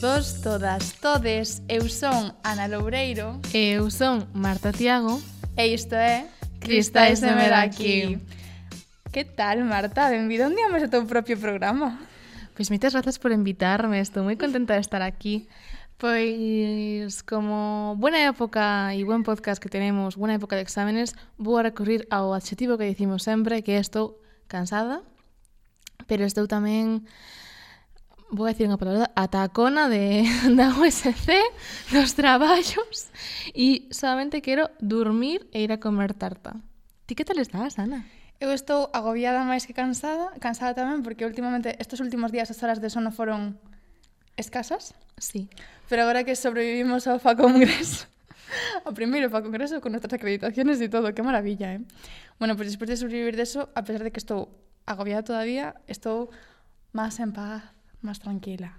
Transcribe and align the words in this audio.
todos, 0.00 0.42
todas, 0.42 0.92
todes. 1.00 1.62
Eu 1.68 1.88
son 1.88 2.36
Ana 2.44 2.68
Loureiro. 2.68 3.40
E 3.54 3.80
eu 3.80 3.88
son 3.90 4.28
Marta 4.34 4.72
Tiago. 4.72 5.22
E 5.56 5.72
isto 5.72 5.94
é 5.94 6.28
Cristais 6.60 7.20
de 7.20 7.32
Meraki. 7.32 8.20
Que 9.10 9.24
tal, 9.24 9.64
Marta? 9.64 10.10
Benvida 10.10 10.48
un 10.48 10.54
día 10.54 10.68
máis 10.68 10.84
ao 10.84 10.92
teu 10.92 11.08
propio 11.08 11.40
programa. 11.40 11.96
Pois 12.52 12.68
moitas 12.68 12.92
grazas 12.92 13.16
por 13.16 13.32
invitarme, 13.32 13.96
estou 13.96 14.20
moi 14.20 14.36
contenta 14.36 14.76
de 14.76 14.84
estar 14.84 15.00
aquí. 15.00 15.48
Pois 15.96 17.24
como 17.24 17.96
buena 17.96 18.20
época 18.28 18.92
e 18.92 19.00
buen 19.00 19.24
podcast 19.24 19.56
que 19.56 19.72
tenemos, 19.72 20.20
buena 20.20 20.36
época 20.36 20.60
de 20.60 20.68
exámenes, 20.68 21.16
vou 21.40 21.56
a 21.56 21.64
recurrir 21.64 22.04
ao 22.12 22.36
adxetivo 22.36 22.76
que 22.76 22.84
dicimos 22.84 23.24
sempre, 23.24 23.64
que 23.64 23.80
estou 23.80 24.20
cansada, 24.44 25.00
pero 26.04 26.28
estou 26.28 26.44
tamén 26.44 27.00
vou 28.30 28.46
decir 28.50 28.66
unha 28.66 28.80
palabra, 28.80 29.06
atacona 29.14 29.86
de, 29.86 30.26
da 30.58 30.74
USC, 30.74 31.30
dos 31.94 32.14
traballos, 32.18 33.10
e 33.54 33.86
solamente 33.94 34.42
quero 34.42 34.70
dormir 34.82 35.46
e 35.54 35.62
ir 35.62 35.70
a 35.70 35.78
comer 35.78 36.14
tarta. 36.14 36.58
Ti 37.06 37.14
que 37.14 37.22
tal 37.22 37.38
estás, 37.38 37.78
Ana? 37.78 38.02
Eu 38.42 38.52
estou 38.52 38.90
agobiada 38.92 39.46
máis 39.46 39.64
que 39.64 39.72
cansada, 39.72 40.34
cansada 40.42 40.74
tamén 40.74 41.06
porque 41.06 41.24
últimamente 41.24 41.78
estes 41.78 42.02
últimos 42.02 42.34
días 42.34 42.50
as 42.50 42.60
horas 42.60 42.82
de 42.82 42.90
sono 42.90 43.14
foron 43.14 43.56
escasas. 44.36 44.92
Sí. 45.16 45.48
Pero 45.88 46.02
agora 46.02 46.26
que 46.26 46.34
sobrevivimos 46.34 47.06
ao 47.06 47.22
Fa 47.22 47.38
Congreso, 47.38 48.10
ao 48.84 48.92
primeiro 48.92 49.30
Fa 49.30 49.40
Congreso 49.40 49.78
con 49.78 49.94
nuestras 49.94 50.18
acreditaciones 50.18 50.82
e 50.82 50.90
todo, 50.90 51.14
que 51.14 51.22
maravilla, 51.22 51.78
eh? 51.78 51.80
Bueno, 52.42 52.58
pois 52.58 52.68
pues, 52.68 52.76
despois 52.76 52.90
de 52.90 53.00
sobrevivir 53.00 53.38
deso, 53.38 53.70
a 53.72 53.86
pesar 53.86 54.02
de 54.02 54.12
que 54.12 54.20
estou 54.20 54.50
agobiada 54.84 55.24
todavía, 55.24 55.78
estou 55.88 56.28
máis 56.92 57.16
en 57.22 57.32
paz 57.32 57.75
máis 58.06 58.22
tranquila. 58.22 58.78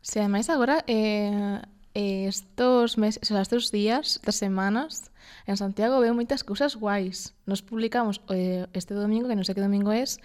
Se 0.00 0.16
sí, 0.16 0.24
ademais 0.24 0.48
agora 0.48 0.80
eh, 0.88 1.60
eh, 1.92 2.26
estos 2.26 2.96
meses, 2.96 3.20
o 3.22 3.26
sea, 3.26 3.44
estos 3.44 3.68
días 3.70 4.16
estas 4.16 4.36
semanas 4.36 5.12
en 5.46 5.56
Santiago 5.56 6.00
veo 6.00 6.16
moitas 6.16 6.44
cousas 6.44 6.76
guais. 6.76 7.36
Nos 7.44 7.60
publicamos 7.60 8.20
eh, 8.32 8.66
este 8.72 8.96
domingo, 8.96 9.28
que 9.28 9.36
non 9.36 9.44
sei 9.44 9.56
que 9.56 9.64
domingo 9.64 9.92
es, 9.92 10.20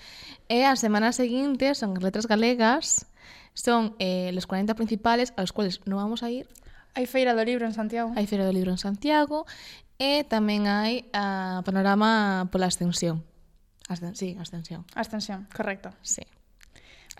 e 0.48 0.64
a 0.64 0.76
semana 0.80 1.12
seguinte 1.12 1.76
son 1.76 1.96
letras 2.00 2.26
galegas, 2.26 3.08
son 3.54 3.96
eh, 4.00 4.32
los 4.34 4.48
40 4.48 4.76
principales 4.76 5.36
aos 5.36 5.52
cuales 5.52 5.84
non 5.84 6.00
vamos 6.00 6.24
a 6.24 6.32
ir. 6.32 6.48
Hai 6.92 7.08
Feira 7.08 7.32
do 7.32 7.44
Libro 7.44 7.64
en 7.64 7.76
Santiago. 7.76 8.12
Hai 8.16 8.28
Feira 8.28 8.44
do 8.44 8.52
Libro 8.52 8.72
en 8.72 8.82
Santiago 8.82 9.48
e 9.96 10.28
tamén 10.28 10.68
hai 10.68 11.08
a 11.16 11.60
ah, 11.60 11.60
panorama 11.64 12.48
pola 12.52 12.68
ascensión. 12.68 13.24
Ascen 13.88 14.16
sí, 14.16 14.36
ascensión. 14.40 14.84
Ascensión, 14.96 15.48
correcto. 15.56 15.92
Sí. 16.04 16.24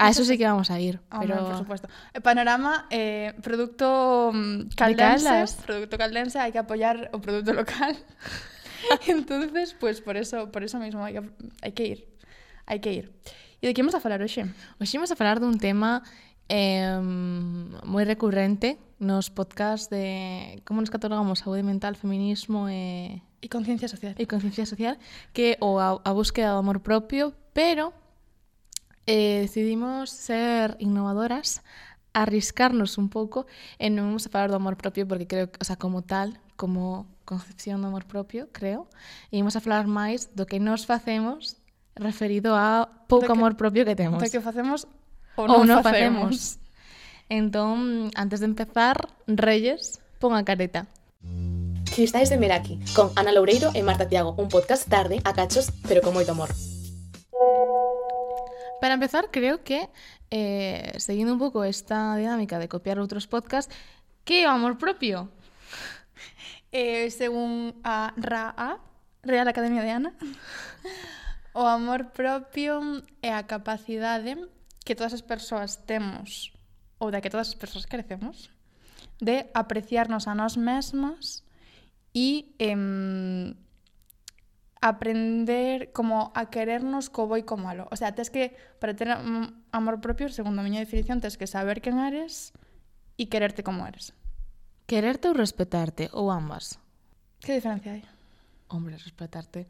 A 0.02 0.10
eso 0.10 0.26
sí 0.26 0.34
que 0.38 0.50
vamos 0.50 0.74
a 0.74 0.80
ir, 0.82 0.98
Ah, 1.14 1.22
pero 1.22 1.46
por 1.46 1.58
supuesto. 1.62 1.86
Eh, 2.18 2.22
Panorama, 2.26 2.90
eh, 2.90 3.38
producto 3.46 4.32
mm, 4.34 4.74
caldense, 4.74 5.30
Caldas. 5.30 5.62
producto 5.62 5.96
caldense, 6.02 6.42
hai 6.42 6.50
que 6.50 6.58
apoyar 6.58 7.14
o 7.14 7.22
producto 7.22 7.54
local. 7.54 7.94
Entonces, 9.08 9.78
pues 9.78 10.02
por 10.02 10.18
eso, 10.18 10.50
por 10.50 10.66
eso 10.66 10.82
mismo 10.82 11.06
hai 11.06 11.14
que, 11.14 11.22
hai 11.62 11.72
que 11.78 11.86
ir. 11.86 12.00
Hai 12.66 12.82
que 12.82 12.92
ir. 12.98 13.06
E 13.62 13.70
de 13.70 13.74
que 13.78 13.86
vamos 13.86 13.94
a 13.94 14.02
falar 14.02 14.26
hoxe? 14.26 14.50
Hoxe 14.82 14.98
imos 14.98 15.14
a 15.14 15.18
falar 15.18 15.38
dun 15.38 15.62
tema 15.62 16.02
eh, 16.50 16.98
moi 17.86 18.04
recurrente 18.10 18.82
nos 18.98 19.30
podcast 19.30 19.94
de 19.94 20.62
como 20.66 20.82
nos 20.82 20.90
catalogamos 20.90 21.46
saúde 21.46 21.62
mental, 21.62 21.94
feminismo 21.94 22.66
e, 22.74 23.22
E 23.42 23.50
conciencia 23.50 23.86
social. 23.90 24.18
e 24.18 24.26
conciencia 24.26 24.66
social, 24.66 24.98
que 25.34 25.58
o 25.62 25.78
a, 25.78 26.02
a 26.02 26.12
búsqueda 26.14 26.58
do 26.58 26.62
amor 26.62 26.82
propio, 26.82 27.38
pero 27.54 27.94
eh, 29.08 29.42
decidimos 29.42 30.10
ser 30.10 30.76
innovadoras, 30.80 31.62
arriscarnos 32.14 32.98
un 32.98 33.10
pouco 33.10 33.48
e 33.80 33.88
non 33.88 34.12
vamos 34.12 34.28
a 34.28 34.30
falar 34.30 34.52
do 34.52 34.60
amor 34.60 34.76
propio 34.76 35.08
porque 35.08 35.28
creo, 35.28 35.48
o 35.48 35.66
sea, 35.66 35.80
como 35.80 36.04
tal, 36.04 36.36
como 36.60 37.08
concepción 37.24 37.80
do 37.80 37.88
amor 37.88 38.04
propio, 38.04 38.52
creo, 38.52 38.92
e 39.32 39.40
vamos 39.40 39.56
a 39.56 39.64
falar 39.64 39.88
máis 39.88 40.36
do 40.36 40.44
que 40.44 40.60
nos 40.60 40.84
facemos 40.84 41.58
referido 41.96 42.56
a 42.56 42.92
pouco 43.08 43.32
que, 43.32 43.36
amor 43.36 43.56
propio 43.56 43.88
que 43.88 43.96
temos. 43.96 44.20
Do 44.20 44.28
que 44.28 44.44
facemos 44.44 44.88
ou 45.40 45.48
non, 45.48 45.64
ou 45.64 45.64
non 45.64 45.80
facemos. 45.80 46.60
facemos. 46.60 46.62
Entón, 47.32 48.12
antes 48.20 48.44
de 48.44 48.48
empezar, 48.52 49.08
Reyes, 49.24 50.04
pon 50.20 50.36
a 50.36 50.44
careta. 50.44 50.92
Cristais 51.88 52.28
de 52.28 52.36
Meraki, 52.36 52.80
con 52.92 53.12
Ana 53.16 53.32
Loureiro 53.32 53.72
e 53.72 53.84
Marta 53.88 54.08
Tiago, 54.08 54.36
un 54.36 54.52
podcast 54.52 54.84
tarde, 54.88 55.24
a 55.24 55.32
cachos, 55.32 55.72
pero 55.88 56.04
con 56.04 56.12
moito 56.12 56.36
amor. 56.36 56.52
Para 58.82 58.96
empezar, 58.96 59.30
creo 59.30 59.64
que, 59.64 59.90
eh, 60.32 60.98
seguindo 60.98 61.32
un 61.32 61.38
pouco 61.38 61.62
esta 61.64 62.18
dinámica 62.18 62.58
de 62.58 62.66
copiar 62.66 62.98
outros 62.98 63.30
podcasts, 63.30 63.70
que 64.26 64.42
eh, 64.42 64.46
é 64.46 64.48
o 64.50 64.58
amor 64.58 64.82
propio? 64.82 65.30
Eh, 66.74 67.14
según 67.14 67.78
a 67.86 68.10
RAA, 68.18 68.82
Real 69.22 69.46
Academia 69.46 69.86
de 69.86 69.92
Ana, 69.94 70.12
o 71.54 71.62
amor 71.62 72.10
propio 72.10 73.06
é 73.22 73.30
a 73.38 73.46
capacidade 73.46 74.34
que 74.82 74.98
todas 74.98 75.14
as 75.14 75.22
persoas 75.22 75.86
temos 75.86 76.50
ou 76.98 77.14
da 77.14 77.22
que 77.22 77.30
todas 77.30 77.54
as 77.54 77.60
persoas 77.62 77.86
crecemos 77.86 78.50
de 79.22 79.46
apreciarnos 79.54 80.26
a 80.26 80.34
nós 80.34 80.58
mesmas 80.58 81.46
e 82.18 82.58
eh, 82.58 82.74
aprender 84.82 85.94
como 85.94 86.34
a 86.34 86.50
querernos 86.50 87.14
co 87.14 87.30
boi 87.30 87.46
co 87.46 87.56
malo. 87.56 87.86
O 87.94 87.96
sea, 87.96 88.18
tes 88.18 88.34
que, 88.34 88.58
para 88.82 88.98
ter 88.98 89.14
amor 89.14 90.02
propio, 90.02 90.28
segundo 90.34 90.60
a 90.60 90.66
miña 90.66 90.82
definición, 90.82 91.22
tes 91.22 91.38
que 91.38 91.46
saber 91.46 91.86
quen 91.86 92.02
eres 92.02 92.52
e 93.16 93.30
quererte 93.30 93.62
como 93.62 93.86
eres. 93.86 94.18
Quererte 94.90 95.30
ou 95.30 95.38
respetarte, 95.38 96.10
ou 96.12 96.34
ambas? 96.34 96.82
Que 97.40 97.56
diferencia 97.62 97.94
hai? 97.94 98.04
Hombre, 98.68 98.98
respetarte... 98.98 99.70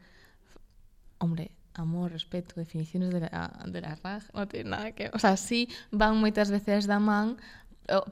Hombre, 1.22 1.54
amor, 1.74 2.10
respeto, 2.10 2.56
definiciones 2.56 3.10
de 3.10 3.20
la, 3.20 3.52
de 3.68 3.80
la 3.80 3.94
RAG, 3.94 4.26
non 4.34 4.48
ten 4.48 4.66
nada 4.66 4.90
que... 4.96 5.12
O 5.14 5.20
sea, 5.20 5.36
sí, 5.36 5.68
van 5.92 6.18
moitas 6.18 6.50
veces 6.50 6.88
da 6.88 6.98
man, 6.98 7.36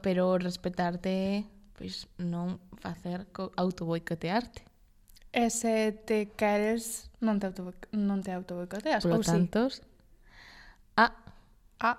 pero 0.05 0.37
respetarte, 0.37 1.43
pois 1.75 2.05
pues, 2.05 2.23
non 2.23 2.61
facer 2.79 3.27
autoboicotearte. 3.57 4.70
E 5.33 5.49
se 5.49 5.91
te 6.05 6.27
queres, 6.35 7.09
non 7.23 7.39
te 7.39 7.47
auto, 7.47 7.71
non 7.95 8.19
te 8.19 8.35
autoboicoteas, 8.35 9.03
Polo 9.03 9.15
ou 9.15 9.23
tantos, 9.23 9.79
sí? 9.79 9.81
Ah. 10.99 11.15
Ah. 11.79 11.97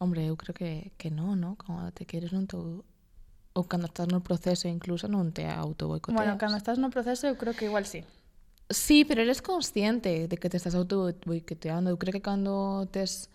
Hombre, 0.00 0.24
eu 0.26 0.36
creo 0.36 0.54
que, 0.54 0.92
que 0.96 1.10
non, 1.10 1.36
non? 1.36 1.54
Cando 1.56 1.92
te 1.92 2.08
queres 2.08 2.32
non 2.32 2.48
te 2.48 2.56
ou 2.56 3.64
cando 3.68 3.86
estás 3.86 4.08
no 4.08 4.20
proceso 4.24 4.66
incluso 4.66 5.06
non 5.06 5.30
te 5.30 5.44
autoboicoteas. 5.46 6.16
Bueno, 6.16 6.38
cando 6.40 6.56
estás 6.56 6.78
no 6.80 6.90
proceso 6.90 7.28
eu 7.28 7.36
creo 7.36 7.54
que 7.54 7.66
igual 7.68 7.86
sí. 7.86 8.02
Sí, 8.70 9.04
pero 9.04 9.20
eres 9.20 9.42
consciente 9.42 10.26
de 10.26 10.36
que 10.36 10.48
te 10.48 10.56
estás 10.56 10.74
autoboicoteando. 10.74 11.90
Eu 11.90 11.98
creo 12.00 12.12
que 12.16 12.24
cando 12.24 12.88
tes 12.90 13.28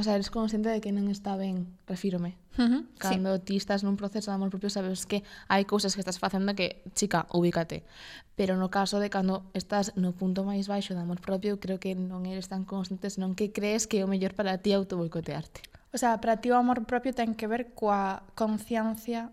o 0.00 0.02
sea, 0.02 0.14
eres 0.16 0.32
consciente 0.32 0.72
de 0.72 0.80
que 0.80 0.96
non 0.96 1.12
está 1.12 1.36
ben, 1.36 1.68
refírome. 1.84 2.40
Uh 2.56 2.64
-huh, 2.64 2.82
Cando 2.96 3.36
sí. 3.36 3.42
ti 3.44 3.54
estás 3.60 3.84
nun 3.84 4.00
proceso 4.00 4.32
de 4.32 4.40
amor 4.40 4.48
propio 4.48 4.72
sabes 4.72 5.04
que 5.04 5.20
hai 5.52 5.68
cousas 5.68 5.92
que 5.92 6.00
estás 6.00 6.16
facendo 6.16 6.56
que, 6.56 6.80
chica, 6.96 7.28
ubícate. 7.36 7.84
Pero 8.32 8.56
no 8.56 8.72
caso 8.72 8.96
de 8.96 9.12
cando 9.12 9.44
estás 9.52 9.92
no 10.00 10.16
punto 10.16 10.40
máis 10.48 10.72
baixo 10.72 10.96
de 10.96 11.04
amor 11.04 11.20
propio, 11.20 11.60
creo 11.60 11.76
que 11.76 11.92
non 11.92 12.24
eres 12.24 12.48
tan 12.48 12.64
consciente, 12.64 13.12
senón 13.12 13.36
que 13.36 13.52
crees 13.52 13.84
que 13.84 14.00
é 14.00 14.04
o 14.04 14.08
mellor 14.08 14.32
para 14.32 14.56
ti 14.56 14.72
autoboicotearte. 14.72 15.60
O 15.92 16.00
sea, 16.00 16.16
para 16.16 16.40
ti 16.40 16.48
o 16.48 16.56
amor 16.56 16.88
propio 16.88 17.12
ten 17.12 17.36
que 17.36 17.44
ver 17.44 17.76
coa 17.76 18.24
conciencia 18.32 19.28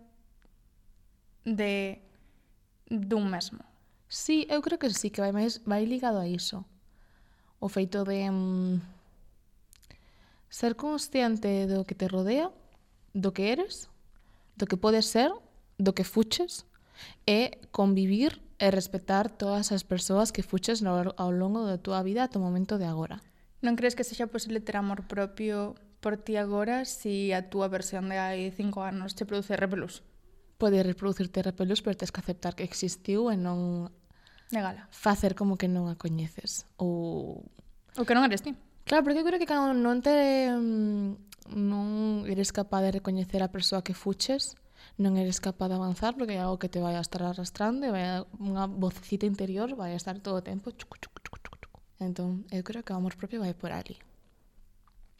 de 1.48 2.04
dun 2.92 3.32
mesmo. 3.32 3.64
Sí, 4.12 4.44
eu 4.52 4.60
creo 4.60 4.75
que 4.75 4.92
sí, 4.92 5.08
que 5.16 5.24
vai 5.24 5.31
máis 5.31 5.63
vai 5.63 5.88
ligado 5.88 6.20
a 6.20 6.28
iso. 6.28 6.68
O 7.63 7.72
feito 7.72 8.04
de... 8.04 8.28
Mm, 8.28 8.97
ser 10.50 10.76
consciente 10.76 11.68
do 11.68 11.84
que 11.84 11.96
te 11.96 12.08
rodea, 12.08 12.52
do 13.14 13.32
que 13.32 13.52
eres, 13.52 13.90
do 14.56 14.66
que 14.66 14.78
podes 14.78 15.06
ser, 15.06 15.32
do 15.78 15.94
que 15.94 16.04
fuches, 16.04 16.66
e 17.26 17.62
convivir 17.72 18.42
e 18.58 18.72
respetar 18.72 19.30
todas 19.30 19.72
as 19.72 19.84
persoas 19.84 20.32
que 20.32 20.42
fuches 20.42 20.82
ao 20.82 21.32
longo 21.32 21.66
da 21.66 21.78
túa 21.78 22.02
vida 22.02 22.24
até 22.26 22.40
o 22.40 22.42
momento 22.42 22.78
de 22.78 22.90
agora. 22.90 23.22
Non 23.62 23.78
crees 23.78 23.94
que 23.94 24.06
sexa 24.06 24.30
posible 24.30 24.62
ter 24.62 24.78
amor 24.78 25.06
propio 25.06 25.78
por 26.02 26.18
ti 26.18 26.38
agora 26.38 26.86
se 26.86 27.30
si 27.30 27.34
a 27.34 27.50
túa 27.50 27.70
versión 27.70 28.10
de 28.10 28.18
hai 28.18 28.50
cinco 28.54 28.82
anos 28.86 29.14
te 29.14 29.26
produce 29.26 29.58
repelús? 29.58 30.02
Pode 30.58 30.82
reproducirte 30.82 31.46
repelús, 31.46 31.86
pero 31.86 31.98
tens 31.98 32.10
que 32.10 32.22
aceptar 32.22 32.58
que 32.58 32.66
existiu 32.66 33.30
e 33.30 33.38
non 33.38 33.90
Negala. 34.50 34.90
facer 34.90 35.38
como 35.38 35.58
que 35.58 35.70
non 35.70 35.90
a 35.90 35.98
coñeces 35.98 36.66
ou... 36.82 37.46
O 37.98 38.06
que 38.06 38.14
non 38.18 38.26
eres 38.26 38.42
ti. 38.42 38.58
Claro, 38.88 39.04
porque 39.04 39.19
eu 39.19 39.28
creo 39.28 39.39
que 39.39 39.45
cando 39.45 39.75
non 39.75 40.00
te 40.00 40.48
mm, 40.48 41.28
non 41.51 42.24
eres 42.24 42.56
capaz 42.56 42.88
de 42.88 42.95
recoñecer 42.95 43.44
a 43.44 43.51
persoa 43.51 43.84
que 43.84 43.92
fuches, 43.92 44.56
non 44.98 45.19
eres 45.19 45.44
capaz 45.44 45.69
de 45.69 45.75
avanzar 45.75 46.16
porque 46.16 46.39
é 46.39 46.42
algo 46.42 46.57
que 46.57 46.72
te 46.72 46.80
vai 46.80 46.95
a 46.95 47.04
estar 47.04 47.22
arrastrando 47.22 47.86
e 47.86 47.92
vai 47.92 48.06
a, 48.07 48.25
unha 48.39 48.66
vocecita 48.66 49.30
interior 49.30 49.75
vai 49.75 49.94
a 49.94 50.00
estar 50.00 50.18
todo 50.24 50.39
o 50.39 50.45
tempo 50.45 50.72
chucu, 50.74 50.98
chucu, 50.98 51.19
chucu, 51.22 51.38
chucu. 51.60 51.80
entón 52.00 52.48
eu 52.50 52.63
creo 52.63 52.81
que 52.81 52.94
o 52.94 52.98
amor 52.98 53.13
propio 53.19 53.44
vai 53.44 53.54
por 53.54 53.75
ali 53.75 54.00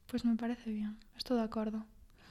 Pois 0.08 0.24
pues 0.24 0.26
me 0.26 0.40
parece 0.40 0.72
bien, 0.72 0.96
estou 1.20 1.36
de 1.36 1.44
acordo 1.44 1.84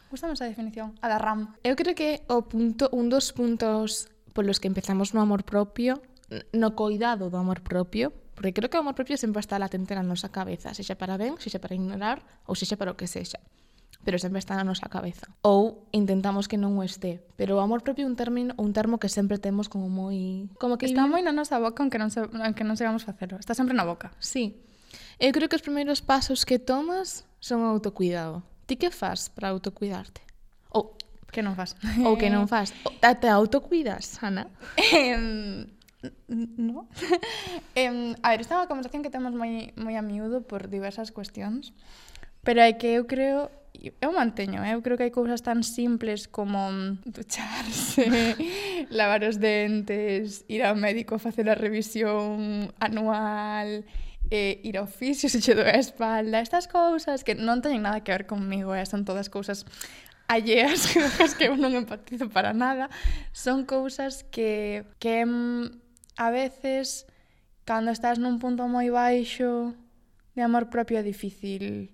Gustame 0.08 0.32
esa 0.32 0.48
definición, 0.48 0.96
a 1.02 1.06
da 1.12 1.18
RAM 1.20 1.54
Eu 1.62 1.76
creo 1.76 1.94
que 1.94 2.24
o 2.26 2.48
punto, 2.48 2.88
un 2.90 3.12
dos 3.12 3.30
puntos 3.30 4.08
polos 4.32 4.58
que 4.58 4.66
empezamos 4.66 5.14
no 5.14 5.20
amor 5.20 5.44
propio 5.44 6.02
no 6.50 6.74
coidado 6.74 7.30
do 7.30 7.38
amor 7.38 7.62
propio 7.62 8.10
Porque 8.36 8.52
creo 8.52 8.68
que 8.68 8.76
o 8.76 8.84
amor 8.84 8.94
propio 8.94 9.16
sempre 9.16 9.40
está 9.40 9.56
latente 9.56 9.96
na 9.96 10.04
nosa 10.04 10.28
cabeza, 10.28 10.76
se 10.76 10.84
xa 10.84 10.94
para 11.00 11.16
ben, 11.16 11.40
se 11.40 11.48
xa 11.48 11.58
para 11.58 11.72
ignorar 11.72 12.20
ou 12.44 12.52
se 12.52 12.68
xa 12.68 12.76
para 12.76 12.92
o 12.92 12.98
que 13.00 13.08
sexa 13.08 13.40
pero 14.06 14.20
sempre 14.20 14.38
está 14.38 14.54
na 14.54 14.62
nosa 14.62 14.86
cabeza. 14.86 15.26
Ou 15.42 15.90
intentamos 15.90 16.46
que 16.46 16.54
non 16.54 16.78
o 16.78 16.86
este, 16.86 17.26
pero 17.34 17.58
o 17.58 17.60
amor 17.60 17.82
propio 17.82 18.06
é 18.06 18.08
un 18.08 18.14
término, 18.14 18.54
un 18.54 18.70
termo 18.70 19.02
que 19.02 19.10
sempre 19.10 19.42
temos 19.42 19.66
como 19.66 19.90
moi 19.90 20.46
como 20.62 20.78
que 20.78 20.86
está 20.86 21.10
moi 21.10 21.26
na 21.26 21.34
nosa 21.34 21.58
boca 21.58 21.82
aunque 21.82 21.98
non 21.98 22.14
se, 22.14 22.22
aunque 22.22 22.62
non 22.62 22.78
sigamos 22.78 23.02
facelo. 23.02 23.34
Está 23.42 23.58
sempre 23.58 23.74
na 23.74 23.82
boca. 23.82 24.14
Sí. 24.22 24.62
Eu 25.18 25.34
creo 25.34 25.50
que 25.50 25.58
os 25.58 25.66
primeiros 25.66 26.06
pasos 26.06 26.46
que 26.46 26.62
tomas 26.62 27.26
son 27.42 27.66
o 27.66 27.68
autocuidado. 27.74 28.46
Ti 28.70 28.78
que 28.78 28.94
faz 28.94 29.26
para 29.26 29.50
autocuidarte? 29.50 30.22
Ou 30.70 30.94
que 31.34 31.42
non 31.42 31.58
fas? 31.58 31.74
Ou 32.06 32.14
que 32.14 32.30
non 32.30 32.46
fas? 32.46 32.70
Ou, 32.86 32.94
te 32.94 33.26
autocuidas, 33.26 34.22
Ana? 34.22 34.46
no. 36.28 36.88
eh, 37.74 38.14
a 38.22 38.28
ver, 38.30 38.40
esta 38.40 38.54
é 38.54 38.58
unha 38.60 38.70
conversación 38.70 39.02
que 39.02 39.12
temos 39.12 39.32
moi, 39.32 39.72
moi 39.78 39.94
a 39.94 40.02
miúdo 40.04 40.44
por 40.44 40.68
diversas 40.68 41.14
cuestións, 41.14 41.72
pero 42.46 42.62
é 42.62 42.74
que 42.74 42.98
eu 42.98 43.06
creo 43.06 43.50
eu 44.00 44.12
manteño, 44.12 44.64
eh? 44.64 44.74
eu 44.74 44.82
creo 44.82 44.96
que 44.96 45.04
hai 45.04 45.12
cousas 45.12 45.44
tan 45.44 45.62
simples 45.62 46.28
como 46.28 46.72
mm, 46.72 47.12
ducharse, 47.12 48.08
lavar 48.90 49.22
os 49.24 49.36
dentes, 49.36 50.44
ir 50.48 50.64
ao 50.64 50.74
médico 50.74 51.20
facer 51.20 51.48
a 51.50 51.54
revisión 51.54 52.72
anual, 52.80 53.84
eh, 54.30 54.60
ir 54.64 54.76
ao 54.78 54.86
fisio 54.86 55.28
se 55.28 55.40
che 55.40 55.54
doe 55.54 55.68
a 55.68 55.80
espalda, 55.84 56.40
estas 56.40 56.66
cousas 56.66 57.22
que 57.22 57.36
non 57.36 57.60
teñen 57.60 57.84
nada 57.84 58.00
que 58.00 58.12
ver 58.12 58.24
comigo, 58.24 58.72
eh? 58.72 58.86
son 58.88 59.04
todas 59.04 59.28
cousas 59.28 59.68
alleas, 60.28 60.90
cousas 60.92 61.34
que 61.36 61.46
eu 61.46 61.54
non 61.54 61.76
empatizo 61.76 62.32
para 62.32 62.56
nada, 62.56 62.90
son 63.30 63.68
cousas 63.68 64.24
que, 64.32 64.84
que 64.98 65.22
mm, 65.22 65.85
a 66.16 66.30
veces 66.30 67.06
cando 67.64 67.92
estás 67.92 68.18
nun 68.18 68.40
punto 68.40 68.64
moi 68.66 68.88
baixo 68.90 69.76
de 70.34 70.42
amor 70.42 70.68
propio 70.72 71.00
é 71.00 71.04
difícil 71.04 71.92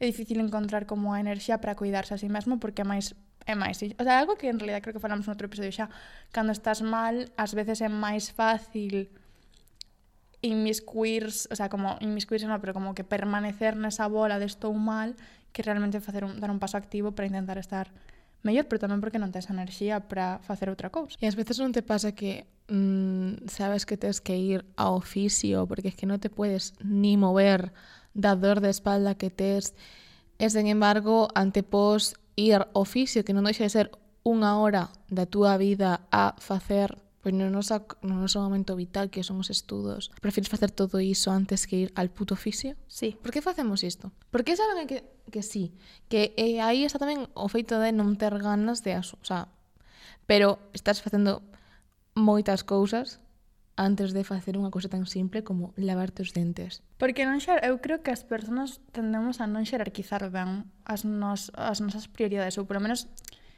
é 0.00 0.04
difícil 0.08 0.40
encontrar 0.40 0.84
como 0.84 1.12
a 1.12 1.20
enerxía 1.20 1.60
para 1.60 1.76
cuidarse 1.78 2.12
a 2.14 2.18
si 2.20 2.26
sí 2.26 2.32
mesmo 2.32 2.60
porque 2.60 2.84
é 2.84 2.88
máis 2.88 3.16
é 3.44 3.54
máis, 3.54 3.76
o 3.76 4.04
sea, 4.04 4.18
algo 4.18 4.36
que 4.36 4.48
en 4.48 4.58
realidad 4.58 4.80
creo 4.80 4.96
que 4.96 5.04
falamos 5.04 5.28
noutro 5.28 5.46
episodio 5.52 5.72
xa, 5.72 5.92
cando 6.32 6.52
estás 6.52 6.80
mal, 6.80 7.28
ás 7.36 7.52
veces 7.52 7.84
é 7.84 7.92
máis 7.92 8.32
fácil 8.32 9.12
inmiscuirse, 10.40 11.48
o 11.52 11.56
sea, 11.56 11.68
como 11.68 11.96
inmiscuirse 12.00 12.48
no, 12.48 12.56
pero 12.60 12.72
como 12.72 12.96
que 12.96 13.04
permanecer 13.04 13.76
nesa 13.76 14.08
bola 14.08 14.40
de 14.40 14.48
estou 14.48 14.72
mal 14.72 15.16
que 15.52 15.60
realmente 15.60 16.00
facer 16.00 16.24
un, 16.24 16.40
dar 16.40 16.48
un 16.48 16.60
paso 16.60 16.76
activo 16.80 17.12
para 17.12 17.28
intentar 17.28 17.60
estar 17.60 17.92
mellor, 18.44 18.68
pero 18.68 18.84
tamén 18.84 19.00
porque 19.00 19.18
non 19.18 19.32
tens 19.32 19.48
enerxía 19.48 20.06
para 20.06 20.38
facer 20.44 20.68
outra 20.68 20.92
cousa. 20.92 21.16
E 21.18 21.26
ás 21.26 21.34
veces 21.34 21.58
non 21.58 21.72
te 21.72 21.82
pasa 21.82 22.12
que 22.12 22.46
mm, 22.68 23.48
sabes 23.48 23.88
que 23.88 23.96
tens 23.96 24.20
que 24.20 24.36
ir 24.36 24.68
ao 24.76 25.00
oficio 25.00 25.66
porque 25.66 25.90
es 25.90 25.96
que 25.96 26.06
non 26.06 26.20
te 26.20 26.28
puedes 26.28 26.76
ni 26.84 27.16
mover 27.16 27.72
da 28.12 28.36
dor 28.36 28.60
de 28.60 28.70
espalda 28.70 29.16
que 29.18 29.32
tes. 29.32 29.74
E, 30.38 30.46
sen 30.52 30.68
embargo, 30.68 31.32
antepós 31.34 32.14
ir 32.36 32.60
ao 32.60 32.84
oficio, 32.84 33.24
que 33.24 33.32
non 33.32 33.48
deixa 33.48 33.66
de 33.66 33.72
ser 33.72 33.88
unha 34.24 34.60
hora 34.60 34.92
da 35.08 35.24
túa 35.24 35.56
vida 35.56 36.04
a 36.12 36.36
facer 36.38 37.00
pois 37.24 37.32
no 37.32 37.48
noso, 37.48 37.88
no 38.04 38.20
noso 38.20 38.36
momento 38.44 38.76
vital 38.76 39.08
que 39.08 39.24
son 39.24 39.40
os 39.40 39.48
estudos, 39.48 40.12
prefires 40.20 40.52
facer 40.52 40.68
todo 40.68 41.00
iso 41.00 41.32
antes 41.32 41.64
que 41.64 41.88
ir 41.88 41.90
al 41.96 42.12
puto 42.12 42.36
oficio? 42.36 42.76
Sí. 42.84 43.16
Por 43.16 43.32
que 43.32 43.40
facemos 43.40 43.80
isto? 43.80 44.12
Por 44.28 44.44
que 44.44 44.52
saben 44.60 44.84
que 44.84 45.08
que 45.34 45.42
sí. 45.42 45.74
Que 46.06 46.30
eh, 46.38 46.62
aí 46.62 46.86
está 46.86 47.02
tamén 47.02 47.26
o 47.34 47.50
feito 47.50 47.82
de 47.82 47.90
non 47.90 48.14
ter 48.14 48.38
ganas 48.38 48.86
de 48.86 48.94
aso, 48.94 49.18
o 49.18 49.26
sea, 49.26 49.50
pero 50.30 50.62
estás 50.70 51.02
facendo 51.02 51.42
moitas 52.14 52.62
cousas 52.62 53.18
antes 53.74 54.14
de 54.14 54.22
facer 54.22 54.54
unha 54.54 54.70
cousa 54.70 54.86
tan 54.86 55.10
simple 55.10 55.42
como 55.42 55.74
lavarte 55.74 56.22
os 56.22 56.30
dentes. 56.30 56.86
Porque 57.02 57.26
non 57.26 57.42
xer, 57.42 57.58
eu 57.66 57.82
creo 57.82 58.06
que 58.06 58.14
as 58.14 58.22
persoas 58.22 58.78
tendemos 58.94 59.42
a 59.42 59.50
non 59.50 59.66
xerarquizar 59.66 60.22
ben 60.30 60.70
as, 60.86 61.02
nos, 61.02 61.50
as 61.58 61.82
nosas 61.82 62.06
prioridades, 62.06 62.54
ou 62.54 62.70
polo 62.70 62.78
menos 62.78 63.10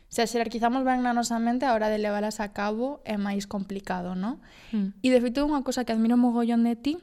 se 0.08 0.24
as 0.24 0.32
xerarquizamos 0.32 0.80
ben 0.88 1.04
na 1.04 1.12
nosa 1.12 1.36
mente 1.36 1.68
a 1.68 1.76
hora 1.76 1.92
de 1.92 2.00
leválas 2.00 2.40
a 2.40 2.56
cabo 2.56 3.04
é 3.04 3.20
máis 3.20 3.44
complicado, 3.44 4.16
non? 4.16 4.40
Mm. 4.72 4.96
E 5.04 5.08
de 5.12 5.20
feito 5.20 5.44
unha 5.44 5.60
cousa 5.60 5.84
que 5.84 5.92
admiro 5.92 6.16
mogollón 6.16 6.64
de 6.64 6.74
ti 6.80 6.94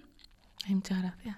Ai, 0.65 0.75
muchas 0.75 1.01
gracias. 1.01 1.35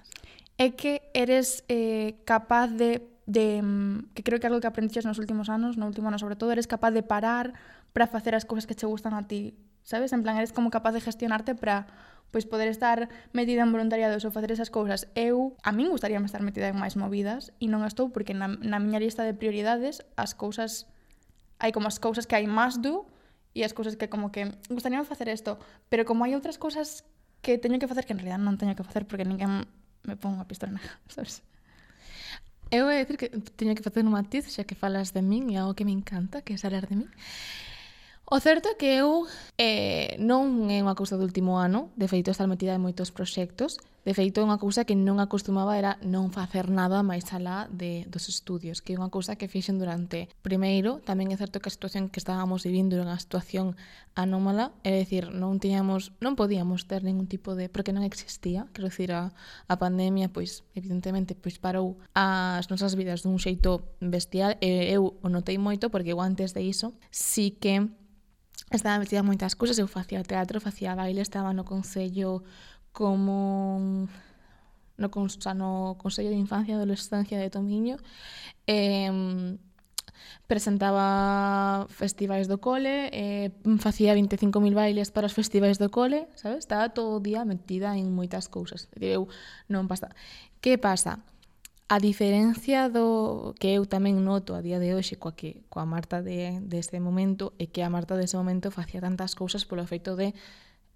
É 0.57 0.71
que 0.71 1.01
eres 1.13 1.65
eh, 1.67 2.21
capaz 2.23 2.71
de 2.71 3.03
de 3.25 3.61
mm, 3.61 4.13
que 4.13 4.23
creo 4.23 4.39
que 4.39 4.47
algo 4.47 4.61
que 4.61 4.67
aprendiches 4.67 5.05
nos 5.05 5.17
últimos 5.17 5.49
anos, 5.49 5.77
no 5.77 5.85
último 5.85 6.07
ano 6.07 6.19
sobre 6.19 6.35
todo, 6.35 6.51
eres 6.51 6.67
capaz 6.67 6.91
de 6.91 7.03
parar 7.03 7.53
para 7.93 8.07
facer 8.07 8.35
as 8.35 8.45
cousas 8.45 8.69
que 8.69 8.75
che 8.75 8.85
gustan 8.85 9.13
a 9.13 9.27
ti, 9.27 9.57
sabes? 9.83 10.13
En 10.13 10.21
plan, 10.21 10.37
eres 10.37 10.53
como 10.53 10.69
capaz 10.69 10.93
de 10.93 11.01
gestionarte 11.01 11.55
para 11.55 11.87
pois 12.35 12.45
poder 12.45 12.67
estar 12.67 13.07
metida 13.31 13.63
en 13.63 13.71
voluntariados 13.71 14.27
ou 14.27 14.31
facer 14.33 14.51
esas 14.51 14.67
cousas. 14.67 15.07
Eu, 15.15 15.55
a 15.63 15.71
min 15.71 15.87
gustaríame 15.87 16.27
estar 16.27 16.43
metida 16.43 16.67
en 16.67 16.75
máis 16.75 16.99
movidas 16.99 17.55
e 17.63 17.71
non 17.71 17.87
estou 17.87 18.11
porque 18.11 18.35
na, 18.35 18.51
na 18.59 18.75
miña 18.75 18.99
lista 18.99 19.23
de 19.23 19.31
prioridades 19.31 20.03
as 20.19 20.35
cousas 20.35 20.83
hai 21.63 21.71
como 21.71 21.87
as 21.87 21.95
cousas 21.95 22.27
que 22.27 22.35
hai 22.35 22.43
máis 22.43 22.75
do 22.83 23.07
e 23.55 23.63
as 23.63 23.71
cousas 23.71 23.95
que 23.95 24.11
como 24.11 24.35
que 24.35 24.51
gustaríame 24.67 25.07
facer 25.07 25.31
isto, 25.31 25.55
pero 25.87 26.03
como 26.03 26.27
hai 26.27 26.35
outras 26.35 26.59
cousas 26.59 27.07
que 27.39 27.55
teño 27.55 27.79
que 27.79 27.87
facer 27.87 28.03
que 28.03 28.11
en 28.11 28.19
realidad 28.19 28.43
non 28.43 28.59
teño 28.59 28.75
que 28.75 28.83
facer 28.83 29.07
porque 29.07 29.23
ninguén 29.23 29.63
me 30.03 30.19
pon 30.19 30.35
a 30.35 30.43
pistola, 30.43 30.75
sabes? 31.07 31.39
Eu 32.75 32.83
vou 32.83 32.93
dicir 32.93 33.15
que 33.15 33.29
teño 33.55 33.73
que 33.73 33.87
facer 33.87 34.03
un 34.03 34.11
matiz, 34.11 34.51
xa 34.51 34.67
que 34.67 34.75
falas 34.75 35.15
de 35.15 35.23
min 35.23 35.47
e 35.47 35.55
algo 35.55 35.77
que 35.77 35.87
me 35.87 35.95
encanta, 35.95 36.43
que 36.43 36.51
é 36.51 36.57
saber 36.59 36.83
de 36.91 36.95
min. 36.99 37.09
O 38.27 38.35
certo 38.43 38.67
é 38.67 38.75
que 38.75 38.99
eu 38.99 39.23
eh, 39.55 40.19
non 40.19 40.67
é 40.67 40.83
unha 40.83 40.97
cousa 40.99 41.15
do 41.15 41.23
último 41.23 41.55
ano, 41.55 41.95
de 41.95 42.11
feito 42.11 42.35
estar 42.35 42.51
metida 42.51 42.75
en 42.75 42.83
moitos 42.83 43.15
proxectos, 43.15 43.79
De 44.05 44.13
feito, 44.13 44.45
unha 44.45 44.61
cousa 44.61 44.85
que 44.85 44.93
non 44.93 45.17
acostumaba 45.17 45.81
era 45.81 45.97
non 46.05 46.29
facer 46.29 46.69
nada 46.69 47.01
máis 47.01 47.25
alá 47.33 47.65
de, 47.73 48.05
dos 48.05 48.29
estudios, 48.29 48.77
que 48.85 48.93
é 48.93 49.01
unha 49.01 49.09
cousa 49.09 49.33
que 49.33 49.49
fixen 49.49 49.81
durante... 49.81 50.29
Primeiro, 50.45 51.01
tamén 51.01 51.33
é 51.33 51.37
certo 51.41 51.57
que 51.57 51.73
a 51.73 51.75
situación 51.75 52.13
que 52.13 52.21
estábamos 52.21 52.69
vivindo 52.69 52.93
era 52.93 53.01
unha 53.01 53.17
situación 53.17 53.73
anómala, 54.13 54.77
é 54.85 55.01
dicir, 55.01 55.33
non 55.33 55.57
tiñamos, 55.57 56.13
non 56.21 56.37
podíamos 56.37 56.85
ter 56.85 57.01
ningún 57.01 57.25
tipo 57.25 57.57
de... 57.57 57.65
porque 57.65 57.97
non 57.97 58.05
existía, 58.05 58.69
quero 58.77 58.93
dicir, 58.93 59.09
a, 59.09 59.33
a 59.65 59.75
pandemia, 59.81 60.29
pois, 60.29 60.61
evidentemente, 60.77 61.33
pois 61.33 61.57
parou 61.57 61.97
as 62.13 62.69
nosas 62.69 62.93
vidas 62.93 63.25
dun 63.25 63.41
xeito 63.41 63.89
bestial, 64.05 64.53
e 64.61 64.85
eu 64.93 65.17
o 65.17 65.27
notei 65.33 65.57
moito, 65.57 65.89
porque 65.89 66.13
eu 66.13 66.21
antes 66.21 66.53
de 66.53 66.61
iso, 66.61 66.93
sí 67.09 67.49
si 67.49 67.57
que 67.57 67.89
estaba 68.71 68.97
metida 68.99 69.21
en 69.21 69.29
moitas 69.29 69.53
cousas, 69.53 69.77
eu 69.77 69.89
facía 69.89 70.21
teatro, 70.21 70.61
facía 70.61 70.93
baile, 70.93 71.21
estaba 71.21 71.53
no 71.53 71.65
Concello 71.65 72.45
como 72.95 74.07
no, 74.95 75.11
consta, 75.11 75.53
no 75.53 75.99
Consello 75.99 76.31
de 76.31 76.39
Infancia 76.39 76.71
e 76.71 76.79
Adolescencia 76.79 77.35
de 77.35 77.51
Tomiño 77.51 77.99
eh, 78.71 79.11
presentaba 80.47 81.87
festivais 81.89 82.47
do 82.47 82.63
cole, 82.63 83.11
eh, 83.11 83.51
facía 83.83 84.15
25.000 84.15 84.73
bailes 84.73 85.11
para 85.11 85.27
os 85.27 85.35
festivais 85.35 85.75
do 85.75 85.91
cole, 85.91 86.31
sabes? 86.39 86.63
Estaba 86.63 86.95
todo 86.95 87.17
o 87.17 87.19
día 87.19 87.43
metida 87.43 87.97
en 87.99 88.15
moitas 88.15 88.47
cousas. 88.47 88.87
Dicir, 88.95 89.19
eu 89.19 89.27
non 89.67 89.91
pasa. 89.91 90.15
Que 90.63 90.79
pasa? 90.79 91.19
A 91.85 91.99
diferencia 91.99 92.89
do 92.89 93.53
que 93.59 93.75
eu 93.75 93.85
tamén 93.85 94.23
noto 94.23 94.55
a 94.55 94.63
día 94.63 94.79
de 94.79 94.95
hoxe 94.95 95.19
coa 95.19 95.35
que 95.35 95.61
coa 95.69 95.85
Marta 95.85 96.23
de 96.23 96.57
deste 96.63 96.97
momento 97.03 97.53
é 97.61 97.67
que 97.69 97.85
a 97.85 97.91
Marta 97.91 98.17
deste 98.17 98.39
momento 98.39 98.71
facía 98.73 99.03
tantas 99.03 99.35
cousas 99.35 99.67
polo 99.67 99.85
feito 99.85 100.17
de 100.17 100.33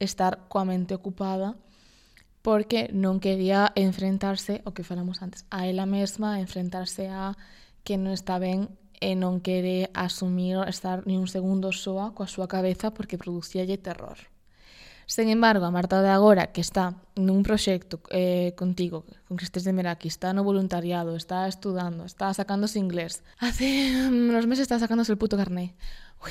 estar 0.01 0.50
coa 0.50 0.65
mente 0.65 0.98
ocupada 0.98 1.60
porque 2.41 2.88
non 2.96 3.19
quería 3.19 3.72
enfrentarse 3.75 4.63
o 4.63 4.72
que 4.72 4.88
falamos 4.88 5.19
antes, 5.19 5.43
a 5.51 5.67
ela 5.67 5.84
mesma, 5.84 6.39
enfrentarse 6.39 7.12
a 7.12 7.36
que 7.84 8.00
non 8.00 8.15
está 8.15 8.39
ben 8.39 8.72
e 9.00 9.15
non 9.15 9.39
quere 9.39 9.91
asumir 9.96 10.60
estar 10.67 11.08
ni 11.08 11.15
un 11.15 11.27
segundo 11.27 11.72
soa 11.72 12.12
coa 12.12 12.27
súa 12.27 12.48
cabeza 12.51 12.91
porque 12.91 13.19
producíalle 13.19 13.79
terror. 13.79 14.19
Sen 15.10 15.34
embargo, 15.34 15.65
a 15.65 15.74
Marta 15.74 16.05
de 16.05 16.13
agora, 16.13 16.53
que 16.53 16.62
está 16.62 16.93
nun 17.17 17.41
proxecto 17.41 17.98
eh, 18.13 18.53
contigo, 18.53 19.10
con 19.25 19.41
Cristes 19.41 19.65
de 19.65 19.74
Meraki, 19.74 20.05
está 20.05 20.38
no 20.38 20.46
voluntariado, 20.46 21.17
está 21.17 21.50
estudando, 21.50 22.05
está 22.05 22.29
sacándose 22.29 22.77
inglés. 22.77 23.25
Hace 23.41 23.65
unos 24.05 24.46
meses 24.46 24.69
está 24.69 24.77
sacándose 24.77 25.10
el 25.12 25.17
puto 25.17 25.34
carné. 25.34 25.74
Ui, 26.22 26.29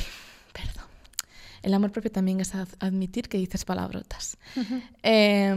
El 1.63 1.75
amor 1.75 1.91
propio 1.91 2.13
tamén 2.13 2.39
é 2.41 2.47
admitir 2.81 3.27
que 3.27 3.41
dices 3.41 3.67
palabrotas. 3.67 4.39
Eh, 5.03 5.53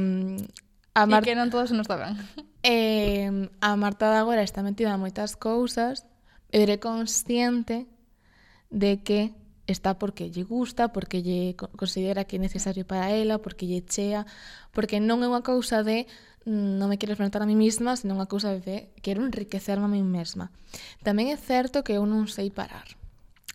a 0.93 1.05
Mar... 1.05 1.24
E 1.24 1.31
que 1.31 1.38
non 1.39 1.48
todos 1.48 1.72
nos 1.72 1.88
daban. 1.88 2.20
Eh, 2.62 3.50
a 3.58 3.74
Marta 3.74 4.12
de 4.13 4.22
agora 4.22 4.46
está 4.46 4.62
metida 4.62 4.93
en 4.93 5.01
moitas 5.01 5.34
cousas 5.34 6.05
e 6.53 6.62
diré 6.62 6.77
consciente 6.77 7.89
de 8.70 9.01
que 9.01 9.34
está 9.65 9.98
porque 9.98 10.29
lle 10.29 10.43
gusta, 10.43 10.93
porque 10.93 11.24
lle 11.24 11.55
considera 11.58 12.27
que 12.27 12.38
é 12.38 12.39
necesario 12.39 12.86
para 12.86 13.10
ela, 13.10 13.39
porque 13.39 13.65
lle 13.65 13.81
chea, 13.81 14.27
porque 14.75 15.00
non 15.00 15.24
é 15.24 15.27
unha 15.31 15.41
cousa 15.41 15.81
de 15.81 16.05
mm, 16.46 16.77
non 16.77 16.91
me 16.91 17.00
quero 17.00 17.15
enfrentar 17.15 17.41
a 17.41 17.50
mí 17.50 17.55
mesma, 17.55 17.96
senón 17.98 18.20
unha 18.20 18.29
cousa 18.29 18.53
de 18.53 18.91
quero 19.01 19.24
enriquecerme 19.24 19.88
a 19.88 19.93
mí 19.96 20.03
mesma. 20.03 20.53
Tamén 21.01 21.31
é 21.31 21.38
certo 21.39 21.81
que 21.81 21.96
eu 21.96 22.03
non 22.05 22.27
sei 22.27 22.51
parar. 22.51 23.00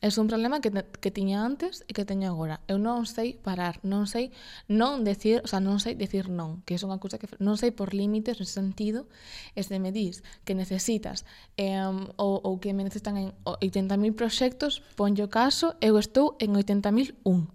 É 0.05 0.13
un 0.21 0.29
problema 0.29 0.61
que, 0.61 0.69
que 1.01 1.11
tiña 1.11 1.41
antes 1.41 1.81
e 1.89 1.97
que 1.97 2.05
teño 2.05 2.29
agora. 2.29 2.61
Eu 2.69 2.77
non 2.77 3.09
sei 3.09 3.33
parar, 3.33 3.81
non 3.81 4.05
sei 4.05 4.29
non 4.69 5.09
decir, 5.09 5.41
o 5.41 5.49
sea, 5.49 5.57
non 5.57 5.81
sei 5.81 5.97
decir 5.97 6.29
non, 6.29 6.61
que 6.69 6.77
é 6.77 6.81
unha 6.85 7.01
cousa 7.01 7.17
que 7.17 7.25
non 7.41 7.57
sei 7.57 7.73
por 7.73 7.97
límites 7.97 8.37
nesse 8.37 8.61
sentido, 8.61 9.09
e 9.57 9.65
se 9.65 9.81
me 9.81 9.97
dis 9.97 10.21
que 10.45 10.53
necesitas 10.53 11.25
eh, 11.57 11.81
ou, 12.21 12.35
ou 12.45 12.61
que 12.61 12.77
me 12.77 12.85
necesitan 12.85 13.17
en 13.17 13.33
80.000 13.49 14.13
proxectos, 14.13 14.85
ponllo 15.01 15.33
caso, 15.33 15.81
eu 15.81 15.97
estou 15.97 16.37
en 16.45 16.53
80.001, 16.53 17.49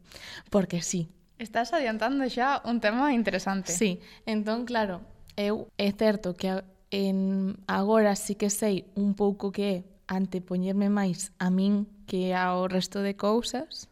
porque 0.50 0.81
sí. 0.81 1.13
Estás 1.38 1.77
adiantando 1.77 2.25
xa 2.25 2.65
un 2.65 2.81
tema 2.81 3.13
interesante. 3.13 3.69
Sí, 3.69 4.01
entón, 4.25 4.65
claro, 4.65 5.05
eu 5.38 5.69
é 5.77 5.93
certo 5.93 6.33
que 6.33 6.65
en 6.89 7.53
agora 7.69 8.17
sí 8.17 8.33
que 8.33 8.50
sei 8.50 8.89
un 8.98 9.13
pouco 9.13 9.53
que 9.53 9.65
é 9.69 9.77
antepoñerme 10.12 10.89
máis 10.89 11.31
a 11.39 11.48
min 11.48 11.88
que 12.12 12.36
ao 12.36 12.68
resto 12.68 13.00
de 13.00 13.15
cousas. 13.15 13.88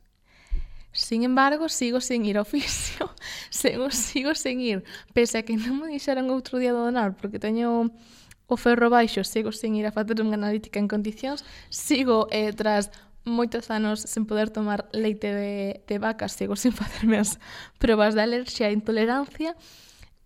Sin 0.91 1.23
embargo, 1.23 1.69
sigo 1.69 2.01
sen 2.03 2.27
ir 2.27 2.35
ao 2.35 2.43
fisio, 2.43 3.07
sigo, 3.49 3.87
sigo 3.95 4.35
sen 4.35 4.59
ir, 4.59 4.83
pese 5.15 5.39
a 5.39 5.45
que 5.47 5.55
non 5.55 5.79
me 5.79 5.87
dixeron 5.87 6.27
outro 6.27 6.59
día 6.59 6.75
do 6.75 6.83
donar, 6.83 7.15
porque 7.15 7.39
teño 7.39 7.87
o 8.43 8.55
ferro 8.59 8.91
baixo, 8.91 9.23
sigo 9.23 9.55
sen 9.55 9.79
ir 9.79 9.87
a 9.87 9.95
facer 9.95 10.19
unha 10.19 10.35
analítica 10.35 10.83
en 10.83 10.91
condicións, 10.91 11.47
sigo 11.71 12.27
eh, 12.35 12.51
tras 12.51 12.91
moitos 13.23 13.71
anos 13.71 14.03
sen 14.03 14.27
poder 14.27 14.51
tomar 14.51 14.91
leite 14.91 15.31
de, 15.31 15.79
de 15.87 15.95
vaca, 15.95 16.27
sigo 16.27 16.59
sen 16.59 16.75
facerme 16.81 17.23
as 17.23 17.39
probas 17.79 18.19
de 18.19 18.27
alerxia 18.27 18.67
e 18.67 18.75
intolerancia, 18.75 19.55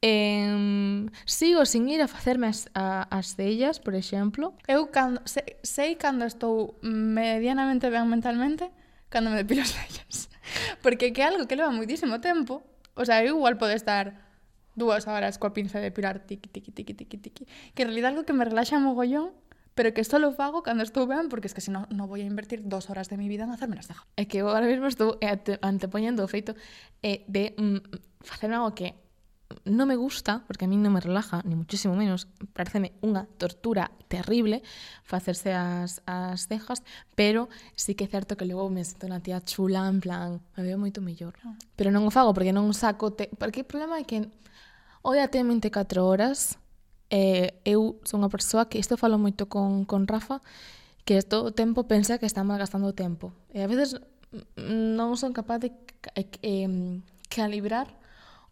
Eh, 0.04 1.08
sigo 1.24 1.64
sin 1.66 1.88
ir 1.88 2.02
a 2.02 2.12
facerme 2.12 2.48
as, 2.48 2.68
a, 2.76 3.08
as 3.08 3.40
cellas, 3.40 3.80
por 3.80 3.96
exemplo. 3.96 4.54
Eu 4.68 4.92
cando, 4.92 5.24
sei, 5.24 5.56
sei 5.64 5.96
cando 5.96 6.28
estou 6.28 6.76
medianamente 6.84 7.88
ben 7.88 8.04
mentalmente 8.12 8.68
cando 9.08 9.32
me 9.32 9.40
depilo 9.40 9.64
as 9.64 9.72
cellas. 9.72 10.28
Porque 10.84 11.16
que 11.16 11.24
é 11.24 11.32
algo 11.32 11.48
que 11.48 11.56
leva 11.56 11.72
moitísimo 11.72 12.20
tempo. 12.20 12.68
O 13.00 13.08
sea, 13.08 13.24
eu 13.24 13.40
igual 13.40 13.56
pode 13.56 13.80
estar 13.80 14.12
dúas 14.76 15.08
horas 15.08 15.40
coa 15.40 15.56
pinza 15.56 15.80
de 15.80 15.88
depilar 15.88 16.28
tiqui, 16.28 16.52
tiqui, 16.52 16.76
tiqui, 16.76 16.94
tiqui, 17.00 17.18
tiqui. 17.24 17.44
Que 17.72 17.88
en 17.88 17.96
realidad 17.96 18.12
algo 18.12 18.28
que 18.28 18.36
me 18.36 18.44
relaxa 18.44 18.84
mogollón 18.84 19.32
pero 19.74 19.94
que 19.94 20.04
só 20.04 20.20
lo 20.20 20.32
fago 20.34 20.62
cando 20.62 20.84
estou 20.84 21.08
ben, 21.08 21.30
porque 21.30 21.48
es 21.48 21.56
que 21.56 21.64
senón 21.64 21.88
non 21.90 22.06
vou 22.06 22.20
a 22.20 22.28
invertir 22.28 22.62
dos 22.62 22.92
horas 22.92 23.10
de 23.10 23.18
mi 23.18 23.26
vida 23.26 23.48
en 23.48 23.56
hacerme 23.56 23.80
las 23.80 23.90
cejas. 23.90 24.06
É 24.20 24.28
que 24.30 24.44
eu 24.44 24.52
agora 24.52 24.70
mesmo 24.70 24.86
estou 24.86 25.18
eh, 25.18 25.40
antepoñendo 25.66 26.22
o 26.22 26.30
feito 26.30 26.54
eh, 27.02 27.26
de 27.26 27.58
mm, 27.58 27.82
facerme 28.22 28.60
algo 28.60 28.78
que 28.78 29.03
no 29.66 29.86
me 29.86 29.96
gusta, 29.96 30.44
porque 30.46 30.66
a 30.66 30.68
mí 30.68 30.76
non 30.76 30.92
me 30.92 31.00
relaja, 31.00 31.40
ni 31.48 31.56
muchísimo 31.56 31.96
menos, 31.96 32.28
pareceme 32.52 32.92
unha 33.00 33.24
tortura 33.40 33.96
terrible 34.12 34.60
facerse 35.08 35.56
as, 35.56 36.04
as 36.04 36.52
cejas, 36.52 36.84
pero 37.16 37.48
sí 37.74 37.96
que 37.96 38.04
é 38.04 38.12
certo 38.12 38.36
que 38.36 38.44
logo 38.44 38.68
me 38.68 38.84
sinto 38.84 39.08
unha 39.08 39.24
tía 39.24 39.40
chula, 39.40 39.88
en 39.88 40.04
plan, 40.04 40.44
me 40.60 40.68
veo 40.68 40.76
moito 40.76 41.00
mellor. 41.00 41.32
Ah. 41.48 41.56
Pero 41.80 41.96
non 41.96 42.04
o 42.04 42.12
fago 42.12 42.36
porque 42.36 42.52
non 42.52 42.68
saco... 42.76 43.16
Te... 43.16 43.32
Porque 43.40 43.64
o 43.64 43.68
problema 43.68 43.96
é 44.00 44.04
que 44.04 44.28
o 45.00 45.16
día 45.16 45.32
ten 45.32 45.48
24 45.48 46.04
horas 46.04 46.60
eh, 47.08 47.56
eu 47.64 48.04
son 48.04 48.28
unha 48.28 48.32
persoa 48.32 48.68
que 48.68 48.84
isto 48.84 49.00
falo 49.00 49.16
moito 49.16 49.48
con, 49.48 49.88
con 49.88 50.12
Rafa, 50.12 50.44
que 51.08 51.24
todo 51.24 51.52
o 51.52 51.56
tempo 51.56 51.88
pensa 51.88 52.20
que 52.20 52.28
está 52.28 52.44
malgastando 52.44 52.92
o 52.92 52.96
tempo. 52.96 53.32
E 53.56 53.64
a 53.64 53.70
veces 53.72 53.96
non 54.60 55.16
son 55.16 55.32
capaz 55.32 55.64
de 55.64 55.72
eh, 56.20 57.00
calibrar 57.32 58.03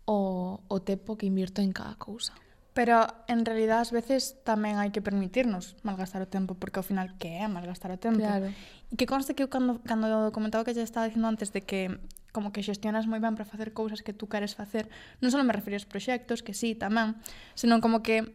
o, 0.06 0.62
o 0.68 0.78
tempo 0.82 1.18
que 1.18 1.26
invirto 1.26 1.62
en 1.62 1.72
cada 1.72 1.96
cousa. 1.96 2.34
Pero 2.74 3.08
en 3.28 3.44
realidad 3.44 3.84
ás 3.84 3.92
veces 3.92 4.40
tamén 4.48 4.80
hai 4.80 4.96
que 4.96 5.04
permitirnos 5.04 5.76
malgastar 5.84 6.24
o 6.24 6.32
tempo, 6.32 6.56
porque 6.56 6.80
ao 6.80 6.88
final 6.88 7.20
que 7.20 7.44
é 7.44 7.46
malgastar 7.52 7.92
o 7.92 8.00
tempo? 8.00 8.24
Claro. 8.24 8.48
E 8.88 8.94
que 8.96 9.04
conste 9.04 9.36
que 9.36 9.44
eu 9.44 9.52
cando, 9.52 9.84
cando 9.84 10.08
comentaba 10.32 10.64
que 10.64 10.72
xa 10.72 10.88
estaba 10.88 11.12
dicindo 11.12 11.28
antes 11.28 11.52
de 11.52 11.68
que 11.68 12.00
como 12.32 12.56
que 12.56 12.64
xestionas 12.64 13.12
moi 13.12 13.20
ben 13.20 13.36
para 13.36 13.44
facer 13.44 13.76
cousas 13.76 14.00
que 14.00 14.16
tú 14.16 14.32
queres 14.32 14.56
facer, 14.56 14.88
non 15.20 15.36
só 15.36 15.44
me 15.44 15.52
refería 15.52 15.76
aos 15.76 15.88
proxectos, 15.88 16.40
que 16.40 16.56
sí, 16.56 16.80
tamén, 16.80 17.20
senón 17.60 17.84
como 17.84 18.00
que 18.00 18.32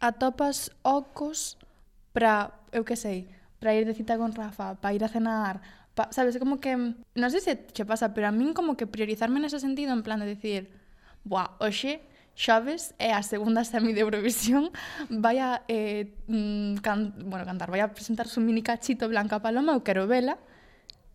atopas 0.00 0.72
ocos 0.80 1.60
para, 2.16 2.56
eu 2.72 2.88
que 2.88 2.96
sei, 2.96 3.28
para 3.60 3.76
ir 3.76 3.84
de 3.84 3.92
cita 3.92 4.16
con 4.16 4.32
Rafa, 4.32 4.80
para 4.80 4.96
ir 4.96 5.04
a 5.04 5.12
cenar, 5.12 5.60
pa, 5.92 6.08
sabes, 6.08 6.40
como 6.40 6.56
que, 6.56 6.72
non 6.72 7.28
sei 7.28 7.44
se 7.44 7.68
che 7.76 7.84
pasa, 7.84 8.16
pero 8.16 8.30
a 8.30 8.32
min 8.32 8.56
como 8.56 8.80
que 8.80 8.88
priorizarme 8.88 9.44
nese 9.44 9.60
sentido 9.60 9.92
en 9.92 10.00
plan 10.00 10.24
de 10.24 10.32
decir, 10.32 10.72
Boa, 11.24 11.56
hoxe 11.58 12.00
xoves, 12.38 12.94
é 12.98 13.10
a 13.10 13.22
segunda 13.22 13.66
semi 13.66 13.92
de 13.92 14.06
Eurovisión 14.06 14.70
vai 15.10 15.42
a 15.42 15.66
eh, 15.66 16.14
mm, 16.30 16.78
can, 16.78 17.14
bueno, 17.26 17.42
cantar, 17.42 17.70
vai 17.70 17.82
a 17.82 17.90
presentar 17.90 18.30
su 18.30 18.38
mini 18.38 18.62
cachito 18.62 19.10
Blanca 19.10 19.42
Paloma, 19.42 19.74
eu 19.74 19.82
quero 19.82 20.06
vela 20.06 20.38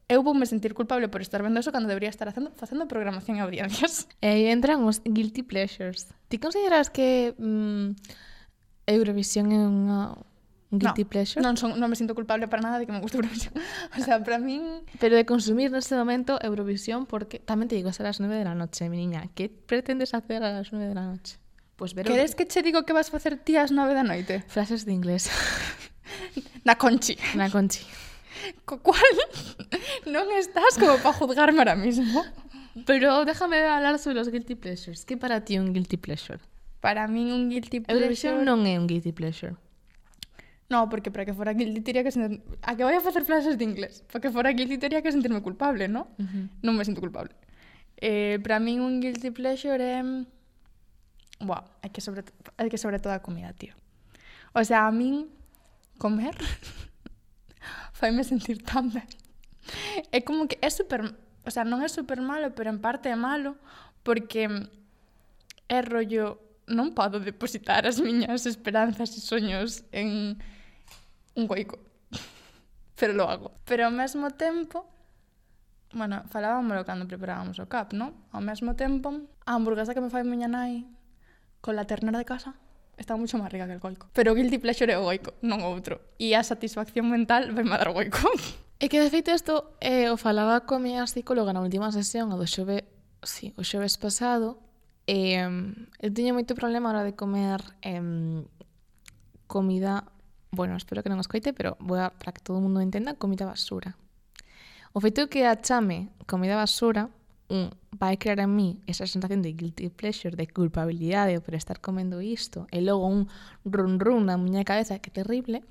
eu 0.10 0.22
vou 0.22 0.33
me 0.33 0.45
sentir 0.45 0.74
culpable 0.74 1.07
por 1.07 1.22
estar 1.22 1.41
vendo 1.41 1.60
eso 1.60 1.72
cando 1.72 1.88
debería 1.88 2.10
estar 2.10 2.27
facendo, 2.27 2.51
facendo 2.55 2.88
programación 2.88 3.38
e 3.38 3.41
audiencias. 3.41 4.07
E 4.22 4.27
aí 4.27 4.43
entran 4.51 4.83
os 4.83 5.00
guilty 5.03 5.43
pleasures. 5.43 6.12
Ti 6.27 6.38
consideras 6.38 6.91
que 6.91 7.33
mm, 7.39 7.95
Eurovisión 8.88 9.51
é 9.55 9.63
unha 9.63 10.19
Un 10.74 10.80
guilty 10.80 11.06
no, 11.06 11.10
pleasure? 11.10 11.38
Non, 11.38 11.53
son, 11.53 11.77
non 11.77 11.86
me 11.86 11.94
sinto 11.94 12.18
culpable 12.18 12.50
para 12.50 12.65
nada 12.65 12.82
de 12.82 12.89
que 12.89 12.94
me 12.94 12.98
guste 12.98 13.22
Eurovisión. 13.22 13.53
o 13.94 14.01
sea, 14.01 14.25
para 14.25 14.42
min... 14.42 14.82
Pero 14.98 15.13
de 15.13 15.22
consumir 15.22 15.70
neste 15.70 15.94
momento 15.94 16.42
Eurovisión, 16.42 17.06
porque 17.06 17.38
tamén 17.38 17.70
te 17.70 17.77
digo, 17.77 17.94
es 17.94 18.01
a 18.01 18.10
las 18.10 18.18
9 18.18 18.34
de 18.34 18.42
la 18.42 18.58
noche, 18.58 18.89
mi 18.89 18.98
niña. 18.98 19.30
Que 19.38 19.53
pretendes 19.53 20.18
hacer 20.18 20.42
a 20.42 20.50
las 20.50 20.74
9 20.74 20.89
de 20.89 20.98
la 20.98 21.06
noche? 21.06 21.38
Pues 21.77 21.94
ver... 21.94 22.10
Queres 22.10 22.34
que 22.34 22.50
che 22.50 22.65
digo 22.65 22.89
que 22.89 22.94
vas 22.94 23.13
facer 23.13 23.38
ti 23.38 23.53
as 23.53 23.70
9 23.70 23.94
da 23.94 24.01
noite? 24.01 24.42
Frases 24.50 24.89
de 24.89 24.98
inglés. 24.98 25.30
Na 26.65 26.74
conchi. 26.74 27.22
Na 27.38 27.53
conchi. 27.53 27.86
Co 28.65 28.82
cual 28.82 29.18
non 30.10 30.25
estás 30.34 30.82
como 30.82 30.98
para 30.98 31.13
juzgarme 31.13 31.62
ahora 31.62 31.77
mismo. 31.77 32.25
Pero 32.89 33.25
déjame 33.30 33.62
hablar 33.62 34.01
sobre 34.01 34.18
los 34.18 34.34
guilty 34.34 34.58
pleasures. 34.58 35.06
Que 35.06 35.22
para 35.22 35.46
ti 35.46 35.62
un 35.62 35.70
guilty 35.70 36.01
pleasure? 36.01 36.42
Para 36.82 37.08
mí 37.08 37.32
un 37.32 37.53
guilty 37.53 37.80
pleasure... 37.80 37.94
Eurovisión 37.94 38.42
non 38.42 38.65
é 38.65 38.74
un 38.82 38.89
guilty 38.89 39.13
pleasure. 39.13 39.53
No, 40.74 40.89
porque 40.89 41.12
para 41.13 41.24
que 41.25 41.34
fora 41.38 41.53
guilty 41.53 41.82
teria 41.86 42.01
que 42.01 42.10
sentir... 42.10 42.42
A 42.65 42.74
que 42.74 42.82
vai 42.82 42.98
a 42.98 43.01
facer 43.06 43.22
frases 43.30 43.62
de 43.62 43.63
inglés? 43.70 44.01
Para 44.10 44.22
que 44.25 44.34
fora 44.34 44.50
guilty 44.58 44.82
teria 44.82 45.06
que 45.06 45.12
sentirme 45.13 45.39
culpable, 45.46 45.86
no? 45.88 46.10
Uh 46.18 46.25
-huh. 46.25 46.46
Non 46.65 46.74
me 46.74 46.82
sinto 46.82 46.98
culpable. 46.98 47.38
Eh, 48.01 48.42
para 48.42 48.58
min 48.58 48.82
un 48.82 48.98
guilty 48.98 49.30
pleasure 49.30 49.77
é... 49.77 50.01
Buah, 51.46 51.62
é 51.86 51.94
que 51.94 52.01
sobre, 52.01 52.25
é 52.58 52.65
que 52.74 52.80
sobre 52.82 52.98
todo 52.98 53.13
a 53.13 53.22
comida, 53.22 53.53
tío. 53.53 53.77
O 54.58 54.65
sea, 54.65 54.89
a 54.89 54.92
min 54.92 55.30
comer 56.01 56.34
faime 58.00 58.25
sentir 58.25 58.58
tan 58.65 58.89
ben. 58.89 59.06
É 60.10 60.25
como 60.25 60.50
que 60.50 60.58
é 60.58 60.74
super... 60.74 61.06
O 61.46 61.51
sea, 61.53 61.62
non 61.62 61.86
é 61.86 61.89
super 61.92 62.18
malo, 62.18 62.50
pero 62.58 62.74
en 62.74 62.82
parte 62.82 63.13
é 63.13 63.18
malo 63.20 63.62
porque 64.01 64.50
é 65.70 65.80
rollo 65.86 66.42
non 66.65 66.98
podo 66.98 67.22
depositar 67.22 67.86
as 67.86 68.01
miñas 68.01 68.50
esperanzas 68.50 69.13
e 69.13 69.22
soños 69.22 69.86
en 69.94 70.42
un 71.35 71.47
goico. 71.47 71.79
Pero 72.99 73.13
lo 73.13 73.29
hago. 73.29 73.51
Pero 73.65 73.85
ao 73.85 73.91
mesmo 73.91 74.31
tempo, 74.31 74.85
bueno, 75.93 76.23
falábamoslo 76.29 76.85
cando 76.85 77.07
preparábamos 77.07 77.59
o 77.59 77.69
cap, 77.69 77.93
non? 77.93 78.13
Ao 78.33 78.41
mesmo 78.41 78.73
tempo, 78.75 79.13
a 79.45 79.53
hamburguesa 79.55 79.93
que 79.93 80.01
me 80.01 80.09
fai 80.09 80.25
miña 80.25 80.49
nai 80.49 80.85
con 81.61 81.75
la 81.75 81.85
ternera 81.85 82.19
de 82.19 82.25
casa 82.25 82.57
está 82.97 83.15
mucho 83.15 83.37
máis 83.37 83.51
rica 83.51 83.65
que 83.65 83.73
el 83.73 83.81
goico. 83.81 84.07
Pero 84.13 84.31
o 84.31 84.35
guilty 84.35 84.57
pleasure 84.59 84.91
é 84.93 84.97
o 84.97 85.05
goico, 85.05 85.33
non 85.41 85.65
outro. 85.65 86.01
E 86.21 86.37
a 86.37 86.41
satisfacción 86.45 87.09
mental 87.09 87.51
vai 87.53 87.65
dar 87.65 87.89
o 87.89 87.93
goico. 87.93 88.19
E 88.79 88.85
que, 88.91 89.01
de 89.01 89.09
feito, 89.09 89.33
isto 89.33 89.73
eh, 89.81 90.13
o 90.13 90.17
falaba 90.17 90.65
co 90.65 90.77
miña 90.77 91.05
psicóloga 91.09 91.53
na 91.53 91.61
última 91.65 91.89
sesión, 91.89 92.29
o 92.29 92.37
do 92.37 92.45
xove, 92.45 92.85
sí, 93.25 93.53
o 93.57 93.65
xoves 93.65 93.97
pasado, 93.97 94.61
eh, 95.09 95.45
eu 95.99 96.09
tiño 96.13 96.37
moito 96.37 96.53
problema 96.53 96.89
a 96.89 97.01
hora 97.01 97.03
de 97.03 97.17
comer 97.17 97.59
eh, 97.81 98.01
comida 99.49 100.05
bueno, 100.53 100.77
espero 100.77 101.01
que 101.01 101.10
non 101.10 101.17
escoite, 101.17 101.50
pero 101.50 101.74
vou 101.81 101.98
a, 101.98 102.13
para 102.13 102.29
que 102.29 102.45
todo 102.45 102.62
o 102.62 102.63
mundo 102.63 102.77
entenda, 102.77 103.17
comida 103.17 103.50
basura. 103.50 103.98
O 104.93 105.01
feito 105.01 105.25
que 105.25 105.50
a 105.50 105.57
chame 105.57 106.13
comida 106.29 106.53
basura 106.53 107.10
un, 107.50 107.74
vai 107.98 108.22
crear 108.22 108.39
en 108.45 108.53
mí 108.53 108.77
esa 108.86 109.10
sensación 109.10 109.41
de 109.41 109.57
guilty 109.57 109.89
pleasure, 109.89 110.38
de 110.38 110.45
culpabilidade 110.45 111.41
por 111.41 111.57
estar 111.57 111.81
comendo 111.81 112.22
isto, 112.22 112.69
e 112.69 112.86
logo 112.86 113.10
un 113.10 113.25
run 113.65 113.98
run 113.98 114.29
na 114.29 114.38
miña 114.38 114.62
cabeza 114.62 115.01
que 115.01 115.10
terrible, 115.10 115.65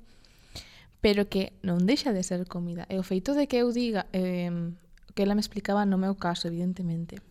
pero 0.99 1.31
que 1.31 1.55
non 1.63 1.87
deixa 1.87 2.11
de 2.11 2.27
ser 2.27 2.43
comida. 2.51 2.83
E 2.91 2.99
o 2.99 3.07
feito 3.07 3.31
de 3.31 3.47
que 3.47 3.63
eu 3.63 3.71
diga, 3.71 4.11
eh, 4.11 4.51
que 5.15 5.23
ela 5.23 5.31
me 5.31 5.41
explicaba 5.41 5.87
no 5.87 5.95
meu 5.95 6.19
caso, 6.19 6.51
evidentemente, 6.51 7.23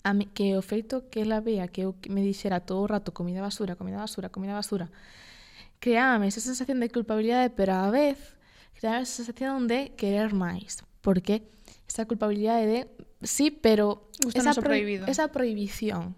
a 0.00 0.16
mi, 0.16 0.32
que 0.32 0.56
o 0.56 0.64
feito 0.64 1.12
que 1.12 1.20
ela 1.20 1.44
vea 1.44 1.68
que 1.68 1.84
eu 1.84 1.92
me 2.08 2.24
dixera 2.24 2.64
todo 2.64 2.80
o 2.82 2.88
rato 2.88 3.12
comida 3.12 3.44
basura, 3.44 3.76
comida 3.76 4.00
basura, 4.00 4.32
comida 4.32 4.56
basura, 4.56 4.88
creábame 5.78 6.28
esa 6.28 6.40
sensación 6.40 6.80
de 6.80 6.90
culpabilidade, 6.90 7.50
pero 7.50 7.74
á 7.74 7.90
vez 7.90 8.18
creábame 8.74 9.02
esa 9.02 9.24
sensación 9.24 9.66
de 9.66 9.94
querer 9.96 10.34
máis, 10.34 10.82
porque 11.00 11.48
esa 11.86 12.06
culpabilidade 12.06 12.66
de 12.66 12.80
sí, 13.22 13.50
pero 13.50 14.10
Gusta 14.22 14.40
esa, 14.40 14.54
pro, 14.54 14.74
esa 14.74 15.28
prohibición. 15.28 16.16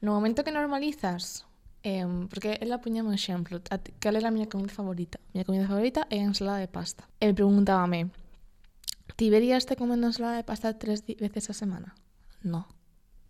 No 0.00 0.12
momento 0.12 0.44
que 0.44 0.52
normalizas 0.52 1.46
eh, 1.86 2.04
porque 2.28 2.58
ela 2.60 2.80
puñame 2.80 3.08
un 3.08 3.14
exemplo 3.14 3.62
cal 4.02 4.16
era 4.16 4.28
a 4.28 4.34
miña 4.34 4.50
comida 4.50 4.74
favorita? 4.74 5.22
A 5.22 5.30
miña 5.30 5.46
comida 5.46 5.70
favorita 5.70 6.10
é 6.10 6.18
a 6.18 6.26
ensalada 6.26 6.58
de 6.58 6.66
pasta. 6.66 7.06
E 7.22 7.30
preguntábame 7.30 8.10
ti 9.14 9.30
verías 9.30 9.70
te 9.70 9.78
comendo 9.78 10.10
ensalada 10.10 10.36
de 10.36 10.42
pasta 10.42 10.74
tres 10.78 11.06
veces 11.06 11.46
a 11.50 11.54
semana? 11.54 11.94
no, 12.42 12.66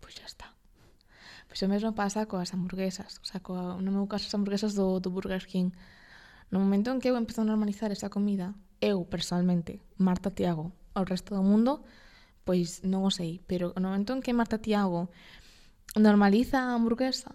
pois 0.01 0.17
pues 0.17 0.25
está. 0.25 0.56
Pois 1.57 1.65
o 1.65 1.73
mesmo 1.73 1.91
pasa 1.97 2.29
coas 2.29 2.53
hamburguesas, 2.53 3.17
o 3.17 3.25
sea, 3.25 3.41
coa, 3.41 3.81
no 3.81 3.89
meu 3.89 4.05
caso 4.05 4.29
as 4.29 4.33
hamburguesas 4.37 4.77
do, 4.77 5.01
do 5.01 5.09
Burger 5.09 5.41
King. 5.41 5.73
No 6.53 6.61
momento 6.61 6.93
en 6.93 7.01
que 7.01 7.09
eu 7.09 7.17
empezo 7.17 7.41
a 7.41 7.49
normalizar 7.49 7.89
esa 7.89 8.13
comida, 8.13 8.53
eu 8.77 9.09
personalmente, 9.09 9.81
Marta 9.97 10.29
Tiago, 10.29 10.69
ao 10.93 11.01
resto 11.01 11.33
do 11.33 11.41
mundo, 11.41 11.81
pois 12.45 12.85
non 12.85 13.01
o 13.01 13.09
sei, 13.09 13.41
pero 13.49 13.73
no 13.73 13.89
momento 13.89 14.13
en 14.13 14.21
que 14.21 14.37
Marta 14.37 14.61
Tiago 14.61 15.09
normaliza 15.97 16.61
a 16.61 16.77
hamburguesa, 16.77 17.33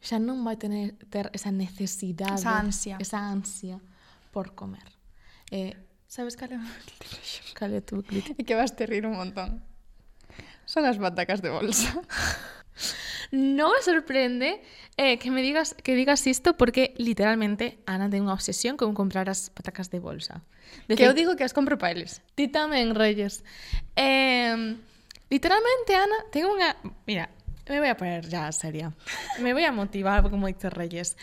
xa 0.00 0.16
non 0.16 0.40
vai 0.40 0.56
tener 0.56 0.96
ter 1.12 1.28
esa 1.36 1.52
necesidade, 1.52 2.40
esa 2.40 2.56
ansia, 2.56 2.96
esa 2.96 3.20
ansia 3.28 3.76
por 4.32 4.56
comer. 4.56 4.88
Eh, 5.52 5.76
sabes 6.08 6.32
cal 6.32 6.48
é 6.48 6.56
cal 7.52 7.76
é 7.76 7.84
tu 7.84 8.00
crítica? 8.00 8.40
E 8.40 8.48
que 8.48 8.56
vas 8.56 8.72
te 8.72 8.88
rir 8.88 9.04
un 9.04 9.20
montón. 9.20 9.60
Son 10.64 10.88
as 10.88 10.96
batacas 10.96 11.44
de 11.44 11.52
bolsa. 11.52 11.92
No 13.30 13.72
me 13.72 13.82
sorprende 13.82 14.62
eh, 14.96 15.18
que 15.18 15.30
me 15.30 15.42
digas 15.42 15.74
que 15.82 15.94
digas 15.94 16.26
isto 16.26 16.56
porque 16.56 16.94
literalmente 16.96 17.78
Ana 17.84 18.08
ten 18.08 18.24
unha 18.24 18.32
obsesión 18.32 18.80
con 18.80 18.96
comprar 18.96 19.28
as 19.28 19.52
patacas 19.52 19.92
de 19.92 20.00
bolsa. 20.00 20.40
De 20.88 20.96
que 20.96 21.04
feito, 21.04 21.16
digo 21.16 21.32
que 21.36 21.44
as 21.44 21.52
compro 21.52 21.76
pa 21.76 21.92
eles. 21.92 22.24
Ti 22.32 22.48
tamén, 22.48 22.96
Reyes. 22.96 23.44
Eh, 23.96 24.76
literalmente, 25.28 25.92
Ana, 25.92 26.18
ten 26.32 26.48
unha... 26.48 26.72
Mira, 27.04 27.28
me 27.68 27.84
voy 27.84 27.92
a 27.92 27.96
poner 28.00 28.24
ya 28.28 28.48
seria. 28.52 28.96
Me 29.44 29.52
voy 29.52 29.64
a 29.68 29.72
motivar, 29.72 30.24
como 30.32 30.48
dice 30.48 30.72
Reyes. 30.72 31.20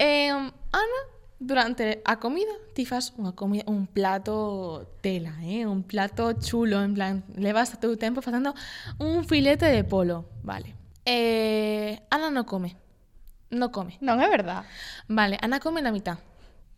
Eh, 0.00 0.32
Ana, 0.32 1.00
durante 1.38 2.00
a 2.04 2.18
comida, 2.18 2.52
ti 2.72 2.88
fas 2.88 3.12
unha 3.20 3.36
comida, 3.36 3.68
un 3.68 3.84
plato 3.84 4.96
tela, 5.04 5.36
eh? 5.44 5.68
un 5.68 5.84
plato 5.84 6.32
chulo, 6.40 6.80
en 6.80 6.96
plan, 6.96 7.14
levas 7.36 7.76
todo 7.76 7.92
o 7.92 8.00
tempo 8.00 8.22
facendo 8.22 8.54
un 8.96 9.28
filete 9.28 9.66
de 9.68 9.84
polo, 9.84 10.32
vale. 10.40 10.81
Eh, 11.04 12.00
Ana 12.10 12.30
no 12.30 12.46
come. 12.46 12.76
No 13.50 13.70
come. 13.70 13.98
Non 14.00 14.22
é 14.22 14.28
verdad. 14.30 14.64
Vale, 15.08 15.36
Ana 15.42 15.60
come 15.60 15.82
na 15.82 15.92
mitad 15.92 16.18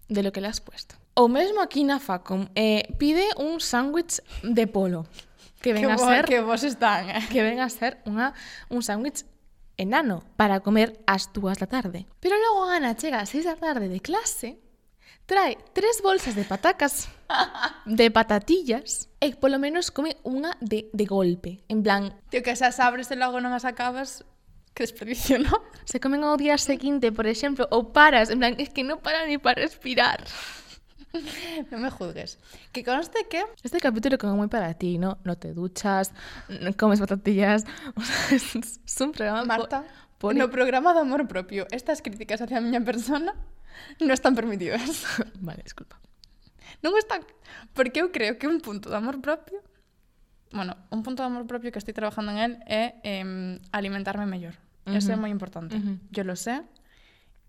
de 0.09 0.23
lo 0.23 0.33
que 0.33 0.41
le 0.41 0.49
has 0.49 0.61
puesto. 0.61 0.97
O 1.15 1.29
mesmo 1.29 1.63
aquí 1.63 1.85
na 1.85 2.01
Facom 2.01 2.49
eh, 2.55 2.91
pide 2.99 3.23
un 3.39 3.61
sándwich 3.61 4.19
de 4.43 4.67
polo. 4.67 5.07
Que 5.63 5.73
ven 5.73 5.91
a 5.91 5.99
ser... 5.99 6.27
Que 6.27 6.41
vos 6.41 6.65
están. 6.65 7.09
Eh? 7.09 7.23
Que 7.31 7.43
ven 7.43 7.61
a 7.61 7.71
ser 7.71 8.03
unha, 8.05 8.35
un 8.69 8.83
sándwich 8.83 9.23
enano 9.77 10.25
para 10.37 10.61
comer 10.61 10.99
ás 11.07 11.31
dúas 11.31 11.63
da 11.63 11.71
tarde. 11.71 12.07
Pero 12.19 12.35
logo 12.37 12.67
Ana 12.67 12.97
chega 12.99 13.23
ás 13.23 13.31
seis 13.31 13.47
da 13.47 13.55
tarde 13.55 13.89
de 13.89 14.01
clase 14.01 14.64
Trae 15.27 15.57
tres 15.73 16.01
bolsas 16.03 16.35
de 16.35 16.45
patacas, 16.45 17.09
de 17.87 18.11
patatillas, 18.11 19.09
e 19.25 19.33
polo 19.33 19.57
menos 19.57 19.89
come 19.89 20.21
unha 20.21 20.53
de, 20.61 20.93
de 20.93 21.05
golpe. 21.09 21.65
En 21.73 21.81
plan... 21.81 22.13
Tío, 22.29 22.45
que 22.45 22.53
esas 22.53 22.77
abres 22.77 23.09
e 23.09 23.17
logo 23.17 23.41
non 23.41 23.57
as 23.57 23.65
acabas, 23.65 24.21
que 24.77 24.85
desperdicio, 24.85 25.41
non? 25.41 25.65
Se 25.89 25.97
comen 25.97 26.29
ao 26.29 26.37
día 26.37 26.61
seguinte, 26.61 27.09
por 27.09 27.25
exemplo, 27.25 27.65
ou 27.73 27.89
paras, 27.89 28.29
en 28.29 28.37
plan, 28.37 28.53
es 28.61 28.69
que 28.69 28.85
non 28.85 29.01
para 29.01 29.25
ni 29.25 29.41
para 29.41 29.65
respirar. 29.65 30.21
Non 31.71 31.79
me 31.79 31.95
juzgues. 31.95 32.43
Que 32.75 32.83
conste 32.83 33.31
que... 33.31 33.47
Este 33.63 33.79
capítulo 33.79 34.19
como 34.19 34.35
moi 34.35 34.51
para 34.51 34.75
ti, 34.75 34.99
¿no? 34.99 35.23
No 35.23 35.39
te 35.39 35.55
duchas, 35.55 36.11
no 36.51 36.75
comes 36.75 36.99
patatillas. 36.99 37.65
O 37.97 38.03
sea, 38.03 38.35
es 38.35 38.99
un 38.99 39.15
programa... 39.15 39.47
Marta, 39.47 39.87
por... 40.19 40.35
no 40.35 40.51
programa 40.51 40.93
de 40.93 41.07
amor 41.07 41.31
propio. 41.31 41.71
Estas 41.71 42.03
críticas 42.03 42.43
hacia 42.43 42.59
a 42.59 42.65
miña 42.67 42.83
persona 42.83 43.33
non 44.01 44.11
están 44.11 44.35
permitidas. 44.35 45.07
Vale, 45.47 45.63
disculpa. 45.63 45.99
Non 46.83 46.95
están... 47.01 47.25
Porque 47.73 48.03
eu 48.03 48.13
creo 48.13 48.37
que 48.37 48.47
un 48.47 48.61
punto 48.61 48.91
de 48.91 48.97
amor 48.97 49.21
propio... 49.21 49.61
Bueno, 50.55 50.77
un 50.91 51.03
punto 51.03 51.23
de 51.23 51.29
amor 51.29 51.47
propio 51.47 51.73
que 51.73 51.81
estoy 51.83 51.95
trabajando 51.95 52.31
en 52.31 52.39
él 52.39 52.53
é 52.71 53.01
eh, 53.03 53.59
alimentarme 53.75 54.27
mellor. 54.27 54.55
Uh 54.87 54.93
-huh. 54.93 54.99
Eso 54.99 55.11
é 55.11 55.19
moi 55.19 55.33
importante. 55.33 55.75
Uh 55.75 55.83
-huh. 55.83 55.97
Yo 56.15 56.23
lo 56.23 56.37
sé, 56.37 56.63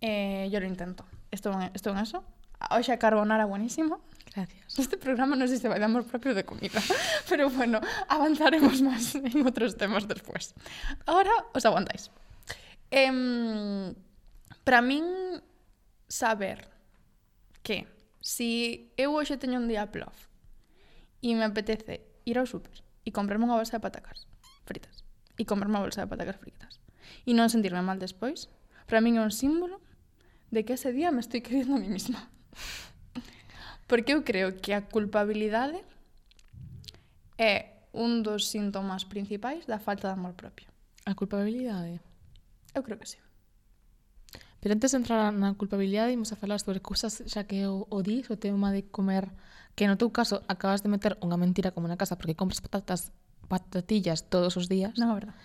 eh, 0.01 0.49
yo 0.49 0.59
lo 0.59 0.65
intento. 0.65 1.05
Estou 1.29 1.53
en, 1.53 1.69
estou 1.73 1.93
en 1.93 1.99
eso. 2.01 2.23
Ah, 2.59 2.77
Hoxe 2.79 2.91
a 2.93 2.97
carbonara 2.97 3.45
buenísimo. 3.45 4.01
Gracias. 4.33 4.79
Este 4.83 4.97
programa 4.97 5.35
non 5.35 5.47
sei 5.47 5.59
se 5.59 5.69
vai 5.69 5.77
de 5.77 5.85
amor 5.85 6.07
propio 6.07 6.33
de 6.33 6.43
comida, 6.43 6.81
pero 7.29 7.49
bueno, 7.51 7.79
avanzaremos 8.09 8.81
máis 8.81 9.13
en 9.15 9.43
outros 9.45 9.75
temas 9.77 10.07
despois. 10.07 10.55
Ahora 11.05 11.31
os 11.53 11.63
aguantáis. 11.67 12.09
Eh, 12.89 13.11
para 14.65 14.81
min 14.81 15.05
saber 16.15 16.71
que 17.59 17.91
si 18.23 18.93
eu 18.95 19.11
hoxe 19.11 19.35
teño 19.35 19.59
un 19.59 19.67
día 19.67 19.91
plof 19.91 20.15
e 21.19 21.35
me 21.35 21.43
apetece 21.43 22.07
ir 22.23 22.39
ao 22.39 22.47
súper 22.47 22.79
e 23.03 23.11
comprarme 23.11 23.43
unha 23.43 23.59
bolsa 23.59 23.75
de 23.75 23.83
patacas 23.83 24.23
fritas 24.63 25.03
e 25.35 25.43
comprarme 25.43 25.75
unha 25.75 25.83
bolsa 25.83 26.07
de 26.07 26.11
patacas 26.11 26.39
fritas 26.39 26.79
e 27.27 27.35
non 27.35 27.51
sentirme 27.51 27.83
mal 27.83 27.99
despois, 27.99 28.47
para 28.87 29.03
min 29.03 29.19
é 29.19 29.21
un 29.27 29.35
símbolo 29.35 29.83
de 30.55 30.63
que 30.63 30.79
ese 30.79 30.95
día 30.95 31.11
me 31.11 31.19
estou 31.19 31.43
querendo 31.43 31.75
a 31.75 31.81
mí 31.81 31.91
mesma. 31.91 32.31
Porque 33.89 34.15
eu 34.15 34.23
creo 34.23 34.55
que 34.55 34.71
a 34.71 34.87
culpabilidade 34.87 35.83
é 37.35 37.83
un 37.91 38.23
dos 38.23 38.47
síntomas 38.47 39.03
principais 39.03 39.67
da 39.67 39.83
falta 39.83 40.07
de 40.07 40.15
amor 40.15 40.33
propio. 40.39 40.71
A 41.03 41.13
culpabilidade? 41.13 41.99
Eu 42.73 42.81
creo 42.81 42.97
que 42.97 43.09
sí. 43.09 43.24
Pero 44.65 44.73
antes 44.73 44.89
de 44.89 44.97
entrar 44.97 45.29
na 45.29 45.53
culpabilidade, 45.53 46.09
imos 46.09 46.33
a 46.33 46.41
falar 46.41 46.57
sobre 46.57 46.81
cousas 46.81 47.21
xa 47.29 47.45
que 47.45 47.69
o, 47.69 47.85
o 47.85 48.01
dis, 48.01 48.25
o 48.33 48.41
tema 48.41 48.73
de 48.73 48.81
comer, 48.81 49.29
que 49.77 49.85
no 49.85 49.93
teu 49.93 50.09
caso 50.09 50.41
acabas 50.49 50.81
de 50.81 50.89
meter 50.89 51.21
unha 51.21 51.37
mentira 51.37 51.69
como 51.69 51.85
na 51.85 52.01
casa 52.01 52.17
porque 52.17 52.33
compras 52.33 52.65
patatas 52.65 53.13
patatillas 53.45 54.25
todos 54.25 54.57
os 54.57 54.65
días. 54.65 54.97
Non 54.97 55.13
é 55.13 55.15
verdad. 55.21 55.37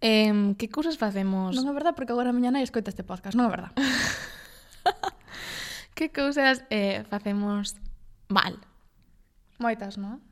Eh, 0.00 0.56
que 0.56 0.72
cousas 0.72 0.96
facemos? 0.96 1.52
Non 1.52 1.68
é 1.68 1.76
verdad 1.76 1.92
porque 1.92 2.16
agora 2.16 2.32
a 2.32 2.32
mañá 2.32 2.48
nai 2.48 2.64
escoita 2.64 2.88
este 2.88 3.04
podcast, 3.04 3.36
non 3.36 3.44
é 3.44 3.52
verdad. 3.52 3.76
que 5.92 6.08
cousas 6.08 6.64
eh, 6.72 7.04
facemos 7.12 7.76
mal? 8.32 8.56
Moitas, 9.60 10.00
non? 10.00 10.24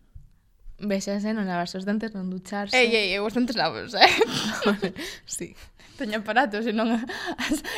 Vexase 0.82 1.30
non 1.30 1.46
lavarse 1.46 1.78
os 1.78 1.86
dentes, 1.86 2.10
non 2.10 2.26
ducharse. 2.26 2.74
Ei, 2.74 2.90
ei, 2.90 3.14
eu 3.14 3.22
os 3.22 3.30
dentes 3.30 3.54
lavos, 3.54 3.94
eh? 3.94 4.10
sí. 5.24 5.54
Teño 5.94 6.18
aparatos 6.18 6.66
e 6.66 6.74
non... 6.74 6.90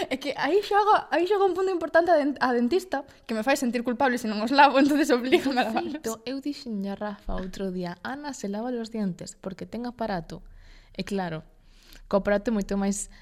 É 0.08 0.16
que 0.16 0.32
aí 0.40 0.64
xogo, 0.64 0.94
aí 1.12 1.28
xogo 1.28 1.44
un 1.44 1.52
punto 1.52 1.68
importante 1.68 2.08
a, 2.08 2.16
den, 2.16 2.32
a 2.40 2.56
dentista 2.56 3.04
que 3.28 3.36
me 3.36 3.44
fai 3.44 3.60
sentir 3.60 3.84
culpable 3.84 4.16
se 4.16 4.24
non 4.24 4.40
os 4.40 4.48
lavo, 4.48 4.78
entonces 4.82 5.12
oblígame 5.12 5.60
a 5.60 5.68
lavarlos. 5.68 6.00
Feito, 6.00 6.24
eu 6.24 6.40
dixen 6.40 6.80
a 6.88 6.96
Rafa 6.96 7.36
outro 7.36 7.68
día, 7.68 8.00
Ana 8.00 8.32
se 8.32 8.48
lava 8.48 8.72
os 8.72 8.88
dientes 8.88 9.36
porque 9.36 9.68
ten 9.68 9.84
aparato. 9.84 10.40
E 10.96 11.04
claro, 11.04 11.44
co 12.08 12.24
aparato 12.24 12.48
é 12.48 12.56
moito 12.56 12.72
máis 12.80 13.12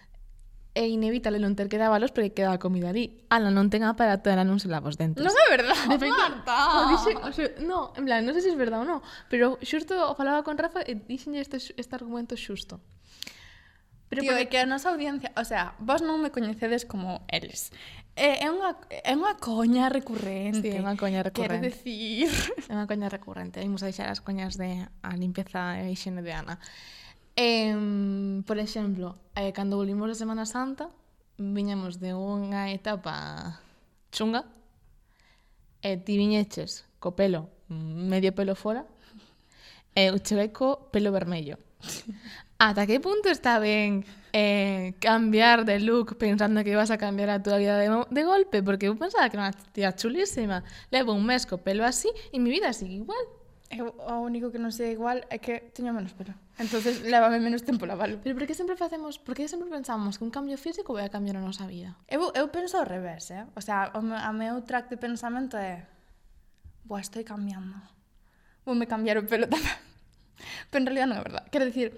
é 0.72 0.88
inevitable 0.88 1.36
non 1.36 1.52
ter 1.52 1.68
que 1.68 1.76
dábalos 1.76 2.16
porque 2.16 2.32
queda 2.32 2.56
a 2.56 2.60
comida 2.60 2.88
ali. 2.88 3.20
Ala, 3.28 3.52
non 3.52 3.68
ten 3.68 3.84
para 3.92 4.24
ter 4.24 4.40
non 4.40 4.56
se 4.56 4.72
lava 4.72 4.88
os 4.88 4.96
dentes. 4.96 5.20
Non 5.20 5.36
é 5.36 5.46
verdade, 5.52 5.84
de 5.84 5.98
feito, 6.00 6.16
Marta! 6.16 6.56
O 6.56 6.80
dixe, 6.96 7.12
o 7.12 7.28
se, 7.28 7.44
no, 7.60 7.92
en 7.92 8.08
plan, 8.08 8.24
non 8.24 8.32
sei 8.32 8.40
se 8.40 8.50
é 8.52 8.56
verdade 8.56 8.84
ou 8.84 8.88
non, 8.88 9.00
pero 9.28 9.60
xusto 9.60 9.92
o 10.08 10.16
falaba 10.16 10.40
con 10.40 10.56
Rafa 10.56 10.80
e 10.80 10.96
dixenlle 10.96 11.44
este, 11.44 11.60
este 11.60 11.92
argumento 11.92 12.40
xusto. 12.40 12.80
Pero 14.08 14.24
Tío, 14.24 14.32
porque... 14.32 14.44
é 14.44 14.48
que 14.48 14.58
a 14.60 14.68
nosa 14.68 14.92
audiencia, 14.92 15.32
o 15.36 15.44
sea, 15.44 15.76
vos 15.80 16.00
non 16.00 16.20
me 16.20 16.32
coñecedes 16.32 16.88
como 16.88 17.24
eles. 17.28 17.72
É, 18.12 18.44
é, 18.44 18.48
unha, 18.52 18.76
é 18.92 19.12
unha 19.16 19.40
coña 19.40 19.88
recurrente. 19.88 20.68
Sí, 20.68 20.76
é 20.76 20.80
unha 20.84 21.00
coña 21.00 21.24
recurrente. 21.24 21.64
Quero 21.64 21.64
decir... 21.64 22.28
É 22.68 22.76
unha 22.76 22.84
coña 22.84 23.08
recurrente. 23.08 23.64
Imos 23.64 23.80
a 23.80 23.88
deixar 23.88 24.12
as 24.12 24.20
coñas 24.20 24.60
de 24.60 24.84
a 25.00 25.12
limpeza 25.16 25.80
e 25.80 25.96
higiene 25.96 26.20
de 26.20 26.32
Ana. 26.36 26.60
Eh, 27.36 28.42
por 28.46 28.58
exemplo, 28.58 29.16
eh, 29.34 29.52
cando 29.52 29.76
volvimos 29.76 30.08
de 30.08 30.14
Semana 30.14 30.44
Santa, 30.44 30.90
viñamos 31.38 31.98
de 31.98 32.12
unha 32.12 32.68
etapa 32.68 33.60
chunga, 34.12 34.44
e 35.80 35.96
ti 35.96 36.20
viñeches 36.20 36.84
co 37.00 37.16
pelo, 37.16 37.48
medio 37.68 38.36
pelo 38.36 38.54
fora, 38.54 38.84
e 39.96 40.12
eu 40.12 40.20
cheguei 40.20 40.52
co 40.52 40.92
pelo 40.92 41.10
vermello. 41.10 41.56
Ata 42.62 42.86
que 42.86 43.00
punto 43.00 43.26
está 43.26 43.58
ben 43.58 44.06
eh, 44.32 44.94
cambiar 45.00 45.64
de 45.64 45.80
look 45.80 46.14
pensando 46.14 46.62
que 46.62 46.76
vas 46.76 46.92
a 46.94 46.98
cambiar 46.98 47.30
a 47.30 47.42
túa 47.42 47.58
vida 47.58 47.74
de, 47.80 47.88
de 47.88 48.22
golpe? 48.22 48.62
Porque 48.62 48.86
eu 48.86 48.94
pensaba 48.94 49.26
que 49.26 49.34
era 49.34 49.50
unha 49.50 49.56
tía 49.74 49.90
chulísima. 49.96 50.62
Levo 50.94 51.10
un 51.10 51.26
mes 51.26 51.42
co 51.42 51.58
pelo 51.58 51.82
así 51.82 52.06
e 52.30 52.38
mi 52.38 52.54
vida 52.54 52.70
sigue 52.70 53.02
igual. 53.02 53.41
Eu, 53.72 53.96
o 53.96 54.20
único 54.20 54.52
que 54.52 54.60
non 54.60 54.68
sei 54.68 54.92
igual 54.92 55.24
é 55.32 55.40
que 55.40 55.72
teño 55.72 55.96
menos 55.96 56.12
pelo. 56.12 56.36
entonces 56.60 57.00
levame 57.08 57.40
menos 57.40 57.64
tempo 57.64 57.88
lavalo. 57.88 58.20
Pero 58.20 58.36
por 58.36 58.44
que 58.44 58.52
sempre 58.52 58.76
facemos, 58.76 59.16
por 59.16 59.32
que 59.32 59.48
sempre 59.48 59.72
pensamos 59.72 60.20
que 60.20 60.24
un 60.28 60.32
cambio 60.34 60.60
físico 60.60 60.92
vai 60.92 61.08
a 61.08 61.12
cambiar 61.12 61.40
a 61.40 61.42
nosa 61.42 61.64
vida? 61.64 61.96
Eu, 62.04 62.28
eu 62.36 62.52
penso 62.52 62.76
ao 62.76 62.84
revés, 62.84 63.32
eh? 63.32 63.48
O 63.56 63.64
sea, 63.64 63.88
o, 63.96 64.04
a 64.04 64.30
meu 64.36 64.60
track 64.60 64.92
de 64.92 65.00
pensamento 65.00 65.56
é 65.56 65.88
Boa, 66.84 67.00
estou 67.00 67.24
cambiando. 67.24 67.80
Vou 68.66 68.74
me 68.74 68.86
cambiar 68.86 69.16
o 69.18 69.24
pelo 69.24 69.46
tamén. 69.46 69.64
Pero 70.70 70.82
en 70.82 70.86
realidad 70.86 71.08
non 71.08 71.18
é 71.18 71.24
verdade. 71.24 71.48
Quero 71.48 71.64
dicir, 71.64 71.96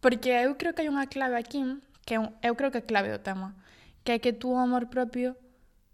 porque 0.00 0.32
eu 0.32 0.56
creo 0.56 0.72
que 0.72 0.82
hai 0.82 0.90
unha 0.90 1.06
clave 1.06 1.36
aquí, 1.36 1.62
que 2.02 2.16
eu, 2.16 2.32
eu 2.42 2.58
creo 2.58 2.72
que 2.72 2.80
é 2.80 2.84
clave 2.84 3.12
do 3.12 3.20
tema, 3.20 3.54
que 4.02 4.16
é 4.16 4.18
que 4.18 4.32
tú 4.32 4.56
o 4.56 4.60
amor 4.60 4.88
propio 4.88 5.36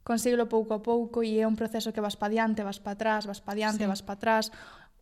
consíguelo 0.07 0.47
pouco 0.47 0.71
a 0.71 0.81
pouco 0.81 1.27
e 1.27 1.43
é 1.43 1.45
un 1.51 1.59
proceso 1.59 1.91
que 1.91 1.99
vas 1.99 2.15
pa 2.15 2.31
diante, 2.31 2.63
vas 2.63 2.79
pa 2.79 2.95
atrás, 2.95 3.27
vas 3.27 3.43
pa 3.43 3.59
diante, 3.59 3.83
sí. 3.83 3.91
vas 3.91 4.07
pa 4.07 4.15
atrás 4.15 4.55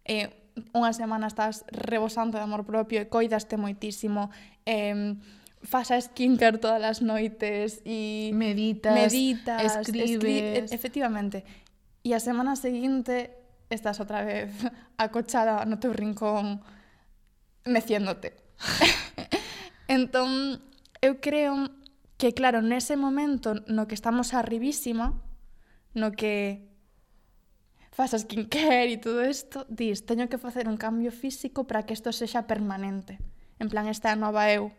eh, 0.05 0.31
unha 0.71 0.95
semana 0.95 1.27
estás 1.27 1.67
rebosando 1.73 2.39
de 2.39 2.45
amor 2.47 2.63
propio 2.63 3.03
e 3.03 3.11
coidaste 3.11 3.59
moitísimo, 3.59 4.31
eh, 4.65 5.19
fas 5.65 5.91
a 5.91 5.99
skincare 5.99 6.59
todas 6.61 6.85
as 6.85 7.01
noites 7.01 7.81
e 7.85 8.31
meditas, 8.37 8.95
meditas 8.95 9.81
escribes, 9.81 10.11
escri 10.11 10.37
efectivamente. 10.71 11.43
E 12.05 12.13
a 12.13 12.21
semana 12.21 12.55
seguinte 12.55 13.33
estás 13.73 13.99
outra 13.99 14.23
vez 14.23 14.53
acochada 15.01 15.65
no 15.65 15.81
teu 15.81 15.97
rincón 15.97 16.61
meciéndote. 17.65 18.37
entón, 19.89 20.61
eu 21.01 21.19
creo 21.19 21.73
que 22.21 22.37
claro, 22.37 22.61
nese 22.63 22.95
momento 23.01 23.57
no 23.67 23.89
que 23.89 23.97
estamos 23.97 24.37
arribísima, 24.37 25.19
no 25.97 26.13
que 26.13 26.74
faz 27.95 28.11
skincare 28.11 28.91
e 28.91 28.99
todo 28.99 29.23
isto, 29.23 29.63
dis, 29.71 30.03
teño 30.03 30.27
que 30.27 30.43
facer 30.43 30.67
un 30.67 30.75
cambio 30.75 31.15
físico 31.15 31.63
para 31.63 31.87
que 31.87 31.95
isto 31.95 32.11
sexa 32.11 32.51
permanente. 32.51 33.23
En 33.63 33.71
plan, 33.71 33.87
esta 33.87 34.11
é 34.11 34.19
a 34.19 34.19
nova 34.19 34.51
eu. 34.51 34.75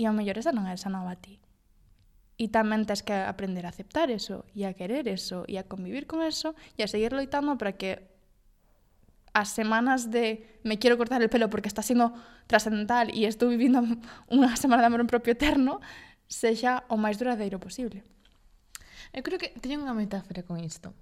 E 0.00 0.08
ao 0.08 0.16
mellor 0.16 0.40
esa 0.40 0.56
non 0.56 0.64
é 0.64 0.72
esa 0.72 0.88
nova 0.88 1.20
ti. 1.20 1.36
E 2.40 2.48
tamén 2.48 2.88
tens 2.88 3.04
que 3.04 3.12
aprender 3.12 3.68
a 3.68 3.74
aceptar 3.76 4.08
eso, 4.08 4.48
e 4.56 4.64
a 4.64 4.72
querer 4.72 5.04
eso, 5.04 5.44
e 5.44 5.60
a 5.60 5.68
convivir 5.68 6.08
con 6.08 6.24
eso, 6.24 6.56
e 6.80 6.80
a 6.80 6.88
seguir 6.88 7.12
loitando 7.12 7.60
para 7.60 7.76
que 7.76 8.08
as 9.36 9.52
semanas 9.52 10.08
de 10.08 10.48
me 10.64 10.80
quiero 10.80 10.96
cortar 10.96 11.20
el 11.20 11.28
pelo 11.28 11.52
porque 11.52 11.68
está 11.68 11.84
sendo 11.84 12.16
trascendental 12.48 13.12
e 13.12 13.28
estou 13.28 13.52
vivindo 13.52 13.84
unha 14.32 14.56
semana 14.56 14.80
de 14.80 14.88
amor 14.88 15.04
propio 15.04 15.36
eterno, 15.36 15.84
sexa 16.24 16.88
o 16.88 16.96
máis 16.96 17.20
duradeiro 17.20 17.60
posible. 17.60 18.00
Eu 19.12 19.20
creo 19.20 19.36
que 19.36 19.52
teño 19.60 19.84
unha 19.84 19.92
metáfora 19.92 20.40
con 20.40 20.56
isto. 20.56 20.96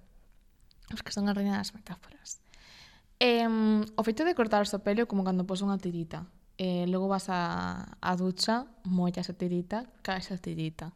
Os 0.93 1.03
que 1.03 1.11
son 1.11 1.27
a 1.27 1.33
reina 1.35 1.59
das 1.59 1.73
metáforas. 1.75 2.39
Eh, 3.19 3.47
o 3.47 4.01
feito 4.03 4.23
de 4.23 4.37
cortarse 4.37 4.77
o 4.77 4.83
pelo 4.83 5.07
como 5.09 5.25
cando 5.27 5.43
pos 5.43 5.65
unha 5.65 5.79
tirita. 5.81 6.27
Eh, 6.57 6.89
logo 6.89 7.11
vas 7.11 7.29
a, 7.29 7.97
a 8.01 8.11
ducha, 8.15 8.65
mollas 8.85 9.29
a 9.29 9.35
tirita, 9.35 9.85
caes 10.01 10.31
a 10.33 10.37
tirita. 10.37 10.93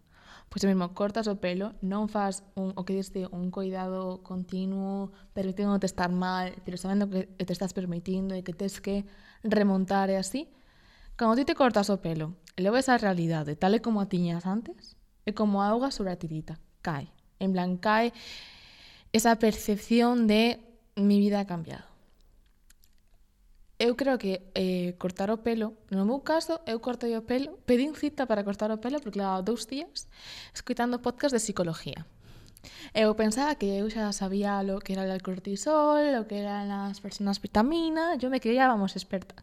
Pois 0.51 0.63
o 0.63 0.67
mesmo, 0.67 0.91
cortas 0.91 1.31
o 1.31 1.39
pelo, 1.39 1.75
non 1.79 2.11
faz 2.11 2.43
un, 2.59 2.75
o 2.75 2.83
que 2.83 2.95
diste 2.95 3.23
un 3.31 3.51
cuidado 3.55 4.19
continuo, 4.19 5.15
permitindo-te 5.31 5.87
estar 5.87 6.11
mal, 6.11 6.51
pero 6.67 6.75
sabendo 6.75 7.07
que 7.07 7.27
te 7.27 7.53
estás 7.55 7.71
permitindo 7.71 8.35
e 8.35 8.43
que 8.43 8.51
tens 8.51 8.83
que 8.83 9.07
remontar 9.47 10.11
e 10.11 10.19
así, 10.19 10.51
Cando 11.21 11.35
ti 11.35 11.45
te 11.45 11.53
cortas 11.53 11.93
o 11.93 12.01
pelo 12.01 12.33
e 12.57 12.65
leves 12.65 12.89
a 12.89 12.97
realidade 12.97 13.53
tal 13.53 13.77
e 13.77 13.83
como 13.85 14.01
a 14.01 14.09
tiñas 14.09 14.49
antes, 14.49 14.97
é 15.21 15.29
como 15.29 15.61
a 15.61 15.69
auga 15.69 15.93
sobre 15.93 16.09
a 16.09 16.17
tirita, 16.17 16.57
cae. 16.81 17.13
En 17.37 17.53
plan, 17.53 17.77
cae 17.77 18.09
esa 19.13 19.37
percepción 19.37 20.27
de 20.27 20.59
mi 20.95 21.19
vida 21.19 21.39
ha 21.39 21.47
cambiado. 21.47 21.85
Eu 23.79 23.97
creo 23.97 24.19
que 24.19 24.45
eh, 24.53 24.93
cortar 25.01 25.31
o 25.31 25.41
pelo, 25.41 25.73
no 25.89 26.05
meu 26.05 26.21
caso, 26.21 26.61
eu 26.69 26.77
cortei 26.77 27.17
o 27.17 27.25
pelo, 27.25 27.57
pedín 27.65 27.97
cita 27.97 28.29
para 28.29 28.45
cortar 28.45 28.69
o 28.69 28.77
pelo 28.77 29.01
porque 29.01 29.17
levaba 29.17 29.41
dous 29.41 29.65
días 29.65 30.05
escuitando 30.53 31.01
podcast 31.01 31.33
de 31.33 31.41
psicología. 31.41 32.05
Eu 32.93 33.17
pensaba 33.17 33.57
que 33.57 33.73
eu 33.81 33.89
xa 33.89 34.13
sabía 34.13 34.61
lo 34.61 34.77
que 34.85 34.93
era 34.93 35.09
o 35.09 35.23
cortisol, 35.25 36.21
o 36.21 36.27
que 36.29 36.45
eran 36.45 36.69
as 36.69 37.01
personas 37.01 37.41
vitamina, 37.41 38.13
yo 38.21 38.29
me 38.29 38.37
creía, 38.37 38.69
vamos, 38.69 38.93
experta. 38.93 39.41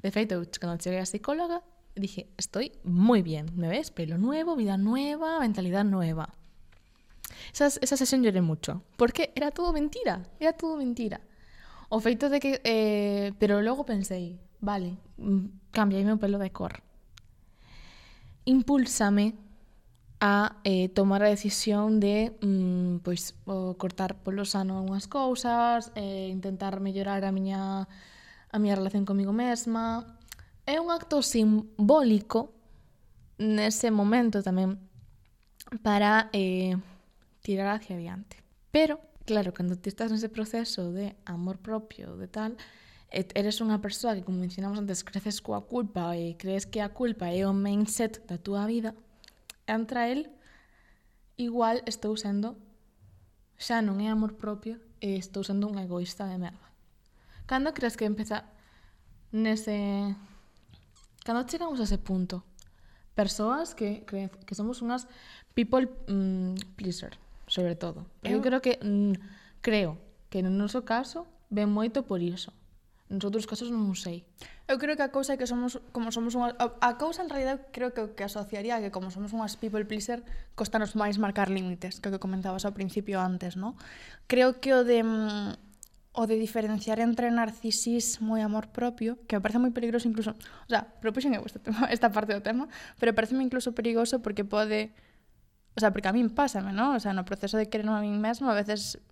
De 0.00 0.08
feito, 0.08 0.40
cando 0.56 0.80
cheguei 0.80 1.04
a 1.04 1.04
psicóloga, 1.04 1.60
dije, 1.92 2.32
estoy 2.40 2.72
moi 2.84 3.20
bien, 3.20 3.52
me 3.52 3.68
ves, 3.68 3.92
pelo 3.92 4.16
nuevo, 4.16 4.56
vida 4.56 4.80
nueva, 4.80 5.40
mentalidad 5.44 5.84
nueva. 5.84 6.32
Esas, 7.52 7.78
esa 7.82 7.96
sesión 7.96 8.22
lloré 8.22 8.40
mucho, 8.40 8.82
porque 8.96 9.32
era 9.34 9.50
todo 9.50 9.72
mentira, 9.72 10.22
era 10.40 10.52
todo 10.52 10.76
mentira. 10.76 11.20
O 11.88 12.00
feito 12.00 12.28
de 12.28 12.40
que... 12.40 12.60
Eh, 12.64 13.32
pero 13.38 13.62
logo 13.62 13.84
pensei, 13.84 14.38
vale, 14.60 14.96
mm, 15.18 15.70
cambiaime 15.70 16.12
o 16.12 16.18
pelo 16.18 16.38
de 16.38 16.50
cor. 16.50 16.82
Impúlsame 18.44 19.34
a 20.20 20.56
eh, 20.64 20.88
tomar 20.88 21.22
a 21.22 21.28
decisión 21.28 22.00
de 22.00 22.36
mm, 22.40 23.04
pois, 23.04 23.36
o 23.44 23.76
cortar 23.76 24.16
polo 24.24 24.48
sano 24.48 24.80
unhas 24.80 25.04
cousas, 25.04 25.92
eh, 25.94 26.32
intentar 26.32 26.80
mellorar 26.80 27.28
a 27.28 27.32
miña, 27.32 27.84
a 28.48 28.56
miña 28.56 28.80
relación 28.80 29.04
comigo 29.04 29.36
mesma. 29.36 30.16
É 30.64 30.80
un 30.80 30.88
acto 30.88 31.20
simbólico 31.20 32.56
nese 33.36 33.92
momento 33.92 34.40
tamén 34.40 34.80
para 35.84 36.32
eh, 36.32 36.78
tirar 37.44 37.68
hacia 37.76 37.96
adiante. 37.96 38.42
Pero, 38.72 39.00
claro, 39.26 39.52
cando 39.52 39.76
ti 39.76 39.92
estás 39.92 40.08
nese 40.10 40.32
proceso 40.32 40.90
de 40.96 41.12
amor 41.28 41.60
propio, 41.60 42.16
de 42.16 42.26
tal, 42.26 42.56
eres 43.12 43.60
unha 43.60 43.78
persoa 43.84 44.16
que, 44.16 44.24
como 44.24 44.40
mencionamos 44.40 44.80
antes, 44.80 45.04
creces 45.04 45.44
coa 45.44 45.68
culpa 45.68 46.16
e 46.16 46.40
crees 46.40 46.64
que 46.64 46.80
a 46.80 46.90
culpa 46.90 47.28
é 47.28 47.44
o 47.44 47.52
mindset 47.52 48.24
da 48.24 48.40
túa 48.40 48.64
vida, 48.64 48.96
entra 49.68 50.08
el, 50.08 50.32
igual 51.36 51.84
estou 51.84 52.16
sendo, 52.16 52.56
xa 53.60 53.84
non 53.84 54.00
é 54.00 54.08
amor 54.08 54.40
propio, 54.40 54.80
e 55.04 55.20
estou 55.20 55.44
sendo 55.44 55.68
un 55.68 55.76
egoísta 55.76 56.24
de 56.24 56.40
merda. 56.40 56.72
Cando 57.44 57.76
crees 57.76 58.00
que 58.00 58.08
empeza 58.08 58.48
nese... 59.36 60.16
Cando 61.28 61.44
chegamos 61.44 61.76
a 61.78 61.84
ese 61.84 62.00
punto, 62.00 62.40
persoas 63.12 63.76
que, 63.76 64.02
que 64.08 64.54
somos 64.56 64.80
unhas 64.80 65.06
people 65.52 65.86
mm, 66.08 66.74
pleaser, 66.74 67.20
sobre 67.46 67.76
todo. 67.76 68.06
Eu, 68.22 68.38
eu 68.38 68.40
creo 68.42 68.60
que 68.60 68.78
mm, 68.80 69.14
creo 69.60 69.98
que 70.30 70.42
no 70.42 70.50
noso 70.50 70.84
caso 70.84 71.26
ven 71.50 71.70
moito 71.70 72.04
por 72.04 72.20
iso. 72.20 72.52
Nos 73.12 73.22
outros 73.22 73.44
casos 73.46 73.68
non 73.68 73.92
sei. 73.94 74.24
Eu 74.64 74.80
creo 74.80 74.96
que 74.96 75.04
a 75.04 75.12
cousa 75.12 75.36
é 75.36 75.38
que 75.38 75.44
somos 75.44 75.76
como 75.92 76.08
somos 76.08 76.32
unha 76.32 76.56
a 76.56 76.92
cousa 76.96 77.20
en 77.20 77.28
realidad 77.28 77.68
creo 77.68 77.92
que 77.92 78.16
que 78.16 78.24
asociaría 78.24 78.80
que 78.80 78.88
como 78.88 79.12
somos 79.12 79.36
unhas 79.36 79.60
people 79.60 79.84
pleaser 79.84 80.24
costanos 80.56 80.96
máis 80.96 81.20
marcar 81.20 81.52
límites, 81.52 82.00
que 82.00 82.08
o 82.08 82.12
que 82.16 82.20
comentabas 82.22 82.64
ao 82.64 82.72
principio 82.72 83.20
antes, 83.20 83.60
¿no? 83.60 83.76
Creo 84.24 84.58
que 84.58 84.72
o 84.72 84.82
de 84.82 85.04
mm, 85.04 85.52
o 86.14 86.26
de 86.30 86.38
diferenciar 86.38 87.02
entre 87.02 87.28
narcisismo 87.28 88.38
e 88.38 88.42
amor 88.46 88.70
propio, 88.70 89.18
que 89.26 89.34
me 89.34 89.42
parece 89.42 89.58
moi 89.58 89.74
peligroso 89.74 90.06
incluso, 90.06 90.32
o 90.38 90.70
sea, 90.70 90.86
propuxen 91.02 91.34
eu 91.34 91.42
este 91.42 91.58
tema, 91.58 91.90
esta 91.94 92.14
parte 92.14 92.32
do 92.32 92.40
tema, 92.40 92.70
pero 93.02 93.12
parece 93.12 93.34
incluso 93.34 93.74
perigoso 93.74 94.22
porque 94.22 94.46
pode 94.46 94.94
O 95.76 95.80
sea, 95.80 95.90
porque 95.90 96.08
a 96.08 96.14
min 96.14 96.30
pásame, 96.30 96.72
¿no? 96.72 96.94
O 96.94 97.00
sea, 97.00 97.12
no 97.12 97.26
proceso 97.26 97.58
de 97.58 97.68
quererme 97.68 97.98
a 97.98 98.02
min 98.02 98.20
mesmo, 98.20 98.50
a 98.50 98.54
veces 98.54 99.02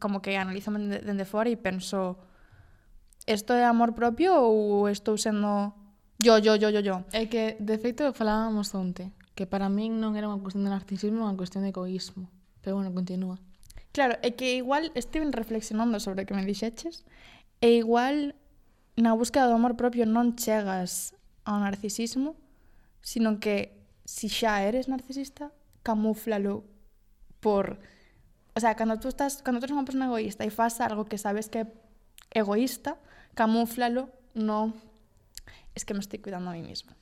como 0.00 0.20
que 0.20 0.36
analizo 0.36 0.72
dende 0.72 1.24
fora 1.24 1.48
e 1.48 1.56
penso 1.56 2.16
isto 3.26 3.54
é 3.54 3.64
amor 3.64 3.94
propio 3.94 4.34
ou 4.34 4.88
estou 4.88 5.16
sendo 5.16 5.72
yo, 6.18 6.38
yo, 6.38 6.56
yo, 6.56 6.70
yo, 6.70 6.80
yo? 6.80 7.04
É 7.12 7.26
que, 7.26 7.56
de 7.58 7.78
feito, 7.78 8.12
falábamos 8.12 8.74
onte 8.74 9.12
que 9.34 9.46
para 9.46 9.72
min 9.72 9.96
non 9.98 10.14
era 10.14 10.28
unha 10.28 10.40
cuestión 10.40 10.68
de 10.68 10.72
narcisismo, 10.72 11.24
unha 11.24 11.38
cuestión 11.38 11.64
de 11.64 11.72
egoísmo. 11.72 12.28
Pero 12.60 12.76
bueno, 12.78 12.92
continúa. 12.92 13.40
Claro, 13.92 14.16
é 14.22 14.36
que 14.36 14.56
igual 14.56 14.92
estiven 14.94 15.32
reflexionando 15.32 16.00
sobre 16.00 16.22
o 16.22 16.26
que 16.28 16.36
me 16.36 16.44
dixeches 16.44 17.04
e 17.60 17.80
igual 17.80 18.36
na 18.96 19.16
búsqueda 19.16 19.48
do 19.48 19.56
amor 19.56 19.74
propio 19.76 20.04
non 20.04 20.36
chegas 20.36 21.16
ao 21.48 21.58
narcisismo, 21.58 22.36
sino 23.00 23.40
que 23.40 23.72
si 24.04 24.28
xa 24.28 24.62
eres 24.62 24.86
narcisista, 24.86 25.50
camúflalo 25.82 26.64
por... 27.40 27.78
O 28.54 28.60
sea, 28.60 28.74
cando 28.76 29.00
tú 29.00 29.08
estás, 29.08 29.42
cando 29.42 29.60
tú 29.60 29.66
eres 29.66 29.76
unha 29.76 29.88
persona 29.88 30.06
egoísta 30.06 30.44
e 30.44 30.50
faz 30.52 30.78
algo 30.84 31.08
que 31.08 31.16
sabes 31.16 31.48
que 31.48 31.64
é 31.64 31.66
egoísta, 32.32 32.96
camúflalo, 33.34 34.08
no... 34.34 34.74
Es 35.74 35.84
que 35.84 35.94
me 35.94 36.00
estoy 36.00 36.20
cuidando 36.20 36.50
a 36.50 36.56
mí 36.56 36.60
mesma. 36.60 36.92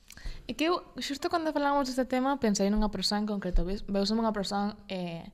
E 0.47 0.55
que 0.55 0.71
eu, 0.71 0.79
xusto 0.99 1.27
cando 1.27 1.51
falamos 1.51 1.87
deste 1.87 2.07
tema, 2.07 2.39
pensei 2.39 2.71
nunha 2.71 2.91
persoa 2.91 3.19
en 3.19 3.27
concreto. 3.27 3.67
Veuseme 3.67 4.23
unha 4.23 4.35
persoa 4.35 4.79
eh, 4.87 5.27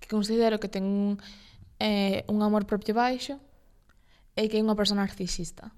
que 0.00 0.08
considero 0.08 0.60
que 0.60 0.68
ten 0.68 0.84
un, 0.84 1.16
eh, 1.80 2.24
un 2.28 2.44
amor 2.44 2.68
propio 2.68 2.92
baixo 2.92 3.40
e 4.36 4.48
que 4.48 4.60
é 4.60 4.64
unha 4.64 4.76
persoa 4.76 5.00
narcisista. 5.00 5.72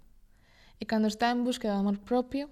E 0.78 0.84
cando 0.90 1.06
está 1.06 1.30
en 1.30 1.46
busca 1.46 1.70
de 1.70 1.78
amor 1.78 2.02
propio, 2.02 2.50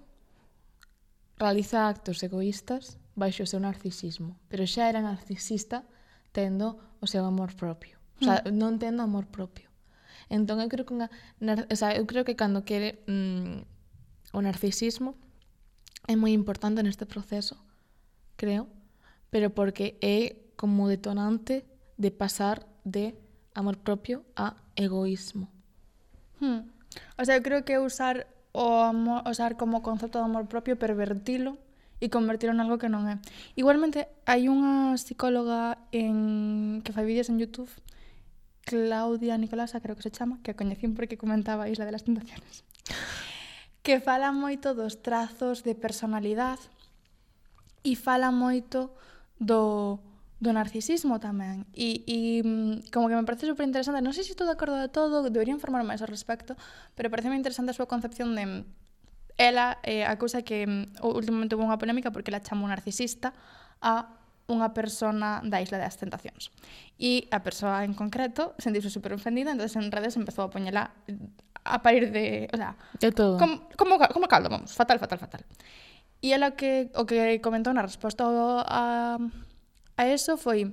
realiza 1.39 1.91
actos 1.91 2.23
egoístas 2.23 3.02
baixo 3.15 3.45
o 3.45 3.51
seu 3.51 3.61
narcisismo, 3.61 4.39
pero 4.49 4.65
xa 4.65 4.89
era 4.89 5.05
narcisista 5.05 5.85
tendo 6.33 6.81
o 7.01 7.07
seu 7.07 7.25
amor 7.25 7.53
propio. 7.55 8.01
O 8.21 8.25
sea, 8.25 8.41
mm. 8.47 8.55
non 8.57 8.81
tendo 8.81 9.05
amor 9.05 9.29
propio. 9.29 9.69
Entón 10.33 10.65
eu 10.65 10.69
creo 10.73 10.89
que 10.89 10.97
unha, 10.97 11.13
nar, 11.43 11.69
o 11.69 11.77
sea, 11.77 11.93
eu 11.93 12.09
creo 12.09 12.25
que 12.25 12.39
cando 12.39 12.65
quere 12.65 13.05
mm, 13.05 13.69
o 14.33 14.41
narcisismo 14.41 15.19
é 16.09 16.17
moi 16.17 16.33
importante 16.33 16.81
neste 16.81 17.05
proceso, 17.05 17.61
creo, 18.41 18.67
pero 19.29 19.53
porque 19.53 20.01
é 20.01 20.53
como 20.57 20.89
detonante 20.89 21.69
de 22.01 22.11
pasar 22.11 22.65
de 22.83 23.15
amor 23.55 23.79
propio 23.85 24.25
a 24.35 24.57
egoísmo. 24.75 25.53
Hmm. 26.41 26.73
O 27.21 27.23
sea, 27.25 27.37
eu 27.37 27.45
creo 27.45 27.65
que 27.65 27.79
usar 27.79 28.27
o 28.53 28.83
amor, 28.83 29.23
usar 29.29 29.57
como 29.57 29.83
concepto 29.83 30.19
de 30.19 30.25
amor 30.25 30.49
propio 30.49 30.77
pervertilo 30.77 31.59
e 32.03 32.11
convertilo 32.11 32.51
en 32.51 32.59
algo 32.59 32.83
que 32.83 32.91
non 32.91 33.07
é. 33.07 33.23
Igualmente, 33.55 34.11
hai 34.27 34.51
unha 34.51 34.99
psicóloga 34.99 35.79
en 35.95 36.83
que 36.83 36.91
fai 36.91 37.07
vídeos 37.07 37.31
en 37.31 37.39
Youtube 37.39 37.71
Claudia 38.67 39.39
Nicolasa, 39.39 39.79
creo 39.79 39.95
que 39.95 40.03
se 40.03 40.11
chama, 40.11 40.43
que 40.43 40.51
a 40.51 40.59
coñecín 40.59 40.99
porque 40.99 41.15
comentaba 41.15 41.65
a 41.65 41.71
Isla 41.71 41.87
de 41.87 41.95
las 41.95 42.03
Tentaciones, 42.03 42.67
que 43.87 44.03
fala 44.03 44.35
moito 44.35 44.75
dos 44.75 45.03
trazos 45.03 45.63
de 45.63 45.79
personalidade 45.79 46.63
e 47.87 47.95
fala 47.95 48.35
moito 48.35 48.95
do, 49.39 49.99
do 50.39 50.51
narcisismo 50.51 51.19
tamén. 51.19 51.67
E, 51.75 52.03
e 52.07 52.19
mm, 52.43 52.91
como 52.95 53.11
que 53.11 53.19
me 53.19 53.27
parece 53.27 53.47
super 53.47 53.67
interesante, 53.67 54.03
non 54.03 54.15
sei 54.15 54.27
se 54.27 54.35
estou 54.35 54.47
de 54.47 54.55
acordo 54.55 54.79
de 54.79 54.91
todo, 54.91 55.27
deberían 55.27 55.59
informar 55.59 55.83
máis 55.87 56.03
ao 56.03 56.11
respecto, 56.11 56.55
pero 56.95 57.11
parece 57.11 57.31
moi 57.31 57.39
interesante 57.39 57.75
a 57.75 57.79
súa 57.79 57.91
concepción 57.91 58.35
de 58.39 58.67
Ela 59.39 59.79
eh, 59.83 60.05
acusa 60.05 60.43
que 60.43 60.67
mm, 60.67 61.03
últimamente 61.03 61.55
hubo 61.57 61.65
unha 61.65 61.81
polémica 61.81 62.13
porque 62.13 62.31
la 62.31 62.45
chamou 62.45 62.69
narcisista 62.69 63.33
a 63.81 64.23
unha 64.51 64.75
persona 64.75 65.41
da 65.47 65.63
Isla 65.63 65.79
das 65.79 65.97
Tentacións. 65.97 66.51
E 66.99 67.31
a 67.33 67.41
persoa 67.41 67.87
en 67.87 67.95
concreto 67.95 68.53
sentise 68.59 68.91
super 68.91 69.15
ofendida, 69.15 69.55
entonces 69.55 69.79
en 69.79 69.89
redes 69.89 70.19
empezou 70.19 70.45
a 70.47 70.53
poñela 70.53 70.93
a 71.63 71.79
parir 71.81 72.11
de, 72.11 72.51
o 72.53 72.57
sea, 72.59 72.75
de 72.99 73.11
todo. 73.15 73.39
Como, 73.39 73.71
como, 73.79 73.99
como 73.99 74.27
caldo, 74.27 74.51
vamos, 74.51 74.75
fatal, 74.75 74.99
fatal, 74.99 75.19
fatal. 75.19 75.43
E 76.23 76.35
ela 76.35 76.55
que 76.55 76.91
o 76.95 77.07
que 77.07 77.39
comentou 77.43 77.75
na 77.75 77.83
resposta 77.83 78.27
a, 78.27 79.19
a 79.97 80.03
eso 80.07 80.39
foi 80.39 80.71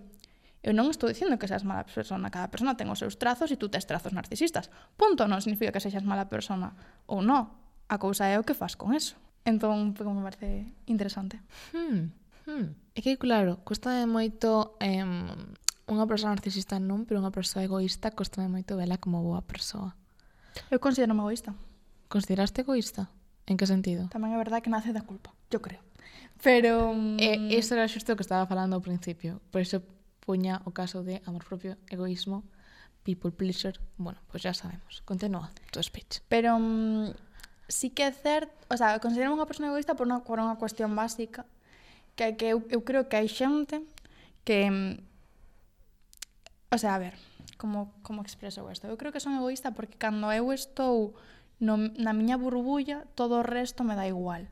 Eu 0.60 0.76
non 0.76 0.92
estou 0.92 1.08
dicindo 1.08 1.40
que 1.40 1.48
seas 1.48 1.64
mala 1.64 1.88
persona, 1.88 2.28
cada 2.28 2.52
persona 2.52 2.76
ten 2.76 2.92
os 2.92 3.00
seus 3.00 3.16
trazos 3.16 3.48
e 3.48 3.56
tú 3.56 3.72
tes 3.72 3.88
trazos 3.88 4.12
narcisistas. 4.12 4.68
Punto, 5.00 5.24
non 5.24 5.40
significa 5.40 5.72
que 5.72 5.80
sexas 5.80 6.04
mala 6.04 6.28
persona 6.28 6.76
ou 7.08 7.24
non. 7.24 7.48
A 7.90 7.98
cousa 7.98 8.30
é 8.30 8.38
o 8.38 8.46
que 8.46 8.54
faz 8.54 8.78
con 8.78 8.94
eso. 8.94 9.18
Entón, 9.50 9.98
como 9.98 10.14
me 10.14 10.24
parece 10.24 10.70
interesante. 10.86 11.42
Hmm. 11.74 12.14
Hmm. 12.46 12.78
É 12.94 13.02
que, 13.02 13.18
claro, 13.18 13.58
custa 13.66 14.06
moito 14.06 14.78
eh, 14.78 15.02
unha 15.90 16.06
persoa 16.06 16.30
narcisista 16.30 16.78
non, 16.78 17.10
pero 17.10 17.18
unha 17.18 17.34
persoa 17.34 17.66
egoísta 17.66 18.14
custa 18.14 18.46
moito 18.46 18.78
vela 18.78 19.02
como 19.02 19.26
boa 19.26 19.42
persoa. 19.42 19.98
Eu 20.70 20.78
considero 20.78 21.18
egoísta. 21.18 21.58
Consideraste 22.14 22.62
egoísta? 22.62 23.10
En 23.50 23.58
que 23.58 23.66
sentido? 23.66 24.06
Tamén 24.14 24.34
é 24.34 24.38
verdade 24.38 24.62
que 24.62 24.74
nace 24.74 24.94
da 24.94 25.02
culpa, 25.02 25.34
eu 25.50 25.58
creo. 25.58 25.82
Pero... 26.46 26.94
Mm, 26.94 27.18
e, 27.18 27.58
iso 27.58 27.74
era 27.74 27.90
xusto 27.90 28.14
o 28.14 28.18
que 28.18 28.26
estaba 28.26 28.46
falando 28.46 28.78
ao 28.78 28.86
principio. 28.86 29.42
Por 29.50 29.66
iso 29.66 29.82
puña 30.22 30.62
o 30.70 30.72
caso 30.74 31.02
de 31.02 31.26
amor 31.26 31.42
propio, 31.42 31.74
egoísmo, 31.90 32.46
people 33.02 33.34
pleaser... 33.34 33.82
Bueno, 33.98 34.22
pois 34.30 34.42
pues 34.42 34.46
ya 34.46 34.54
sabemos. 34.54 35.02
Continúa 35.10 35.50
tu 35.74 35.82
speech. 35.82 36.22
Pero... 36.30 36.54
Um 36.54 37.18
sí 37.70 37.94
que 37.94 38.04
é 38.04 38.12
certo, 38.12 38.52
o 38.68 38.76
sea, 38.76 39.00
considero 39.00 39.32
unha 39.32 39.48
persona 39.48 39.70
egoísta 39.72 39.96
por 39.96 40.10
unha, 40.10 40.26
por 40.26 40.42
unha 40.42 40.58
cuestión 40.58 40.92
básica, 40.98 41.46
que 42.18 42.36
que 42.36 42.52
eu, 42.52 42.66
eu 42.74 42.82
creo 42.84 43.08
que 43.08 43.16
hai 43.16 43.30
xente 43.30 43.86
que 44.44 44.68
mm, 44.68 44.94
o 46.74 46.78
sea, 46.78 46.98
a 46.98 47.02
ver, 47.02 47.16
como 47.58 47.94
como 48.02 48.26
expreso 48.26 48.66
isto? 48.74 48.90
Eu 48.90 48.98
creo 48.98 49.14
que 49.14 49.24
son 49.24 49.38
egoísta 49.38 49.72
porque 49.72 49.96
cando 49.96 50.34
eu 50.34 50.52
estou 50.52 51.14
no, 51.60 51.78
na 51.78 52.12
miña 52.12 52.36
burbulla, 52.36 53.06
todo 53.16 53.40
o 53.40 53.46
resto 53.46 53.86
me 53.86 53.96
dá 53.96 54.08
igual. 54.08 54.50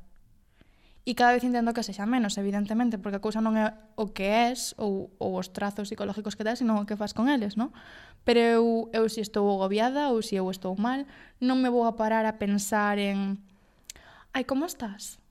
E 1.08 1.16
cada 1.16 1.32
vez 1.32 1.40
intento 1.48 1.72
que 1.72 1.88
sexa 1.88 2.04
menos, 2.04 2.36
evidentemente, 2.36 3.00
porque 3.00 3.16
a 3.16 3.24
cousa 3.24 3.40
non 3.40 3.56
é 3.56 3.72
o 3.96 4.12
que 4.12 4.28
és 4.28 4.76
ou, 4.76 5.08
ou 5.24 5.40
os 5.40 5.56
trazos 5.56 5.88
psicológicos 5.88 6.36
que 6.36 6.44
tes, 6.44 6.60
senón 6.60 6.84
o 6.84 6.84
que 6.84 7.00
fas 7.00 7.16
con 7.16 7.32
eles, 7.32 7.56
non? 7.56 7.72
Pero 8.28 8.44
eu, 8.44 8.66
eu 8.92 9.08
si 9.08 9.24
estou 9.24 9.48
agobiada 9.48 10.12
ou 10.12 10.20
si 10.20 10.36
eu 10.36 10.44
estou 10.52 10.76
mal, 10.76 11.08
non 11.40 11.64
me 11.64 11.72
vou 11.72 11.88
a 11.88 11.96
parar 11.96 12.28
a 12.28 12.36
pensar 12.36 13.00
en 13.00 13.40
ai, 14.36 14.44
como 14.44 14.68
estás? 14.68 15.24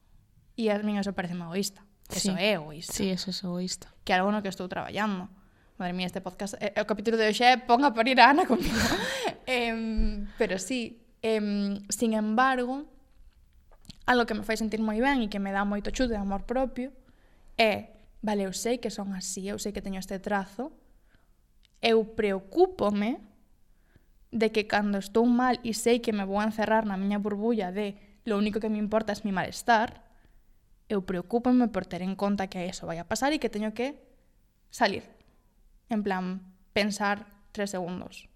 E 0.57 0.73
a 0.73 0.81
min 0.81 0.97
eso 0.97 1.13
parece 1.13 1.37
egoísta. 1.37 1.85
Eso 2.09 2.33
sí. 2.33 2.41
é 2.41 2.57
egoísta. 2.57 2.97
Sí, 2.97 3.13
eso 3.13 3.29
é 3.29 3.37
es 3.37 3.45
egoísta. 3.45 3.93
Que 4.01 4.17
é 4.17 4.25
algo 4.25 4.33
no 4.33 4.41
que 4.41 4.49
estou 4.49 4.73
traballando. 4.73 5.29
Madre 5.77 5.93
mía, 5.93 6.09
este 6.09 6.25
podcast, 6.25 6.57
eh, 6.57 6.73
o 6.81 6.89
capítulo 6.89 7.21
de 7.21 7.29
hoxe 7.29 7.45
é 7.45 7.61
pon 7.61 7.85
a 7.85 7.93
parir 7.93 8.17
a 8.17 8.33
Ana 8.33 8.49
comigo. 8.49 8.73
eh, 9.45 10.25
pero 10.41 10.57
sí, 10.57 11.05
eh, 11.21 11.85
sin 11.93 12.17
embargo, 12.17 12.96
algo 14.07 14.27
que 14.27 14.35
me 14.35 14.47
fai 14.47 14.57
sentir 14.57 14.81
moi 14.81 15.03
ben 15.03 15.23
e 15.23 15.29
que 15.29 15.43
me 15.43 15.51
dá 15.51 15.67
moito 15.67 15.91
chute 15.91 16.15
de 16.15 16.21
amor 16.21 16.47
propio 16.47 16.95
é, 17.59 17.97
vale, 18.23 18.45
eu 18.45 18.53
sei 18.53 18.79
que 18.79 18.91
son 18.91 19.15
así, 19.15 19.49
eu 19.49 19.59
sei 19.59 19.73
que 19.73 19.81
teño 19.81 19.99
este 19.99 20.19
trazo, 20.19 20.73
eu 21.81 22.05
preocúpome 22.17 23.21
de 24.31 24.53
que 24.53 24.67
cando 24.67 24.99
estou 24.99 25.25
mal 25.25 25.57
e 25.65 25.73
sei 25.73 26.01
que 26.01 26.13
me 26.13 26.25
vou 26.29 26.43
encerrar 26.43 26.85
na 26.85 27.01
miña 27.01 27.19
burbulla 27.19 27.73
de 27.73 27.97
lo 28.27 28.37
único 28.37 28.61
que 28.61 28.69
me 28.69 28.79
importa 28.79 29.15
é 29.15 29.21
mi 29.25 29.33
malestar, 29.33 30.03
eu 30.89 31.03
preocúpome 31.03 31.69
por 31.69 31.87
ter 31.87 32.03
en 32.03 32.15
conta 32.15 32.47
que 32.47 32.67
eso 32.67 32.87
vai 32.87 32.99
a 32.99 33.09
pasar 33.09 33.33
e 33.33 33.41
que 33.41 33.51
teño 33.51 33.73
que 33.73 33.99
salir. 34.71 35.03
En 35.89 36.03
plan, 36.03 36.43
pensar 36.75 37.27
tres 37.55 37.71
segundos. 37.71 38.29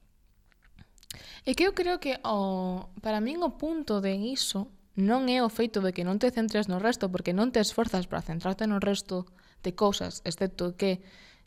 E 1.44 1.58
que 1.58 1.66
eu 1.66 1.74
creo 1.74 1.98
que 1.98 2.22
o, 2.22 2.88
para 3.02 3.20
min 3.20 3.42
o 3.42 3.58
punto 3.58 3.98
de 4.00 4.14
iso 4.14 4.70
non 5.00 5.26
é 5.32 5.40
o 5.42 5.50
feito 5.50 5.80
de 5.84 5.92
que 5.96 6.06
non 6.06 6.20
te 6.20 6.30
centres 6.30 6.68
no 6.68 6.78
resto, 6.78 7.08
porque 7.08 7.36
non 7.36 7.50
te 7.50 7.60
esforzas 7.60 8.06
para 8.06 8.24
centrarte 8.24 8.68
no 8.68 8.78
resto 8.78 9.28
de 9.64 9.72
cousas, 9.76 10.24
excepto 10.24 10.76
que 10.76 11.04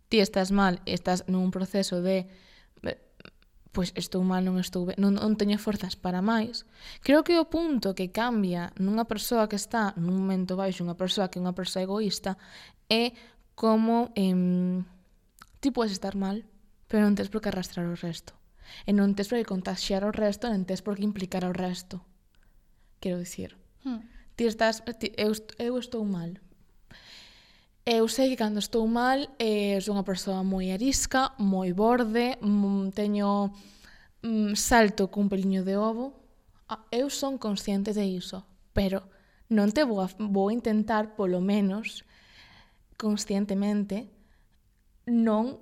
ti 0.10 0.22
estás 0.22 0.54
mal, 0.54 0.82
estás 0.86 1.26
nun 1.26 1.50
proceso 1.50 2.02
de 2.02 2.30
pois 3.74 3.90
pues 3.90 4.06
estou 4.06 4.22
mal, 4.22 4.46
non 4.46 4.62
estou 4.62 4.86
ben, 4.86 5.02
non, 5.02 5.18
non 5.18 5.34
teño 5.34 5.58
forzas 5.58 5.98
para 5.98 6.22
máis. 6.22 6.70
Creo 7.02 7.26
que 7.26 7.42
o 7.42 7.50
punto 7.50 7.98
que 7.98 8.14
cambia 8.14 8.70
nunha 8.78 9.10
persoa 9.10 9.50
que 9.50 9.58
está 9.58 9.98
nun 9.98 10.14
momento 10.14 10.54
baixo, 10.54 10.86
unha 10.86 10.94
persoa 10.94 11.28
que 11.34 11.42
é 11.42 11.44
unha 11.44 11.58
persoa 11.58 11.82
egoísta, 11.82 12.38
é 12.86 13.18
como 13.58 14.14
em, 14.14 14.86
ti 15.58 15.74
podes 15.74 15.98
estar 15.98 16.14
mal, 16.14 16.46
pero 16.86 17.02
non 17.02 17.18
tens 17.18 17.34
por 17.34 17.42
que 17.42 17.50
arrastrar 17.50 17.90
o 17.90 17.98
resto. 17.98 18.38
E 18.86 18.94
non 18.94 19.18
tens 19.18 19.34
por 19.34 19.42
que 19.42 19.50
contagiar 19.50 20.06
o 20.06 20.14
resto, 20.14 20.46
non 20.54 20.70
tens 20.70 20.86
por 20.86 20.94
que 20.94 21.02
implicar 21.10 21.42
o 21.42 21.58
resto. 21.58 22.06
Quero 23.04 23.20
dicir, 23.20 23.58
hmm. 23.84 24.00
ti 24.38 24.46
estás, 24.48 24.80
ti, 24.98 25.12
eu, 25.18 25.36
eu 25.60 25.78
estou 25.78 26.06
mal. 26.06 26.40
Eu 27.84 28.08
sei 28.08 28.30
que 28.30 28.40
cando 28.40 28.60
estou 28.60 28.88
mal 28.88 29.28
eh, 29.36 29.76
sou 29.84 29.92
unha 29.92 30.08
persoa 30.08 30.40
moi 30.40 30.72
arisca, 30.72 31.36
moi 31.36 31.76
borde, 31.76 32.40
mm, 32.40 32.96
teño 32.96 33.52
mm, 34.24 34.56
salto 34.56 35.12
cun 35.12 35.28
peliño 35.28 35.68
de 35.68 35.76
ovo. 35.76 36.16
Ah, 36.72 36.88
eu 36.96 37.12
son 37.12 37.36
consciente 37.36 37.92
de 37.92 38.08
iso, 38.08 38.48
pero 38.72 39.04
non 39.52 39.76
te 39.76 39.84
vou, 39.84 40.00
a, 40.00 40.08
vou 40.16 40.48
intentar, 40.48 41.20
polo 41.20 41.44
menos, 41.44 42.08
conscientemente, 42.96 44.08
non 45.12 45.60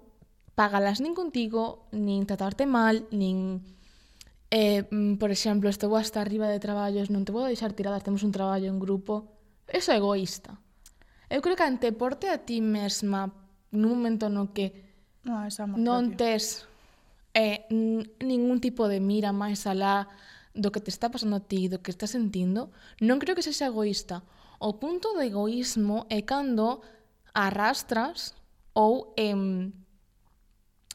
pagalas 0.54 1.02
nin 1.02 1.18
contigo, 1.18 1.90
nin 1.90 2.30
tratarte 2.30 2.70
mal, 2.70 3.02
nin 3.10 3.66
Eh, 4.52 4.84
mm, 4.84 5.16
por 5.16 5.32
exemplo, 5.32 5.72
estou 5.72 5.96
hasta 5.96 6.20
arriba 6.20 6.52
de 6.52 6.60
traballos, 6.60 7.08
non 7.08 7.24
te 7.24 7.32
vou 7.32 7.48
deixar 7.48 7.72
tiradas, 7.72 8.04
temos 8.04 8.28
un 8.28 8.36
traballo 8.36 8.68
en 8.68 8.84
grupo. 8.84 9.32
Eso 9.72 9.96
é 9.96 9.98
egoísta. 9.98 10.60
Eu 11.32 11.40
creo 11.40 11.56
que 11.56 11.64
anteporte 11.64 12.28
a 12.28 12.44
ti 12.44 12.60
mesma 12.60 13.32
nun 13.72 13.96
momento 13.96 14.28
no 14.28 14.52
que 14.52 14.76
no, 15.24 15.48
non 15.80 16.12
propio. 16.12 16.20
tes 16.20 16.68
eh, 17.32 17.64
ningún 18.20 18.60
tipo 18.60 18.92
de 18.92 19.00
mira 19.00 19.32
máis 19.32 19.64
alá 19.64 20.12
do 20.52 20.68
que 20.76 20.84
te 20.84 20.92
está 20.92 21.08
pasando 21.08 21.40
a 21.40 21.46
ti, 21.48 21.72
do 21.72 21.80
que 21.80 21.96
estás 21.96 22.12
sentindo, 22.12 22.76
non 23.00 23.24
creo 23.24 23.40
que 23.40 23.48
sexa 23.48 23.72
egoísta. 23.72 24.20
O 24.60 24.84
punto 24.84 25.16
de 25.16 25.32
egoísmo 25.32 26.04
é 26.12 26.20
cando 26.28 26.84
arrastras 27.32 28.36
ou 28.76 29.16
em, 29.16 29.72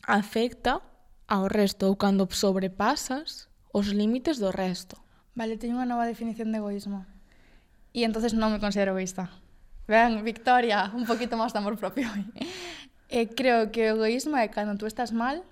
afecta 0.05 0.85
ao 1.25 1.49
resto 1.49 1.89
ou 1.89 1.97
cando 1.97 2.29
sobrepasas 2.29 3.46
os 3.77 3.93
límites 3.93 4.41
do 4.41 4.49
resto. 4.49 4.97
Vale, 5.37 5.61
teño 5.61 5.77
unha 5.77 5.85
nova 5.85 6.09
definición 6.09 6.49
de 6.49 6.65
egoísmo. 6.65 7.05
E 7.93 8.09
entonces 8.09 8.33
non 8.33 8.49
me 8.49 8.57
considero 8.57 8.97
egoísta. 8.97 9.29
Ben, 9.85 10.25
Victoria, 10.25 10.89
un 10.97 11.05
poquito 11.05 11.37
máis 11.37 11.53
de 11.53 11.61
amor 11.61 11.77
propio. 11.77 12.09
eh, 13.13 13.29
creo 13.29 13.69
que 13.69 13.93
o 13.93 14.01
egoísmo 14.01 14.41
é 14.41 14.49
cando 14.49 14.81
tú 14.81 14.89
estás 14.89 15.13
mal 15.13 15.45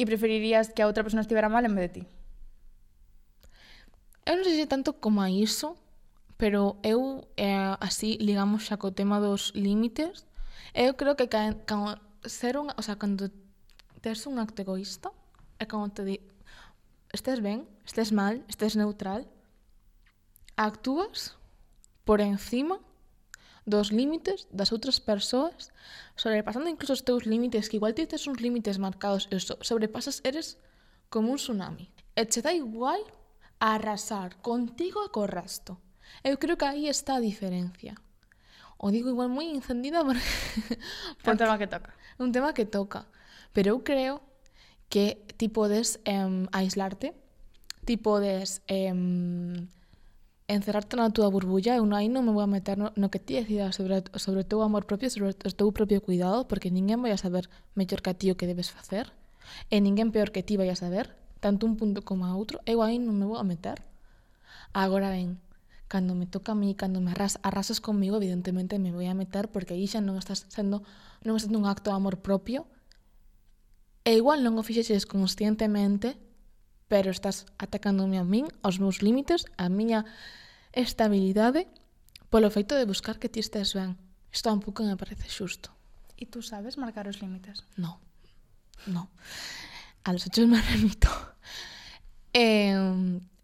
e 0.00 0.08
preferirías 0.08 0.72
que 0.72 0.80
a 0.80 0.88
outra 0.88 1.04
persona 1.04 1.20
estivera 1.20 1.52
mal 1.52 1.68
en 1.68 1.76
vez 1.76 1.84
de 1.92 1.92
ti. 1.92 2.02
Eu 4.24 4.40
non 4.40 4.48
sei 4.48 4.56
se 4.56 4.64
tanto 4.64 4.96
como 4.96 5.20
a 5.20 5.28
iso, 5.28 5.76
pero 6.40 6.80
eu, 6.80 7.28
eh, 7.36 7.76
así, 7.84 8.16
ligamos 8.16 8.64
xa 8.64 8.80
co 8.80 8.96
tema 8.96 9.20
dos 9.20 9.52
límites, 9.52 10.24
eu 10.72 10.96
creo 10.96 11.20
que 11.20 11.28
cando 11.28 12.00
ser 12.24 12.56
un, 12.56 12.72
o 12.72 12.80
sea, 12.80 12.96
cando 12.96 13.28
tes 14.00 14.24
un 14.24 14.40
acto 14.40 14.64
egoísta, 14.64 15.12
é 15.60 15.68
cando 15.68 15.92
te, 15.92 16.24
estés 17.12 17.40
ben, 17.40 17.66
estés 17.84 18.12
mal, 18.12 18.44
estés 18.48 18.76
neutral, 18.76 19.26
actúas 20.56 21.36
por 22.04 22.20
encima 22.20 22.80
dos 23.68 23.92
límites 23.92 24.48
das 24.50 24.72
outras 24.72 24.96
persoas, 24.98 25.68
sobrepasando 26.16 26.72
incluso 26.72 26.96
os 26.96 27.04
teus 27.04 27.28
límites, 27.28 27.68
que 27.68 27.76
igual 27.76 27.92
ti 27.92 28.08
tes 28.08 28.26
uns 28.26 28.40
límites 28.40 28.80
marcados, 28.80 29.28
e 29.30 29.36
os 29.36 29.44
sobrepasas 29.60 30.24
eres 30.24 30.56
como 31.12 31.30
un 31.32 31.36
tsunami. 31.36 31.92
E 32.16 32.24
che 32.24 32.40
dá 32.40 32.52
igual 32.56 33.04
arrasar 33.60 34.40
contigo 34.40 35.04
e 35.04 35.12
co 35.12 35.28
resto. 35.28 35.76
Eu 36.24 36.40
creo 36.40 36.56
que 36.56 36.64
aí 36.64 36.88
está 36.88 37.16
a 37.16 37.24
diferencia. 37.24 37.94
O 38.78 38.90
digo 38.90 39.10
igual 39.10 39.28
moi 39.28 39.52
encendida 39.52 40.00
porque... 40.00 40.24
porque 41.20 41.28
é 41.28 41.32
un 41.34 41.40
tema 41.40 41.58
que 41.60 41.68
toca. 41.68 41.90
É 41.92 42.22
un 42.24 42.32
tema 42.32 42.56
que 42.56 42.64
toca. 42.64 43.00
Pero 43.52 43.76
eu 43.76 43.78
creo 43.84 44.22
que 44.88 45.20
ti 45.36 45.48
podes 45.48 46.00
eh, 46.04 46.46
aislarte, 46.52 47.14
ti 47.84 47.96
podes 47.96 48.62
eh, 48.66 48.92
encerrarte 50.48 50.96
na 50.96 51.12
túa 51.12 51.28
burbulla, 51.28 51.76
eu 51.76 51.84
aí 51.92 52.08
non 52.08 52.24
me 52.24 52.32
vou 52.32 52.40
a 52.40 52.48
meter 52.48 52.80
no, 52.80 52.88
no 52.96 53.12
que 53.12 53.20
ti 53.20 53.36
decidas 53.36 53.76
sobre, 53.76 54.00
sobre 54.16 54.40
o 54.40 54.48
teu 54.48 54.64
amor 54.64 54.88
propio, 54.88 55.12
sobre 55.12 55.36
o 55.36 55.36
teu 55.36 55.68
propio 55.76 56.00
cuidado, 56.00 56.48
porque 56.48 56.72
ninguén 56.72 57.04
vai 57.04 57.12
a 57.12 57.20
saber 57.20 57.52
mellor 57.76 58.00
que 58.00 58.10
a 58.10 58.16
ti 58.16 58.32
o 58.32 58.36
que 58.40 58.48
debes 58.48 58.72
facer, 58.72 59.12
e 59.68 59.76
ninguén 59.84 60.08
peor 60.08 60.32
que 60.32 60.40
ti 60.40 60.56
vai 60.56 60.72
a 60.72 60.76
saber, 60.76 61.12
tanto 61.44 61.68
un 61.68 61.76
punto 61.76 62.00
como 62.00 62.24
a 62.24 62.32
outro, 62.32 62.64
eu 62.64 62.80
aí 62.80 62.96
non 62.96 63.20
me 63.20 63.28
vou 63.28 63.36
a 63.36 63.44
meter. 63.44 63.84
Agora 64.72 65.12
ben, 65.12 65.36
cando 65.84 66.16
me 66.16 66.24
toca 66.24 66.52
a 66.52 66.58
mí, 66.58 66.72
cando 66.72 67.04
me 67.04 67.12
arras, 67.12 67.36
arrasas 67.44 67.84
comigo, 67.84 68.16
evidentemente 68.16 68.80
me 68.80 68.88
vou 68.88 69.04
a 69.04 69.12
meter, 69.12 69.52
porque 69.52 69.76
aí 69.76 69.84
xa 69.84 70.00
non 70.00 70.16
estás 70.16 70.48
sendo, 70.48 70.80
non 71.28 71.36
estás 71.36 71.52
un 71.52 71.68
acto 71.68 71.92
de 71.92 71.96
amor 72.00 72.24
propio, 72.24 72.64
E 74.08 74.16
igual 74.16 74.40
non 74.40 74.56
o 74.56 74.64
fixeches 74.64 75.04
conscientemente, 75.04 76.16
pero 76.88 77.12
estás 77.12 77.44
atacándome 77.60 78.16
a 78.16 78.24
min, 78.24 78.48
aos 78.64 78.80
meus 78.80 79.04
límites, 79.04 79.44
a 79.60 79.68
miña 79.68 80.08
estabilidade, 80.72 81.68
polo 82.32 82.48
feito 82.48 82.72
de 82.72 82.88
buscar 82.88 83.20
que 83.20 83.28
ti 83.28 83.44
estés 83.44 83.76
ben. 83.76 84.00
Isto 84.32 84.48
tampouco 84.48 84.80
me 84.80 84.96
parece 84.96 85.28
xusto. 85.28 85.76
E 86.16 86.24
tú 86.24 86.40
sabes 86.40 86.80
marcar 86.80 87.04
os 87.04 87.20
límites? 87.20 87.68
No, 87.76 88.00
no. 88.88 89.12
A 90.08 90.16
los 90.16 90.24
hechos 90.24 90.48
me 90.48 90.56
remito. 90.72 91.12
Eh, 92.32 92.80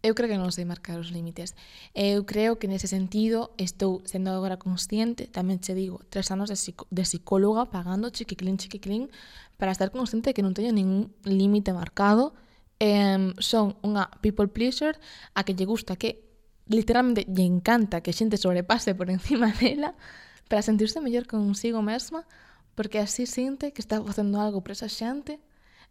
Eu 0.05 0.13
creo 0.13 0.29
que 0.29 0.37
non 0.37 0.53
sei 0.53 0.69
marcar 0.69 1.01
os 1.01 1.09
límites. 1.09 1.57
Eu 1.97 2.29
creo 2.29 2.61
que 2.61 2.69
nese 2.69 2.85
sentido 2.85 3.57
estou 3.57 4.05
sendo 4.05 4.29
agora 4.29 4.61
consciente, 4.61 5.25
tamén 5.25 5.57
che 5.57 5.73
digo, 5.73 5.97
tres 6.13 6.29
anos 6.29 6.53
de, 6.53 6.53
psico 6.53 6.85
de 6.93 7.01
psicóloga 7.09 7.73
pagando 7.73 8.13
chiquiclín, 8.13 8.61
chiquiclín, 8.61 9.09
para 9.57 9.73
estar 9.73 9.89
consciente 9.89 10.29
de 10.29 10.33
que 10.37 10.45
non 10.45 10.53
teño 10.53 10.69
ningún 10.77 11.09
límite 11.25 11.73
marcado. 11.73 12.37
Eh, 12.77 13.33
son 13.41 13.81
unha 13.81 14.05
people 14.21 14.45
pleaser 14.45 14.93
a 15.33 15.41
que 15.41 15.57
lle 15.57 15.65
gusta 15.65 15.97
que 15.97 16.21
literalmente 16.69 17.25
lle 17.25 17.41
encanta 17.41 18.05
que 18.05 18.13
xente 18.13 18.37
sobrepase 18.37 18.93
por 18.93 19.09
encima 19.15 19.49
dela 19.57 19.97
para 20.45 20.61
sentirse 20.61 21.01
mellor 21.01 21.25
consigo 21.25 21.81
mesma 21.81 22.29
porque 22.77 22.99
así 22.99 23.25
sinte 23.25 23.73
que 23.73 23.81
está 23.81 24.03
facendo 24.03 24.37
algo 24.37 24.61
para 24.61 24.77
esa 24.77 24.89
xente 24.91 25.39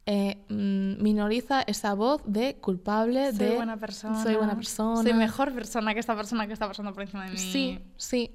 eh, 0.06 0.36
mm, 0.48 1.02
minoriza 1.02 1.62
esa 1.62 1.94
voz 1.94 2.22
de 2.26 2.56
culpable, 2.56 3.30
soy 3.32 3.38
de 3.38 3.56
buena 3.56 3.76
persona, 3.76 4.22
soy 4.22 4.34
buena 4.36 4.54
persona. 4.54 5.02
Soy 5.02 5.14
mejor 5.14 5.52
persona 5.52 5.94
que 5.94 6.00
esta 6.00 6.14
persona 6.14 6.46
que 6.46 6.52
está 6.52 6.68
pasando 6.68 6.92
por 6.92 7.02
encima 7.02 7.24
de 7.24 7.32
mí. 7.32 7.38
Sí, 7.38 7.78
sí. 7.96 8.30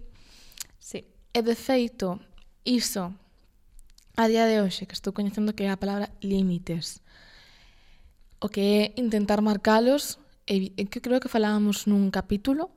Sí. 0.80 1.06
E 1.34 1.46
de 1.46 1.54
feito, 1.54 2.18
iso 2.66 3.14
a 4.18 4.26
día 4.28 4.50
de 4.50 4.66
hoxe 4.66 4.90
que 4.90 4.98
estou 4.98 5.14
coñecendo 5.14 5.54
que 5.54 5.64
é 5.64 5.70
a 5.70 5.78
palabra 5.78 6.10
límites. 6.26 7.06
O 8.42 8.50
que 8.50 8.64
é 8.82 8.84
intentar 8.98 9.46
marcalos, 9.46 10.18
e, 10.50 10.74
que 10.90 11.00
creo 11.00 11.22
que 11.22 11.30
falábamos 11.30 11.86
nun 11.86 12.10
capítulo, 12.10 12.74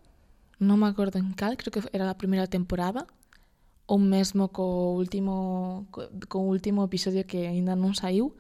non 0.61 0.77
me 0.77 0.87
acordo 0.87 1.17
en 1.17 1.33
cal, 1.33 1.57
creo 1.57 1.73
que 1.73 1.81
era 1.97 2.07
a 2.13 2.21
primeira 2.21 2.45
temporada, 2.45 3.09
ou 3.89 3.97
mesmo 3.97 4.53
co 4.53 4.93
último 4.95 5.89
co, 5.89 6.13
co 6.29 6.39
último 6.45 6.85
episodio 6.85 7.25
que 7.25 7.49
aínda 7.49 7.73
non 7.73 7.97
saiu, 7.97 8.37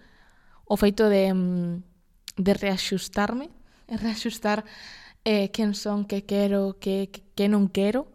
o 0.72 0.76
feito 0.80 1.12
de, 1.12 1.28
mm, 1.36 1.84
de 2.40 2.52
reaxustarme, 2.56 3.52
reaxustar 3.92 4.64
eh, 5.28 5.52
quen 5.52 5.76
son, 5.76 6.08
que 6.08 6.24
quero, 6.24 6.80
que, 6.80 7.12
que 7.36 7.44
non 7.52 7.68
quero, 7.68 8.08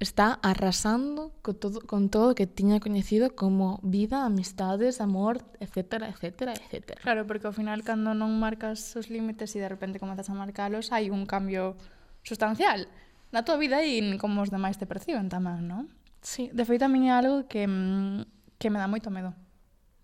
está 0.00 0.40
arrasando 0.40 1.36
con 1.44 1.60
todo, 1.60 1.84
con 1.84 2.08
todo 2.08 2.32
que 2.32 2.48
tiña 2.48 2.80
coñecido 2.80 3.36
como 3.36 3.84
vida, 3.84 4.24
amistades, 4.24 5.04
amor, 5.04 5.44
etcétera, 5.60 6.08
etcétera, 6.08 6.56
etcétera. 6.56 7.04
Claro, 7.04 7.28
porque 7.28 7.52
ao 7.52 7.52
final 7.52 7.84
cando 7.84 8.16
non 8.16 8.32
marcas 8.32 8.96
os 8.96 9.12
límites 9.12 9.52
e 9.52 9.60
de 9.60 9.68
repente 9.68 10.00
comezas 10.00 10.32
a 10.32 10.34
marcalos, 10.34 10.88
hai 10.88 11.12
un 11.12 11.28
cambio 11.28 11.76
sustancial 12.24 12.88
na 13.28 13.44
tua 13.44 13.60
vida 13.60 13.84
e 13.84 14.00
como 14.16 14.40
os 14.40 14.48
demais 14.48 14.80
te 14.80 14.88
perciben 14.88 15.28
tamén, 15.28 15.68
non? 15.68 15.92
Sí. 16.24 16.48
De 16.48 16.64
feito, 16.64 16.88
a 16.88 16.90
mí 16.90 17.12
é 17.12 17.12
algo 17.12 17.44
que, 17.44 17.68
mm, 17.68 18.56
que 18.56 18.72
me 18.72 18.80
dá 18.80 18.88
moito 18.88 19.12
medo. 19.12 19.36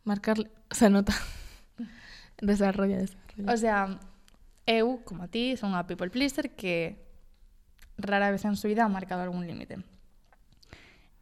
Marcar... 0.05 0.37
Se 0.71 0.93
nota. 0.93 1.16
Desarrolla, 2.40 2.98
desarrolla. 2.98 3.53
O 3.53 3.57
sea, 3.57 4.00
eu, 4.66 5.00
como 5.05 5.29
ti, 5.29 5.57
son 5.57 5.76
unha 5.76 5.85
people 5.85 6.09
pleaser 6.12 6.53
que 6.57 7.00
rara 8.00 8.33
vez 8.33 8.44
en 8.44 8.57
súa 8.57 8.72
vida 8.72 8.85
ha 8.85 8.92
marcado 8.92 9.22
algún 9.22 9.44
límite. 9.44 9.85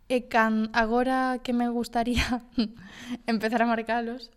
E 0.09 0.31
can 0.33 0.73
agora 0.73 1.43
que 1.45 1.53
me 1.53 1.69
gustaría 1.69 2.43
empezar 3.27 3.61
a 3.63 3.69
marcalos, 3.69 4.31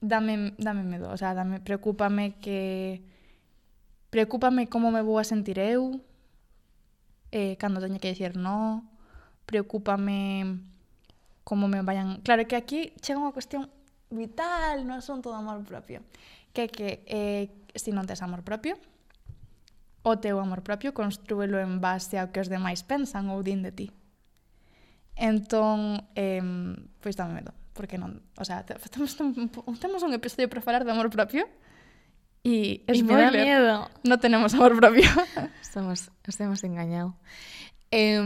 dame, 0.00 0.54
dame 0.58 0.84
medo, 0.84 1.10
o 1.10 1.16
sea, 1.16 1.34
dame, 1.34 1.58
preocúpame 1.58 2.38
que 2.38 3.02
preocúpame 4.10 4.68
como 4.70 4.94
me 4.94 5.02
vou 5.02 5.18
a 5.18 5.26
sentir 5.26 5.58
eu 5.58 5.98
eh, 7.34 7.58
cando 7.58 7.82
teña 7.82 7.98
que 7.98 8.14
dicir 8.14 8.38
no, 8.38 8.86
preocúpame 9.46 10.62
como 11.42 11.66
me 11.66 11.82
vayan... 11.82 12.22
Claro 12.22 12.46
que 12.46 12.54
aquí 12.54 12.94
chega 13.02 13.18
unha 13.18 13.34
cuestión 13.34 13.66
vital, 14.10 14.84
no 14.84 14.94
asunto 14.94 15.30
do 15.30 15.36
amor 15.36 15.62
propio, 15.64 16.02
que 16.52 16.66
é 16.66 16.68
que 16.68 16.88
eh, 17.06 17.50
se 17.74 17.90
non 17.90 18.04
tes 18.04 18.20
amor 18.20 18.44
propio, 18.46 18.76
o 20.04 20.20
teu 20.20 20.36
amor 20.38 20.60
propio 20.60 20.92
constrúelo 20.92 21.56
en 21.58 21.80
base 21.80 22.20
ao 22.20 22.28
que 22.28 22.38
os 22.38 22.52
demais 22.52 22.84
pensan 22.84 23.32
ou 23.32 23.40
din 23.40 23.64
de 23.64 23.72
ti. 23.72 23.86
Entón, 25.16 26.04
eh, 26.14 26.44
pois 27.00 27.16
dame 27.16 27.40
medo, 27.40 27.56
porque 27.72 27.96
non, 27.96 28.20
o 28.36 28.44
sea, 28.44 28.62
temos 28.92 29.16
un, 29.18 29.50
temos 29.80 30.04
un 30.04 30.12
episodio 30.12 30.46
para 30.52 30.62
falar 30.62 30.82
de 30.84 30.92
amor 30.92 31.08
propio 31.08 31.48
e 32.44 32.84
spoiler, 32.92 33.32
me 33.32 33.40
miedo. 33.40 33.88
non 34.04 34.20
tenemos 34.20 34.52
amor 34.52 34.76
propio. 34.76 35.08
Estamos, 35.64 36.12
estamos 36.22 36.62
engañado. 36.62 37.18
Eh, 37.90 38.20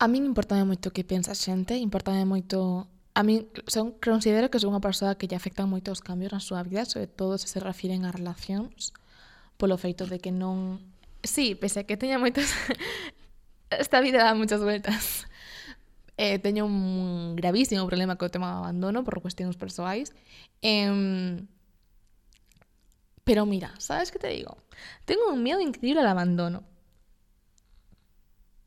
a 0.00 0.04
min 0.08 0.24
importame 0.24 0.64
moito 0.66 0.90
que 0.90 1.04
pensa 1.04 1.32
xente, 1.32 1.76
importame 1.78 2.26
moito 2.26 2.90
A 3.20 3.22
min 3.22 3.52
son, 3.68 3.92
considero 4.00 4.48
que 4.48 4.56
son 4.56 4.72
unha 4.72 4.80
persoa 4.80 5.12
que 5.20 5.28
lle 5.28 5.36
afectan 5.36 5.68
moito 5.68 5.92
os 5.92 6.00
cambios 6.00 6.32
na 6.32 6.40
súa 6.40 6.64
vida, 6.64 6.88
sobre 6.88 7.04
todo 7.04 7.36
se 7.36 7.52
se 7.52 7.60
refiren 7.60 8.08
a 8.08 8.16
relacións, 8.16 8.96
polo 9.60 9.76
feito 9.76 10.08
de 10.08 10.24
que 10.24 10.32
non... 10.32 10.80
Sí, 11.20 11.52
pese 11.52 11.84
a 11.84 11.86
que 11.86 12.00
teña 12.00 12.16
moitas... 12.16 12.48
Esta 13.68 14.00
vida 14.00 14.24
dá 14.24 14.32
moitas 14.32 14.64
vueltas. 14.64 15.04
Eh, 16.20 16.36
teño 16.36 16.68
un 16.68 17.32
gravísimo 17.32 17.88
problema 17.88 18.20
co 18.20 18.28
tema 18.28 18.52
do 18.52 18.60
abandono 18.60 19.00
por 19.08 19.24
cuestións 19.24 19.56
persoais. 19.56 20.12
Eh, 20.60 21.40
pero 23.24 23.48
mira, 23.48 23.72
sabes 23.80 24.12
que 24.12 24.20
te 24.20 24.28
digo? 24.28 24.60
Tengo 25.08 25.32
un 25.32 25.40
miedo 25.40 25.64
increíble 25.64 26.04
al 26.04 26.12
abandono. 26.12 26.60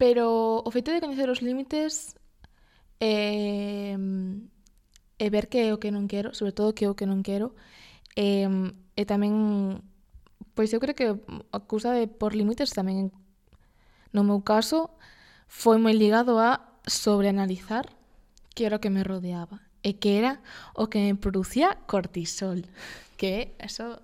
Pero 0.01 0.65
o 0.65 0.69
feito 0.73 0.89
de 0.89 0.97
coñecer 0.97 1.29
os 1.29 1.45
límites 1.45 2.17
e, 3.03 3.99
e 5.19 5.25
eh, 5.27 5.29
ver 5.29 5.51
que 5.51 5.67
é 5.67 5.75
o 5.75 5.79
que 5.83 5.91
non 5.91 6.07
quero, 6.07 6.31
sobre 6.31 6.55
todo 6.55 6.71
que 6.71 6.87
é 6.87 6.89
o 6.89 6.95
que 6.95 7.03
non 7.03 7.19
quero, 7.19 7.51
e, 8.15 8.47
e 8.95 9.03
tamén, 9.03 9.83
pois 10.55 10.71
eu 10.71 10.79
creo 10.79 10.95
que 10.95 11.11
a 11.51 11.59
cousa 11.67 11.91
de 11.91 12.07
por 12.07 12.31
límites 12.31 12.71
tamén, 12.71 13.11
no 14.15 14.23
meu 14.23 14.39
caso, 14.39 14.95
foi 15.51 15.75
moi 15.75 15.91
ligado 15.91 16.39
a 16.39 16.79
sobreanalizar 16.87 17.91
que 18.55 18.63
era 18.63 18.79
o 18.79 18.83
que 18.83 18.93
me 18.93 19.03
rodeaba 19.03 19.59
e 19.83 19.99
que 19.99 20.15
era 20.15 20.39
o 20.71 20.87
que 20.87 21.03
me 21.03 21.19
producía 21.19 21.75
cortisol, 21.91 22.63
que 23.19 23.59
eso 23.59 23.99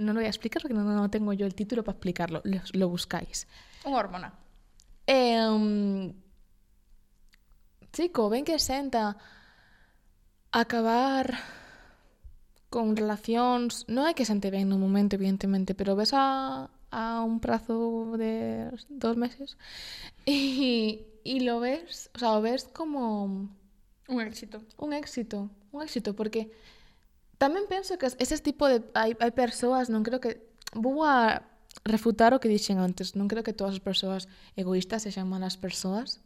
non 0.00 0.16
lo 0.16 0.24
voy 0.24 0.30
a 0.30 0.32
explicar 0.32 0.64
porque 0.64 0.72
non 0.72 0.88
no 0.88 1.12
tengo 1.12 1.36
yo 1.36 1.44
el 1.44 1.52
título 1.52 1.84
para 1.84 2.00
explicarlo, 2.00 2.40
lo, 2.48 2.64
lo 2.72 2.86
buscáis. 2.88 3.44
Unha 3.84 4.00
hormona. 4.00 4.28
Eh, 5.04 5.36
um, 5.44 6.14
chico, 7.92 8.28
ven 8.28 8.44
que 8.44 8.58
senta. 8.58 9.16
Acabar 10.50 11.36
con 12.68 12.96
relacións, 12.96 13.88
non 13.88 14.04
é 14.04 14.12
que 14.12 14.28
sente 14.28 14.52
ben 14.52 14.68
no 14.68 14.76
momento, 14.76 15.16
evidentemente, 15.16 15.72
pero 15.72 15.96
ves 15.96 16.12
a, 16.12 16.68
a 16.92 17.24
un 17.24 17.40
prazo 17.40 18.16
de 18.16 18.68
dos 18.88 19.16
meses 19.16 19.56
e, 20.28 21.04
e 21.24 21.34
lo 21.40 21.60
ves, 21.60 22.12
o 22.14 22.18
sea, 22.18 22.36
o 22.36 22.44
ves 22.44 22.68
como... 22.68 23.48
Un 24.08 24.20
éxito. 24.20 24.64
Un 24.76 24.92
éxito, 24.92 25.48
un 25.72 25.80
éxito, 25.84 26.16
porque 26.16 26.52
tamén 27.40 27.68
penso 27.68 27.96
que 27.96 28.08
ese 28.08 28.36
tipo 28.40 28.68
de... 28.68 28.84
Hai, 28.92 29.16
hai 29.16 29.32
persoas, 29.32 29.88
non 29.88 30.04
creo 30.04 30.20
que... 30.20 30.40
Vou 30.76 31.04
a 31.04 31.40
refutar 31.84 32.36
o 32.36 32.40
que 32.40 32.52
dixen 32.52 32.80
antes, 32.80 33.16
non 33.16 33.32
creo 33.32 33.44
que 33.44 33.56
todas 33.56 33.80
as 33.80 33.84
persoas 33.84 34.28
egoístas 34.60 35.08
sexan 35.08 35.28
malas 35.28 35.56
persoas. 35.56 36.20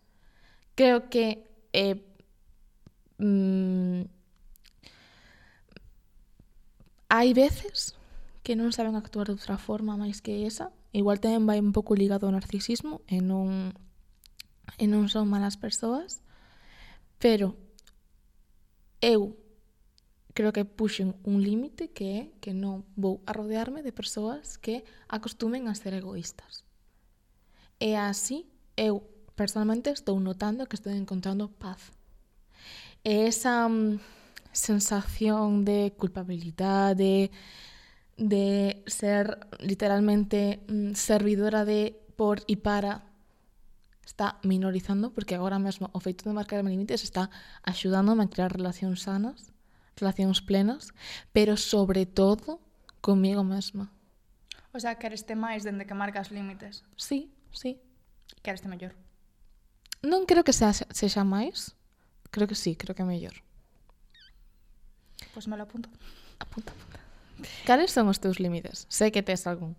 Creo 0.75 1.07
que 1.07 1.52
eh, 1.73 1.97
mm, 3.19 4.05
hai 7.09 7.33
veces 7.37 7.97
que 8.43 8.57
non 8.57 8.73
saben 8.73 8.97
actuar 8.97 9.29
de 9.31 9.37
outra 9.37 9.61
forma 9.61 10.01
máis 10.01 10.25
que 10.25 10.49
esa. 10.49 10.73
Igual 10.97 11.23
tamén 11.23 11.47
vai 11.47 11.61
un 11.63 11.77
pouco 11.77 11.95
ligado 11.95 12.27
ao 12.27 12.35
narcisismo 12.35 13.05
e 13.07 13.21
non, 13.21 13.77
e 14.81 14.85
non 14.89 15.07
son 15.13 15.29
malas 15.29 15.61
persoas. 15.61 16.25
Pero 17.23 17.55
eu 18.99 19.37
creo 20.35 20.53
que 20.57 20.65
puxen 20.65 21.15
un 21.23 21.45
límite 21.45 21.93
que 21.93 22.07
é 22.17 22.23
que 22.41 22.57
non 22.57 22.89
vou 22.97 23.21
a 23.29 23.37
rodearme 23.37 23.85
de 23.85 23.93
persoas 23.93 24.57
que 24.57 24.83
acostumen 25.07 25.69
a 25.69 25.77
ser 25.77 25.93
egoístas. 25.93 26.65
E 27.77 27.95
así 27.95 28.49
eu 28.75 29.05
personalmente 29.35 29.91
estou 29.91 30.19
notando 30.21 30.67
que 30.69 30.77
estou 30.77 30.93
encontrando 30.93 31.49
paz. 31.49 31.93
E 33.05 33.27
esa 33.27 33.67
um, 33.67 33.99
sensación 34.53 35.65
de 35.65 35.93
culpabilidade, 35.99 37.31
de 38.17 38.83
ser 38.87 39.49
literalmente 39.59 40.61
um, 40.69 40.95
servidora 40.95 41.65
de 41.65 41.97
por 42.17 42.45
e 42.47 42.57
para 42.57 43.03
está 44.05 44.39
minorizando 44.45 45.11
porque 45.11 45.35
agora 45.35 45.59
mesmo 45.59 45.89
o 45.93 45.99
feito 45.99 46.23
de 46.29 46.37
marcar 46.37 46.63
limites 46.63 47.03
está 47.03 47.31
axudándome 47.65 48.23
a 48.23 48.31
crear 48.31 48.53
relacións 48.53 49.03
sanas, 49.03 49.51
relacións 49.97 50.45
plenas, 50.45 50.93
pero 51.33 51.57
sobre 51.57 52.05
todo 52.05 52.61
comigo 53.01 53.43
mesma. 53.43 53.91
O 54.73 54.81
sea, 54.81 54.97
quereste 54.97 55.35
máis 55.35 55.65
dende 55.65 55.89
que 55.89 55.97
marcas 55.97 56.31
límites. 56.31 56.85
Sí, 56.97 57.33
sí. 57.53 57.81
Quereste 58.45 58.69
mellor. 58.69 58.93
Non 60.03 60.27
creo 60.27 60.43
que 60.43 60.51
sexa, 60.51 60.91
sexa 60.91 61.23
máis. 61.23 61.79
Creo 62.35 62.51
que 62.51 62.59
sí, 62.59 62.75
creo 62.75 62.99
que 62.99 63.03
é 63.03 63.09
mellor. 63.09 63.39
Pois 65.31 65.47
pues 65.47 65.49
me 65.49 65.57
lo 65.57 65.63
apunto. 65.63 65.89
Apunta, 66.43 66.75
apunta. 66.75 66.99
Cales 67.65 67.95
son 67.95 68.11
os 68.11 68.19
teus 68.19 68.43
límites? 68.43 68.91
Sei 68.91 69.15
que 69.15 69.23
tes 69.23 69.47
algún. 69.47 69.79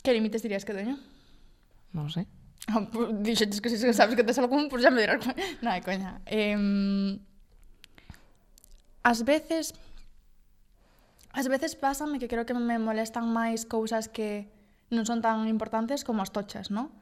Que 0.00 0.16
límites 0.16 0.40
dirías 0.40 0.64
que 0.64 0.72
teño? 0.72 0.96
Non 1.92 2.08
sei. 2.08 2.24
Oh, 2.72 2.80
ah, 2.80 2.88
pues, 2.88 3.12
Dixetes 3.20 3.60
que 3.60 3.68
se 3.68 3.92
sabes 3.92 4.16
que 4.16 4.24
tes 4.24 4.40
algún, 4.40 4.72
pois 4.72 4.80
pues 4.80 4.88
xa 4.88 4.90
me 4.90 5.04
dirás. 5.04 5.20
Non, 5.64 5.76
é 5.76 5.84
coña. 5.84 6.24
Eh, 6.24 6.56
as 9.04 9.20
veces... 9.28 9.76
As 11.32 11.48
veces 11.48 11.76
pásame 11.76 12.20
que 12.20 12.28
creo 12.28 12.44
que 12.44 12.52
me 12.52 12.76
molestan 12.80 13.28
máis 13.28 13.64
cousas 13.64 14.08
que 14.08 14.48
non 14.92 15.04
son 15.08 15.20
tan 15.20 15.48
importantes 15.48 16.04
como 16.04 16.20
as 16.24 16.32
tochas, 16.32 16.68
non? 16.68 16.92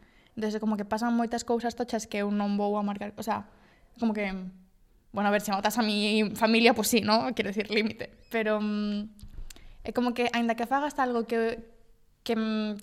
Desde 0.41 0.59
como 0.59 0.80
que 0.80 0.88
pasan 0.88 1.12
moitas 1.12 1.45
cousas 1.45 1.76
tochas 1.76 2.09
que 2.09 2.24
eu 2.24 2.32
non 2.32 2.57
vou 2.57 2.80
a 2.80 2.82
marcar, 2.82 3.12
o 3.20 3.22
sea, 3.22 3.45
como 4.01 4.16
que 4.16 4.32
bueno, 5.12 5.28
a 5.28 5.32
ver, 5.32 5.43
se 5.43 5.51
matas 5.51 5.78
a 5.78 5.82
mi 5.82 6.30
familia, 6.34 6.72
pois 6.72 6.88
pues 6.88 6.88
sí, 6.88 7.01
¿no? 7.01 7.34
Quero 7.34 7.51
decir 7.51 7.70
límite, 7.70 8.11
pero 8.30 8.61
mm, 8.61 9.11
é 9.84 9.91
como 9.93 10.14
que 10.14 10.30
aínda 10.32 10.55
que 10.55 10.66
fagas 10.66 10.97
algo 10.99 11.26
que 11.26 11.61
que 12.22 12.34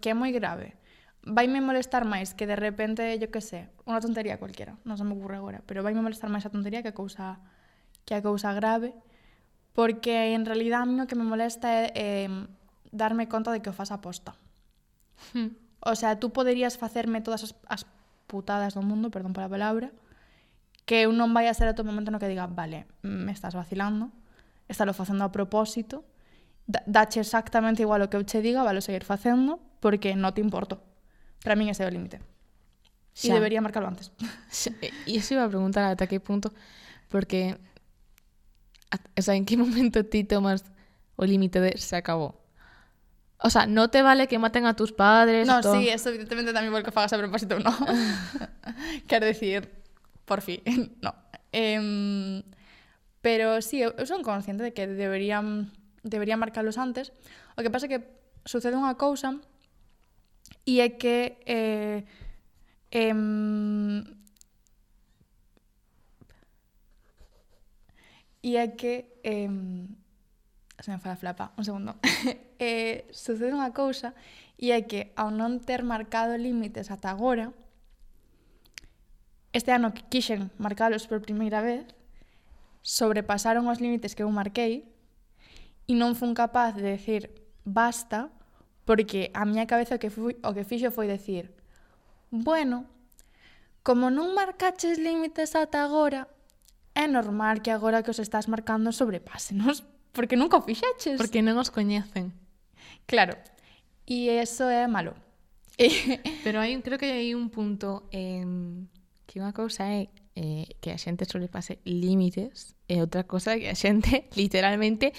que 0.01 0.09
é 0.11 0.15
moi 0.17 0.31
grave, 0.35 0.75
vaime 1.23 1.59
molestar 1.63 2.03
máis 2.03 2.35
que 2.35 2.47
de 2.47 2.55
repente, 2.55 3.15
yo 3.19 3.31
que 3.31 3.39
sé, 3.39 3.71
unha 3.87 3.99
tontería 4.03 4.39
cualquiera, 4.39 4.75
non 4.83 4.99
se 4.99 5.05
me 5.07 5.15
ocurre 5.15 5.39
agora, 5.39 5.59
pero 5.63 5.83
vaime 5.83 6.03
molestar 6.03 6.31
máis 6.31 6.43
a 6.47 6.51
tontería 6.51 6.83
que 6.83 6.91
a 6.91 6.97
cousa 6.97 7.39
que 8.03 8.15
a 8.15 8.23
cousa 8.23 8.51
grave, 8.55 8.95
porque 9.75 10.33
en 10.35 10.47
realidad 10.47 10.83
a 10.83 10.87
mí 10.87 10.99
o 10.99 11.07
que 11.07 11.19
me 11.19 11.27
molesta 11.27 11.69
é 11.71 12.27
eh, 12.27 12.31
darme 12.91 13.27
conta 13.27 13.51
de 13.51 13.59
que 13.63 13.71
o 13.71 13.75
faz 13.75 13.91
aposta. 13.91 14.35
Hmm. 15.35 15.55
O 15.87 15.95
sea, 15.95 16.19
tú 16.19 16.35
poderías 16.35 16.75
facerme 16.75 17.23
todas 17.23 17.47
as, 17.47 17.55
as 17.71 17.87
putadas 18.27 18.75
do 18.75 18.83
mundo, 18.83 19.07
perdón 19.07 19.31
pola 19.31 19.47
palabra, 19.47 19.95
que 20.83 21.07
eu 21.07 21.15
non 21.15 21.31
vai 21.31 21.47
a 21.47 21.55
ser 21.55 21.71
ato 21.71 21.87
momento 21.87 22.11
no 22.11 22.19
que 22.19 22.27
diga, 22.27 22.43
vale, 22.47 22.91
me 23.07 23.31
estás 23.31 23.55
vacilando, 23.55 24.11
estálo 24.67 24.91
facendo 24.91 25.23
a 25.23 25.31
propósito, 25.31 26.03
dache 26.67 27.23
exactamente 27.23 27.87
igual 27.87 28.03
o 28.03 28.11
que 28.11 28.19
eu 28.19 28.27
che 28.27 28.43
diga, 28.43 28.67
vale 28.67 28.83
seguir 28.83 29.07
facendo, 29.07 29.63
porque 29.79 30.11
non 30.19 30.35
te 30.35 30.43
importo. 30.43 30.83
Para 31.39 31.55
min 31.55 31.71
ese 31.71 31.83
é 31.83 31.87
o 31.87 31.91
límite. 31.91 32.19
E 33.23 33.31
debería 33.31 33.63
marcarlo 33.63 33.87
antes. 33.87 34.11
E 34.83 34.91
iso 35.07 35.39
iba 35.39 35.47
a 35.47 35.49
preguntar 35.49 35.87
ata 35.87 36.05
que 36.05 36.19
punto, 36.19 36.51
porque, 37.07 37.55
o 38.91 39.21
sea, 39.23 39.39
en 39.39 39.47
que 39.47 39.55
momento 39.63 40.03
ti 40.03 40.27
tomas 40.27 40.67
o 41.15 41.23
límite 41.23 41.63
de 41.63 41.79
se 41.79 41.95
acabou? 41.95 42.35
O 43.39 43.49
sea, 43.49 43.67
no 43.67 43.89
te 43.89 44.01
vale 44.01 44.27
que 44.27 44.39
maten 44.39 44.65
a 44.65 44.75
tus 44.75 44.91
padres. 44.91 45.47
No, 45.47 45.61
todo. 45.61 45.79
sí, 45.79 45.89
eso 45.89 46.09
evidentemente 46.09 46.53
también 46.53 46.83
que 46.83 46.91
fagas 46.91 47.13
a 47.13 47.17
propósito, 47.17 47.59
no. 47.59 47.71
Quiero 49.07 49.25
decir, 49.25 49.69
por 50.25 50.41
fin, 50.41 50.61
no. 51.01 51.13
Eh, 51.51 52.43
pero 53.21 53.61
sí, 53.61 53.83
son 54.05 54.23
consciente 54.23 54.63
de 54.63 54.73
que 54.73 54.87
deberían, 54.87 55.71
deberían 56.03 56.39
marcarlos 56.39 56.77
antes. 56.77 57.13
O 57.57 57.61
que 57.61 57.69
pasa 57.69 57.87
que 57.87 58.03
sucede 58.45 58.77
unha 58.79 58.95
cousa 58.95 59.35
e 60.63 60.79
é 60.79 60.95
que 60.95 61.43
eh, 61.43 62.07
eh, 62.91 63.13
e 68.39 68.51
é 68.55 68.65
que 68.79 69.19
eh, 69.27 69.51
se 70.79 70.91
me 70.91 70.99
foi 70.99 71.11
a 71.11 71.17
flapa, 71.17 71.51
un 71.57 71.65
segundo. 71.65 71.95
eh, 72.59 73.09
sucede 73.09 73.53
unha 73.53 73.73
cousa 73.73 74.13
e 74.57 74.73
é 74.73 74.85
que 74.85 75.13
ao 75.17 75.33
non 75.33 75.57
ter 75.61 75.81
marcado 75.81 76.37
límites 76.37 76.93
ata 76.93 77.09
agora, 77.09 77.49
este 79.53 79.73
ano 79.73 79.93
que 79.93 80.05
quixen 80.05 80.53
marcalos 80.61 81.09
por 81.09 81.21
primeira 81.21 81.65
vez, 81.65 81.85
sobrepasaron 82.85 83.65
os 83.65 83.81
límites 83.81 84.13
que 84.13 84.21
eu 84.21 84.29
marquei 84.29 84.85
e 85.89 85.93
non 85.97 86.13
fun 86.13 86.37
capaz 86.37 86.77
de 86.77 86.85
decir 86.85 87.33
basta, 87.65 88.29
porque 88.85 89.33
a 89.33 89.43
miña 89.49 89.65
cabeza 89.65 89.97
o 89.97 90.01
que, 90.01 90.13
fui, 90.13 90.37
o 90.45 90.53
que 90.53 90.63
fixo 90.63 90.93
foi 90.93 91.09
decir 91.09 91.49
bueno, 92.29 92.85
como 93.81 94.13
non 94.13 94.35
marcaches 94.37 95.01
límites 95.01 95.57
ata 95.57 95.81
agora, 95.81 96.29
é 96.93 97.09
normal 97.09 97.65
que 97.65 97.73
agora 97.73 98.05
que 98.05 98.13
os 98.13 98.21
estás 98.21 98.45
marcando 98.45 98.93
sobrepásenos 98.93 99.87
Porque 100.17 100.33
nunca 100.33 100.57
o 100.57 100.65
fixeches. 100.65 101.21
Porque 101.21 101.45
non 101.45 101.61
os 101.61 101.69
coñecen. 101.69 102.33
Claro. 103.05 103.37
E 104.09 104.33
eso 104.41 104.65
é 104.65 104.89
malo. 104.89 105.13
Pero 106.43 106.57
hai, 106.57 106.73
un 106.73 106.81
creo 106.81 106.97
que 106.97 107.13
hai 107.13 107.37
un 107.37 107.53
punto 107.53 108.09
en 108.09 108.89
que 109.29 109.37
unha 109.37 109.53
cousa 109.53 109.85
é 109.85 110.09
eh, 110.33 110.65
que 110.81 110.89
a 110.89 110.97
xente 110.97 111.29
sobrepase 111.29 111.77
límites 111.85 112.73
e 112.89 112.97
outra 112.97 113.29
cousa 113.29 113.53
é 113.53 113.61
que 113.61 113.69
a 113.69 113.77
xente 113.77 114.25
literalmente 114.39 115.13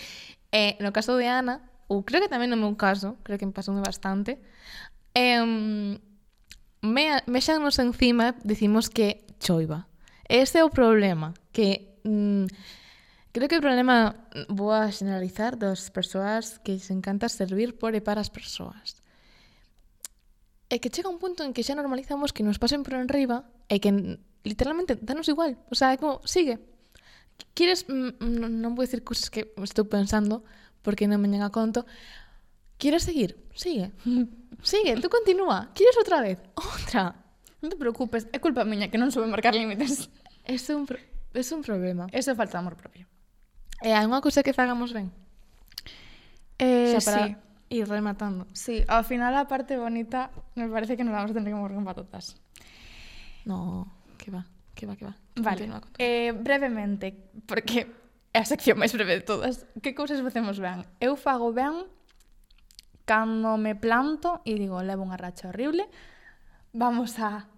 eh, 0.51 0.75
no 0.83 0.91
caso 0.91 1.15
de 1.15 1.31
Ana 1.31 1.63
ou 1.87 2.03
creo 2.03 2.19
que 2.19 2.33
tamén 2.33 2.51
no 2.51 2.59
meu 2.59 2.75
caso 2.75 3.23
creo 3.23 3.39
que 3.39 3.47
me 3.47 3.55
pasoume 3.55 3.85
bastante 3.85 4.43
eh, 5.15 5.39
me, 6.83 7.05
me 7.23 7.41
xanos 7.45 7.79
encima 7.79 8.35
decimos 8.43 8.91
que 8.91 9.29
choiva 9.39 9.87
ese 10.27 10.59
é 10.59 10.65
o 10.67 10.75
problema 10.75 11.37
que 11.55 12.01
mm, 12.03 12.51
Creo 13.39 13.47
que 13.47 13.59
o 13.59 13.63
problema 13.63 14.19
mm, 14.35 14.51
vou 14.51 14.75
a 14.75 14.91
generalizar 14.91 15.55
das 15.55 15.95
persoas 15.95 16.59
que 16.59 16.83
se 16.83 16.91
encanta 16.91 17.31
servir 17.31 17.79
por 17.79 17.95
e 17.95 18.03
para 18.03 18.19
as 18.19 18.35
persoas. 18.35 18.99
É 20.67 20.83
que 20.83 20.91
chega 20.91 21.07
un 21.07 21.23
punto 21.23 21.47
en 21.47 21.55
que 21.55 21.63
xa 21.63 21.79
normalizamos 21.79 22.35
que 22.35 22.43
nos 22.43 22.59
pasen 22.59 22.83
por 22.83 22.99
enriba 22.99 23.47
e 23.71 23.79
que 23.79 23.95
mm, 23.95 24.43
literalmente 24.43 24.99
danos 24.99 25.31
igual. 25.31 25.55
O 25.71 25.79
sea, 25.79 25.95
é 25.95 26.03
como, 26.03 26.19
sigue. 26.27 26.59
Quieres, 27.55 27.87
mm, 27.87 28.19
non 28.59 28.75
vou 28.75 28.83
dicir 28.83 29.07
cousas 29.07 29.31
que 29.31 29.55
estou 29.63 29.87
pensando 29.87 30.43
porque 30.83 31.07
non 31.07 31.23
me 31.23 31.31
llega 31.31 31.47
a 31.47 31.55
conto. 31.55 31.87
Quieres 32.75 33.07
seguir? 33.07 33.39
Sigue. 33.55 33.95
Sigue, 34.67 34.99
tú 34.99 35.07
continúa. 35.07 35.71
Quieres 35.79 35.95
outra 35.95 36.27
vez? 36.27 36.43
Outra. 36.59 37.15
Non 37.63 37.71
te 37.71 37.79
preocupes, 37.79 38.27
é 38.35 38.43
culpa 38.43 38.67
miña 38.67 38.91
que 38.91 38.99
non 38.99 39.15
soube 39.15 39.31
marcar 39.31 39.55
límites. 39.55 40.11
É 40.43 40.59
un, 40.75 40.91
pro 40.91 40.99
é 40.99 41.43
un 41.55 41.63
problema. 41.63 42.11
Eso 42.11 42.35
falta 42.35 42.59
amor 42.59 42.75
propio. 42.75 43.07
E 43.83 43.95
hai 43.95 44.05
unha 44.07 44.19
cousa 44.19 44.43
que 44.43 44.57
fagamos 44.57 44.91
ben? 44.91 45.15
Eh, 46.59 46.99
Xa 46.99 47.01
para 47.07 47.23
sí. 47.31 47.37
ir 47.71 47.87
rematando. 47.87 48.51
Sí, 48.51 48.83
ao 48.91 49.07
final 49.07 49.35
a 49.39 49.47
parte 49.47 49.79
bonita 49.79 50.35
me 50.59 50.67
parece 50.67 50.99
que 50.99 51.07
nos 51.07 51.15
vamos 51.15 51.31
a 51.31 51.35
tener 51.35 51.55
que 51.55 51.59
morrer 51.59 51.79
con 51.79 51.87
patatas. 51.87 52.35
No, 53.47 53.87
que 54.19 54.35
va, 54.35 54.45
que 54.75 54.85
va, 54.87 54.99
que 54.99 55.07
va. 55.07 55.15
Vale, 55.39 55.71
continúa, 55.71 55.81
continúa. 55.81 56.03
Eh, 56.03 56.35
brevemente, 56.35 57.15
porque 57.47 57.87
é 58.35 58.43
a 58.43 58.47
sección 58.47 58.83
máis 58.83 58.91
breve 58.91 59.23
de 59.23 59.25
todas. 59.25 59.65
Que 59.79 59.95
cousas 59.95 60.19
facemos 60.19 60.59
ben? 60.59 60.83
Eu 60.99 61.15
fago 61.15 61.55
ben 61.55 61.87
cando 63.09 63.57
me 63.57 63.73
planto 63.73 64.43
e 64.45 64.59
digo, 64.59 64.83
levo 64.85 65.07
unha 65.07 65.17
racha 65.17 65.49
horrible, 65.49 65.89
vamos 66.77 67.17
a 67.23 67.49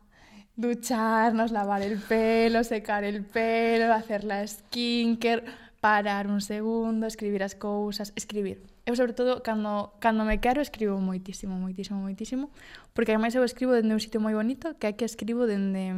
ducharnos, 0.55 1.51
lavar 1.51 1.83
el 1.83 1.99
pelo, 1.99 2.63
secar 2.63 3.03
el 3.03 3.25
pelo, 3.25 3.91
hacer 3.91 4.23
la 4.23 4.47
skincare, 4.47 5.43
parar 5.81 6.29
un 6.29 6.41
segundo, 6.45 7.07
escribir 7.09 7.43
as 7.43 7.57
cousas, 7.57 8.13
escribir. 8.15 8.61
Eu, 8.85 8.95
sobre 8.97 9.17
todo, 9.17 9.43
cando, 9.43 9.97
cando 9.99 10.29
me 10.29 10.37
quero, 10.39 10.61
escribo 10.61 11.01
moitísimo, 11.01 11.57
moitísimo, 11.57 12.05
moitísimo, 12.05 12.53
porque 12.93 13.17
ademais 13.17 13.35
eu 13.35 13.45
escribo 13.45 13.73
dende 13.73 13.97
un 13.97 14.01
sitio 14.01 14.21
moi 14.21 14.37
bonito, 14.37 14.77
que 14.77 14.93
é 14.93 14.93
que 14.93 15.09
escribo 15.09 15.49
dende, 15.49 15.97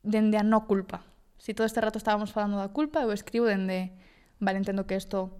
dende 0.00 0.36
a 0.40 0.44
no 0.44 0.64
culpa. 0.64 1.04
Si 1.36 1.52
todo 1.52 1.68
este 1.68 1.84
rato 1.84 2.00
estábamos 2.00 2.32
falando 2.32 2.56
da 2.56 2.72
culpa, 2.72 3.04
eu 3.04 3.12
escribo 3.12 3.44
dende, 3.44 3.92
vale, 4.40 4.56
entendo 4.56 4.88
que 4.88 4.96
isto 4.96 5.36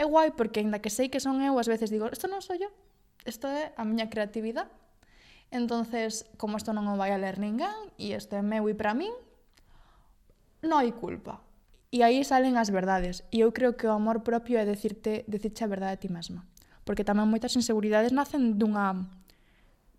é 0.00 0.08
guai, 0.08 0.32
porque 0.32 0.64
ainda 0.64 0.80
que 0.80 0.88
sei 0.88 1.12
que 1.12 1.20
son 1.20 1.44
eu, 1.44 1.60
ás 1.60 1.68
veces 1.68 1.92
digo, 1.92 2.08
isto 2.08 2.32
non 2.32 2.40
sou 2.40 2.56
yo, 2.56 2.72
isto 3.28 3.44
é 3.44 3.76
a 3.76 3.84
miña 3.84 4.08
creatividade, 4.08 4.72
entonces 5.52 6.24
como 6.40 6.56
isto 6.56 6.72
non 6.72 6.88
o 6.88 6.96
vai 6.96 7.12
a 7.12 7.20
ler 7.20 7.36
ninguén, 7.36 7.92
e 8.00 8.16
isto 8.16 8.32
é 8.32 8.40
meu 8.40 8.64
e 8.72 8.74
para 8.74 8.96
min, 8.96 9.12
non 10.64 10.80
hai 10.80 10.88
culpa 10.96 11.43
E 11.94 12.02
aí 12.02 12.26
salen 12.26 12.58
as 12.58 12.74
verdades. 12.74 13.22
E 13.30 13.46
eu 13.46 13.54
creo 13.54 13.78
que 13.78 13.86
o 13.86 13.94
amor 13.94 14.26
propio 14.26 14.58
é 14.58 14.66
decirte, 14.66 15.22
decirche 15.30 15.62
a 15.62 15.70
verdade 15.70 15.94
a 15.94 16.02
ti 16.02 16.10
mesma. 16.10 16.42
Porque 16.82 17.06
tamén 17.06 17.30
moitas 17.30 17.54
inseguridades 17.54 18.10
nacen 18.10 18.58
dunha 18.58 19.06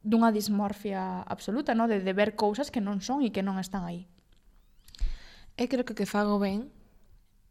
dunha 0.04 0.36
dismorfia 0.36 1.24
absoluta, 1.24 1.72
no? 1.72 1.88
de, 1.88 2.04
de 2.04 2.12
ver 2.12 2.36
cousas 2.36 2.68
que 2.68 2.84
non 2.84 3.00
son 3.00 3.24
e 3.24 3.32
que 3.32 3.39
non 3.39 3.64
están 3.64 3.88
aí. 3.88 4.12
E 5.56 5.72
creo 5.72 5.88
que 5.88 5.96
o 5.96 5.98
que 5.98 6.04
fago 6.04 6.36
ben 6.36 6.68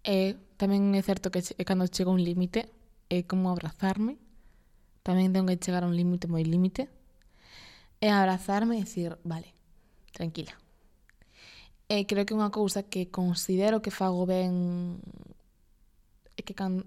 é, 0.04 0.36
tamén 0.60 0.92
é 0.92 1.00
certo 1.00 1.32
que 1.32 1.40
é 1.40 1.64
cando 1.64 1.88
chega 1.88 2.12
un 2.12 2.20
límite, 2.20 2.68
é 3.08 3.24
como 3.24 3.48
abrazarme, 3.48 4.20
tamén 5.00 5.32
tengo 5.32 5.48
que 5.48 5.56
chegar 5.56 5.82
a 5.82 5.88
un 5.88 5.96
límite 5.96 6.28
moi 6.28 6.44
límite, 6.44 6.92
é 8.04 8.12
abrazarme 8.12 8.76
e 8.76 8.84
decir, 8.84 9.16
vale, 9.24 9.56
tranquila, 10.12 10.52
E 11.94 12.10
creo 12.10 12.26
que 12.26 12.34
unha 12.34 12.50
cousa 12.50 12.82
que 12.82 13.06
considero 13.06 13.78
que 13.78 13.94
fago 13.94 14.26
ben 14.26 14.98
é 16.34 16.42
que 16.42 16.58
cando 16.58 16.82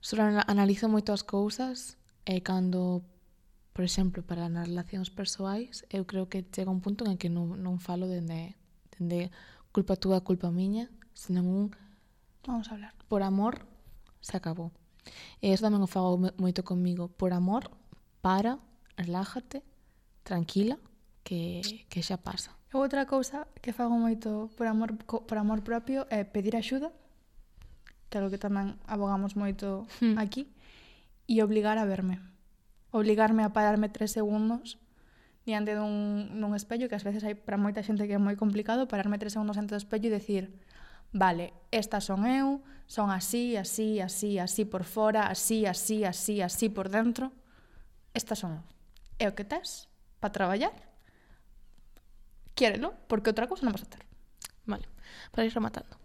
sobre 0.00 0.24
analizo 0.48 0.88
moito 0.88 1.12
as 1.12 1.20
cousas 1.20 2.00
e 2.24 2.40
cando 2.40 3.04
por 3.72 3.84
exemplo, 3.84 4.22
para 4.22 4.48
nas 4.48 4.68
relacións 4.68 5.08
persoais, 5.08 5.84
eu 5.88 6.04
creo 6.04 6.28
que 6.28 6.44
chega 6.52 6.70
un 6.70 6.84
punto 6.84 7.08
en 7.08 7.16
que 7.16 7.32
non, 7.32 7.56
non 7.60 7.80
falo 7.80 8.04
dende, 8.04 8.56
dende 8.92 9.32
culpa 9.72 9.96
túa, 9.96 10.20
culpa 10.20 10.52
miña, 10.52 10.92
senón 11.16 11.48
un 11.48 11.64
vamos 12.44 12.68
a 12.68 12.76
hablar. 12.76 12.92
Por 13.08 13.24
amor 13.24 13.64
se 14.20 14.36
acabou. 14.36 14.72
E 15.40 15.52
iso 15.52 15.64
tamén 15.64 15.80
o 15.80 15.88
fago 15.88 16.20
moito 16.36 16.60
comigo, 16.64 17.08
por 17.08 17.32
amor, 17.32 17.72
para, 18.20 18.60
relájate, 18.96 19.64
tranquila, 20.20 20.76
que, 21.24 21.64
que 21.88 22.04
xa 22.04 22.20
pasa. 22.20 22.52
Outra 22.72 23.04
cousa 23.04 23.44
que 23.60 23.76
fago 23.76 24.00
moito 24.00 24.48
por 24.56 24.64
amor, 24.64 24.96
por 25.04 25.36
amor 25.36 25.60
propio 25.60 26.08
é 26.08 26.24
pedir 26.24 26.56
axuda, 26.56 26.88
que 28.08 28.16
é 28.16 28.24
algo 28.24 28.32
que 28.32 28.40
tamén 28.40 28.80
abogamos 28.88 29.36
moito 29.36 29.84
hmm. 30.00 30.16
aquí, 30.16 30.48
e 31.28 31.44
obligar 31.44 31.76
a 31.76 31.84
verme. 31.84 32.16
Obligarme 32.88 33.44
a 33.44 33.52
pararme 33.52 33.92
tres 33.92 34.16
segundos 34.16 34.80
diante 35.44 35.76
dun, 35.76 36.32
dun 36.40 36.56
espello, 36.56 36.88
que 36.88 36.96
ás 36.96 37.04
veces 37.04 37.28
hai 37.28 37.36
para 37.36 37.60
moita 37.60 37.84
xente 37.84 38.08
que 38.08 38.16
é 38.16 38.20
moi 38.20 38.40
complicado 38.40 38.88
pararme 38.88 39.20
tres 39.20 39.36
segundos 39.36 39.60
ante 39.60 39.76
o 39.76 39.80
espello 39.80 40.08
e 40.08 40.16
decir 40.16 40.48
vale, 41.12 41.52
estas 41.68 42.08
son 42.08 42.24
eu, 42.24 42.64
son 42.88 43.12
así, 43.12 43.56
así, 43.56 44.00
así, 44.00 44.40
así 44.40 44.64
por 44.64 44.88
fora, 44.88 45.28
así, 45.28 45.68
así, 45.68 46.08
así, 46.08 46.40
así 46.40 46.72
por 46.72 46.88
dentro, 46.88 47.36
estas 48.16 48.40
son 48.40 48.56
eu. 48.56 48.64
É 49.20 49.28
o 49.28 49.36
que 49.36 49.44
tes 49.44 49.92
para 50.24 50.32
traballar 50.32 50.72
Quiérelo, 52.54 52.94
porque 53.08 53.32
outra 53.32 53.48
cousa 53.48 53.64
non 53.64 53.72
vas 53.72 53.84
a 53.84 53.88
ter. 53.88 54.02
Vale, 54.68 54.86
para 55.32 55.46
ir 55.48 55.52
rematando. 55.52 55.96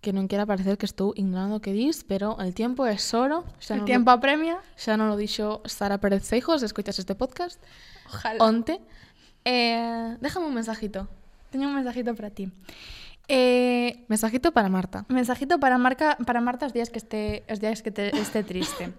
Que 0.00 0.14
non 0.14 0.30
quera 0.30 0.46
parecer 0.46 0.78
que 0.78 0.86
estou 0.86 1.12
ignorando 1.18 1.58
o 1.58 1.62
que 1.64 1.74
dis, 1.74 2.06
pero 2.06 2.38
el 2.38 2.54
tiempo 2.54 2.86
é 2.86 2.96
oro. 3.16 3.44
Xa 3.58 3.76
el 3.76 3.84
non 3.84 3.88
tiempo 3.88 4.10
lo, 4.12 4.16
apremia. 4.16 4.56
Xa 4.78 4.94
non 4.94 5.10
lo 5.10 5.16
dixo 5.18 5.64
Sara 5.66 5.98
Pérez 5.98 6.24
Feijos, 6.24 6.62
escoitas 6.62 6.96
este 7.00 7.18
podcast. 7.18 7.58
Ojalá. 8.08 8.38
Onte. 8.40 8.80
Eh, 9.44 10.16
déjame 10.22 10.46
un 10.46 10.54
mensajito. 10.54 11.08
Teño 11.50 11.68
un 11.68 11.76
mensajito 11.76 12.14
para 12.14 12.30
ti. 12.30 12.52
Eh, 13.28 14.06
mensajito 14.08 14.52
para 14.52 14.68
Marta. 14.68 15.04
Mensajito 15.08 15.58
para 15.58 15.78
Marca, 15.78 16.16
para 16.24 16.40
Marta 16.40 16.66
os 16.66 16.72
días 16.72 16.90
que 16.90 16.98
este 16.98 17.42
os 17.50 17.58
días 17.58 17.82
que 17.82 17.90
te, 17.90 18.14
este 18.14 18.46
triste. 18.46 18.94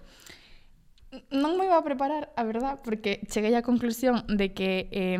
non 1.31 1.55
me 1.55 1.65
iba 1.65 1.79
a 1.79 1.83
preparar, 1.87 2.29
a 2.35 2.43
verdad, 2.43 2.83
porque 2.83 3.23
cheguei 3.31 3.55
á 3.55 3.63
conclusión 3.63 4.27
de 4.27 4.51
que 4.51 4.91
eh, 4.91 5.15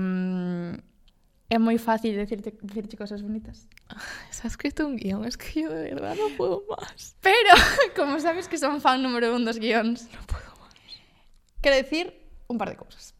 É 1.48 1.56
moi 1.56 1.80
fácil 1.80 2.12
decirte, 2.12 2.52
decirte 2.60 3.00
cosas 3.00 3.24
bonitas. 3.24 3.72
Se 4.36 4.44
ha 4.44 4.50
escrito 4.52 4.84
un 4.86 5.00
guión, 5.00 5.24
es 5.24 5.38
que 5.38 5.64
yo 5.64 5.70
de 5.72 5.96
verdad 5.96 6.16
no 6.16 6.36
puedo 6.36 6.64
más. 6.68 7.16
Pero, 7.22 7.52
como 7.96 8.20
sabes 8.20 8.48
que 8.48 8.58
son 8.58 8.82
fan 8.82 9.02
número 9.02 9.32
un 9.36 9.48
dos 9.48 9.60
guións, 9.60 10.12
no 10.12 10.22
puedo 10.28 10.52
más. 10.60 10.76
Quero 11.62 11.76
decir 11.76 12.14
un 12.48 12.58
par 12.58 12.70
de 12.70 12.76
cosas. 12.76 13.16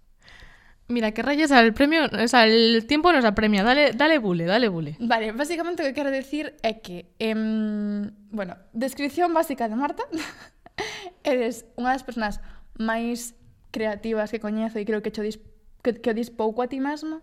Mira, 0.90 1.12
que 1.12 1.22
rayes 1.22 1.52
al 1.52 1.74
premio, 1.74 2.06
o 2.06 2.28
sea, 2.28 2.48
el 2.48 2.86
tiempo 2.88 3.12
nos 3.12 3.26
apremia, 3.26 3.62
dale, 3.62 3.92
dale 3.92 4.20
bule, 4.20 4.46
dale 4.46 4.70
bule. 4.70 4.96
Vale, 5.00 5.34
básicamente 5.34 5.84
o 5.84 5.86
que 5.86 5.92
quero 5.92 6.12
decir 6.12 6.56
é 6.64 6.80
que, 6.80 7.12
em, 7.20 8.08
bueno, 8.32 8.56
descripción 8.72 9.36
básica 9.36 9.68
de 9.68 9.76
Marta, 9.76 10.08
eres 11.28 11.68
unha 11.76 11.92
das 11.92 12.08
persoas 12.08 12.40
máis 12.80 13.36
creativas 13.76 14.32
que 14.32 14.40
coñezo 14.40 14.80
e 14.80 14.88
creo 14.88 15.04
que 15.04 15.12
cho 15.12 15.28
dis, 15.28 15.44
que, 15.84 16.00
que 16.00 16.12
o 16.12 16.16
dis 16.16 16.32
pouco 16.32 16.64
a 16.64 16.72
ti 16.72 16.80
mesma. 16.80 17.20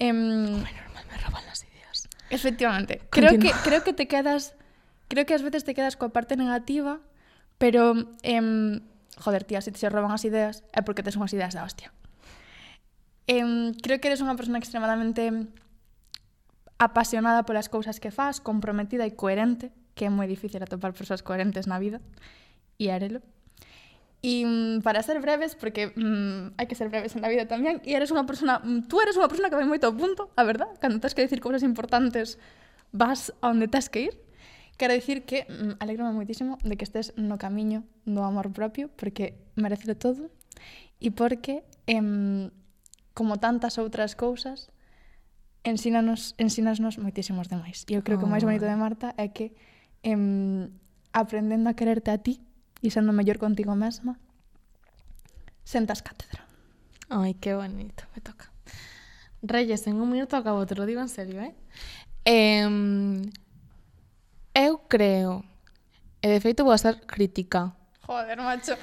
Eh, 0.00 0.12
normal, 0.12 1.04
me 1.06 1.16
roban 1.20 1.44
las 1.46 1.62
ideas. 1.62 2.08
Efectivamente. 2.30 3.04
Creo 3.10 3.38
que, 3.38 3.52
creo 3.62 3.84
que 3.84 3.92
te 3.92 4.08
quedas... 4.08 4.56
Creo 5.06 5.26
que 5.26 5.34
ás 5.34 5.42
veces 5.42 5.62
te 5.62 5.74
quedas 5.74 5.94
coa 5.94 6.10
parte 6.10 6.34
negativa, 6.34 6.98
pero... 7.60 8.16
em, 8.24 8.80
joder, 9.20 9.44
tía, 9.44 9.60
se 9.60 9.70
si 9.70 9.80
te 9.80 9.88
roban 9.90 10.10
as 10.10 10.24
ideas 10.24 10.64
é 10.72 10.80
porque 10.82 11.04
tes 11.04 11.14
unhas 11.14 11.36
ideas 11.36 11.52
da 11.52 11.62
hostia. 11.62 11.92
Em, 13.28 13.76
creo 13.78 14.00
que 14.00 14.08
eres 14.08 14.24
unha 14.24 14.34
persona 14.34 14.58
extremadamente 14.58 15.52
apasionada 16.80 17.44
polas 17.44 17.68
cousas 17.68 18.00
que 18.00 18.10
faz, 18.10 18.40
comprometida 18.40 19.04
e 19.04 19.12
coherente, 19.12 19.68
que 19.92 20.08
é 20.08 20.10
moi 20.10 20.26
difícil 20.26 20.64
atopar 20.64 20.96
persoas 20.96 21.20
coherentes 21.20 21.68
na 21.68 21.76
vida, 21.76 22.00
e 22.80 22.88
arelo. 22.88 23.20
E 24.20 24.44
mm, 24.44 24.82
para 24.82 25.02
ser 25.02 25.20
breves, 25.20 25.56
porque 25.56 25.92
mmm, 25.96 26.52
hai 26.60 26.68
que 26.68 26.76
ser 26.76 26.92
breves 26.92 27.16
en 27.16 27.24
la 27.24 27.32
vida 27.32 27.48
tamén, 27.48 27.80
e 27.88 27.96
eres 27.96 28.12
unha 28.12 28.28
persona, 28.28 28.60
mm, 28.60 28.84
tú 28.84 29.00
eres 29.00 29.16
unha 29.16 29.32
persona 29.32 29.48
que 29.48 29.56
vai 29.56 29.64
moito 29.64 29.88
ao 29.88 29.96
punto, 29.96 30.28
a 30.36 30.44
verdad, 30.44 30.68
cando 30.76 31.00
tens 31.00 31.16
que 31.16 31.24
dicir 31.24 31.40
cousas 31.40 31.64
importantes, 31.64 32.36
vas 32.92 33.32
a 33.40 33.48
onde 33.48 33.64
tens 33.64 33.88
que 33.88 34.12
ir. 34.12 34.14
Quero 34.76 34.92
dicir 34.92 35.24
que 35.24 35.48
mmm, 35.48 35.80
alegrome 35.80 36.12
moitísimo 36.12 36.60
de 36.60 36.76
que 36.76 36.84
estés 36.84 37.16
no 37.16 37.40
camiño 37.40 37.88
do 38.04 38.20
amor 38.20 38.52
propio, 38.52 38.92
porque 38.92 39.40
merecelo 39.56 39.96
todo, 39.96 40.28
e 41.00 41.08
porque, 41.08 41.64
em, 41.88 42.52
como 43.16 43.40
tantas 43.40 43.80
outras 43.80 44.12
cousas, 44.12 44.68
ensínanos, 45.64 46.36
ensínasnos 46.36 47.00
moitísimos 47.00 47.48
demais. 47.48 47.88
E 47.88 47.96
eu 47.96 48.04
creo 48.04 48.16
oh. 48.16 48.20
que 48.20 48.28
o 48.28 48.32
máis 48.32 48.44
bonito 48.44 48.68
de 48.68 48.76
Marta 48.76 49.16
é 49.16 49.32
que 49.32 49.56
em, 50.04 50.68
aprendendo 51.12 51.68
a 51.68 51.74
quererte 51.74 52.12
a 52.12 52.18
ti, 52.20 52.40
e 52.80 52.88
sendo 52.88 53.12
mellor 53.12 53.36
contigo 53.36 53.76
mesma, 53.76 54.16
sentas 55.64 56.02
cátedra. 56.02 56.44
Ai, 57.08 57.34
que 57.36 57.54
bonito, 57.54 58.04
me 58.16 58.20
toca. 58.20 58.50
Reyes, 59.42 59.86
en 59.86 60.00
un 60.00 60.10
minuto 60.10 60.36
acabo, 60.36 60.66
te 60.66 60.74
lo 60.74 60.84
digo 60.84 61.00
en 61.00 61.08
serio, 61.08 61.40
eh? 61.40 61.54
eh 62.24 62.68
eu 64.54 64.82
creo, 64.88 65.44
e 66.20 66.28
de 66.28 66.40
feito 66.40 66.64
vou 66.64 66.74
a 66.74 66.78
ser 66.78 67.00
crítica. 67.06 67.72
Joder, 68.04 68.38
macho. 68.42 68.74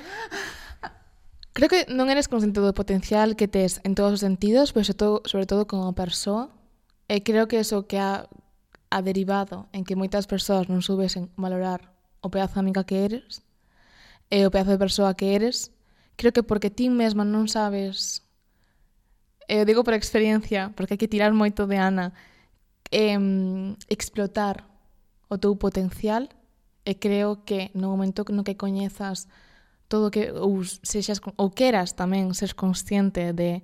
Creo 1.54 1.70
que 1.70 1.90
non 1.90 2.10
eres 2.14 2.30
consciente 2.30 2.62
do 2.62 2.74
potencial 2.74 3.34
que 3.34 3.50
tes 3.50 3.82
en 3.82 3.98
todos 3.98 4.14
os 4.14 4.22
sentidos, 4.22 4.74
pero 4.74 4.86
sobre 4.86 4.98
todo, 4.98 5.16
sobre 5.26 5.46
todo 5.50 5.62
como 5.66 5.94
persoa. 5.98 6.54
E 7.10 7.26
creo 7.26 7.48
que 7.50 7.60
eso 7.60 7.88
que 7.88 7.98
ha, 7.98 8.30
ha 8.94 9.00
derivado 9.02 9.66
en 9.74 9.82
que 9.82 9.98
moitas 9.98 10.30
persoas 10.30 10.70
non 10.70 10.86
subesen 10.86 11.34
valorar 11.34 11.94
o 12.22 12.30
pedazo 12.30 12.60
de 12.60 12.64
amiga 12.66 12.86
que 12.86 13.06
eres 13.06 13.47
e 14.30 14.44
o 14.46 14.52
pedazo 14.52 14.76
de 14.76 14.82
persoa 14.82 15.16
que 15.16 15.36
eres, 15.36 15.72
creo 16.16 16.34
que 16.34 16.44
porque 16.44 16.70
ti 16.70 16.90
mesma 16.90 17.24
non 17.24 17.48
sabes, 17.48 18.26
eu 19.48 19.64
digo 19.64 19.84
por 19.88 19.96
experiencia, 19.96 20.76
porque 20.76 20.96
hai 20.96 21.02
que 21.02 21.12
tirar 21.12 21.32
moito 21.32 21.64
de 21.68 21.78
Ana, 21.80 22.12
em, 22.92 23.76
explotar 23.88 24.68
o 25.30 25.38
teu 25.38 25.56
potencial 25.56 26.28
e 26.88 26.96
creo 26.96 27.44
que 27.44 27.72
no 27.76 27.92
momento 27.92 28.24
no 28.32 28.44
que 28.44 28.56
coñezas 28.56 29.28
todo 29.88 30.12
que 30.12 30.32
ou 30.32 30.64
sexas 30.64 31.20
ou 31.36 31.52
queras 31.52 31.96
tamén 31.96 32.32
ser 32.36 32.56
consciente 32.56 33.32
de 33.32 33.64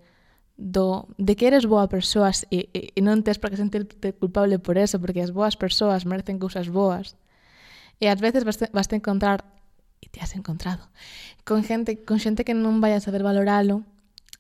do 0.56 1.08
de 1.20 1.36
que 1.36 1.48
eres 1.48 1.66
boa 1.66 1.88
persoas 1.88 2.48
e, 2.52 2.68
e, 2.72 2.92
e 2.96 3.00
non 3.04 3.24
tes 3.24 3.40
para 3.40 3.52
que 3.52 3.60
sentirte 3.60 4.16
culpable 4.16 4.60
por 4.60 4.76
eso, 4.80 5.00
porque 5.00 5.24
as 5.24 5.32
boas 5.32 5.56
persoas 5.56 6.08
merecen 6.08 6.40
cousas 6.40 6.68
boas. 6.68 7.16
E 8.00 8.08
ás 8.12 8.20
veces 8.20 8.44
vas, 8.44 8.60
te, 8.60 8.68
vas 8.72 8.88
te 8.88 9.00
encontrar 9.00 9.44
e 10.04 10.12
te 10.12 10.20
has 10.20 10.36
encontrado 10.36 10.92
con 11.48 11.64
gente 11.64 12.04
con 12.04 12.20
xente 12.20 12.44
que 12.44 12.52
non 12.52 12.84
vai 12.84 12.92
a 12.92 13.00
saber 13.00 13.24
valoralo 13.24 13.88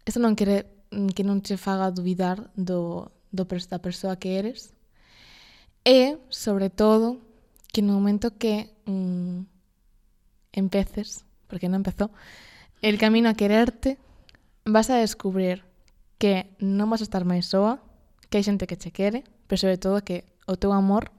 eso 0.04 0.20
non 0.20 0.36
quere 0.36 0.68
mm, 0.92 1.16
que 1.16 1.24
non 1.24 1.40
che 1.40 1.56
faga 1.56 1.88
dubidar 1.96 2.52
do, 2.60 3.08
do 3.32 3.48
da 3.48 3.80
persoa 3.80 4.20
que 4.20 4.36
eres 4.36 4.76
e, 5.86 6.18
sobre 6.30 6.70
todo, 6.70 7.20
que 7.72 7.82
no 7.82 7.94
momento 7.94 8.38
que 8.38 8.72
mm, 8.86 9.42
empeces, 10.54 11.26
porque 11.48 11.68
non 11.68 11.84
empezou, 11.84 12.12
el 12.80 12.96
camino 12.98 13.28
a 13.28 13.36
quererte, 13.36 14.00
vas 14.64 14.90
a 14.90 15.02
descubrir 15.02 15.68
que 16.18 16.48
non 16.64 16.88
vas 16.88 17.04
a 17.04 17.08
estar 17.08 17.28
máis 17.28 17.52
soa, 17.52 17.84
que 18.32 18.40
hai 18.40 18.48
xente 18.48 18.70
que 18.70 18.80
che 18.80 18.96
quere, 18.96 19.28
pero 19.48 19.60
sobre 19.60 19.76
todo 19.82 20.06
que 20.08 20.24
o 20.48 20.56
teu 20.56 20.72
amor 20.72 21.12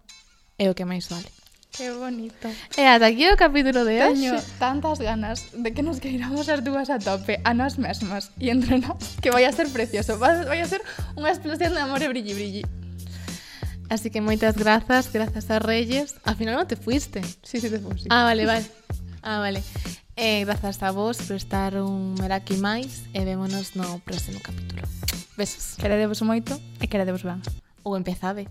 é 0.57 0.73
o 0.73 0.77
que 0.77 0.89
máis 0.89 1.13
vale. 1.13 1.29
Que 1.77 1.91
bonito. 1.91 2.47
Eh, 2.79 2.83
e 2.83 2.87
ata 2.87 3.11
aquí 3.11 3.27
o 3.27 3.35
capítulo 3.35 3.83
de 3.83 3.99
hoxe. 3.99 4.31
Teño 4.31 4.39
tantas 4.63 5.03
ganas 5.03 5.51
de 5.51 5.75
que 5.75 5.83
nos 5.83 5.99
queiramos 5.99 6.47
as 6.47 6.63
dúas 6.63 6.87
a 6.87 7.03
tope, 7.03 7.43
a 7.43 7.51
nós 7.51 7.83
mesmas 7.83 8.31
e 8.39 8.55
entre 8.55 8.79
nós, 8.79 9.19
que 9.19 9.35
vai 9.35 9.43
a 9.43 9.51
ser 9.51 9.67
precioso. 9.75 10.15
Vai 10.15 10.63
a 10.63 10.69
ser 10.71 10.79
unha 11.19 11.35
explosión 11.35 11.75
de 11.75 11.83
amor 11.83 11.99
e 11.99 12.07
brilli 12.07 12.31
brilli. 12.31 12.63
Así 13.91 14.09
que 14.15 14.23
moitas 14.23 14.55
grazas, 14.55 15.11
grazas 15.11 15.51
a 15.51 15.59
Reyes. 15.59 16.15
Al 16.23 16.39
final 16.39 16.55
non 16.55 16.71
te 16.71 16.79
fuiste. 16.79 17.27
Sí, 17.43 17.59
sí 17.59 17.67
te 17.67 17.83
fuiste. 17.83 18.07
Ah, 18.07 18.23
vale, 18.23 18.47
vale. 18.47 18.65
Ah, 19.27 19.43
vale. 19.43 19.59
Eh, 20.15 20.47
grazas 20.47 20.79
a 20.87 20.95
vos 20.95 21.19
por 21.27 21.35
estar 21.35 21.75
un 21.75 22.15
meraki 22.23 22.55
máis 22.55 23.03
e 23.11 23.27
vémonos 23.27 23.75
no 23.75 23.99
próximo 24.07 24.39
capítulo. 24.39 24.87
Besos. 25.35 25.75
Queredevos 25.75 26.23
moito 26.23 26.55
e 26.79 26.87
queredevos 26.87 27.27
ben. 27.27 27.43
Ou 27.83 27.99
empezade. 27.99 28.47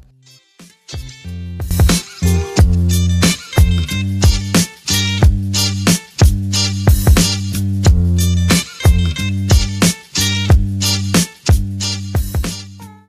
Thank 3.94 4.48
you. 4.48 4.53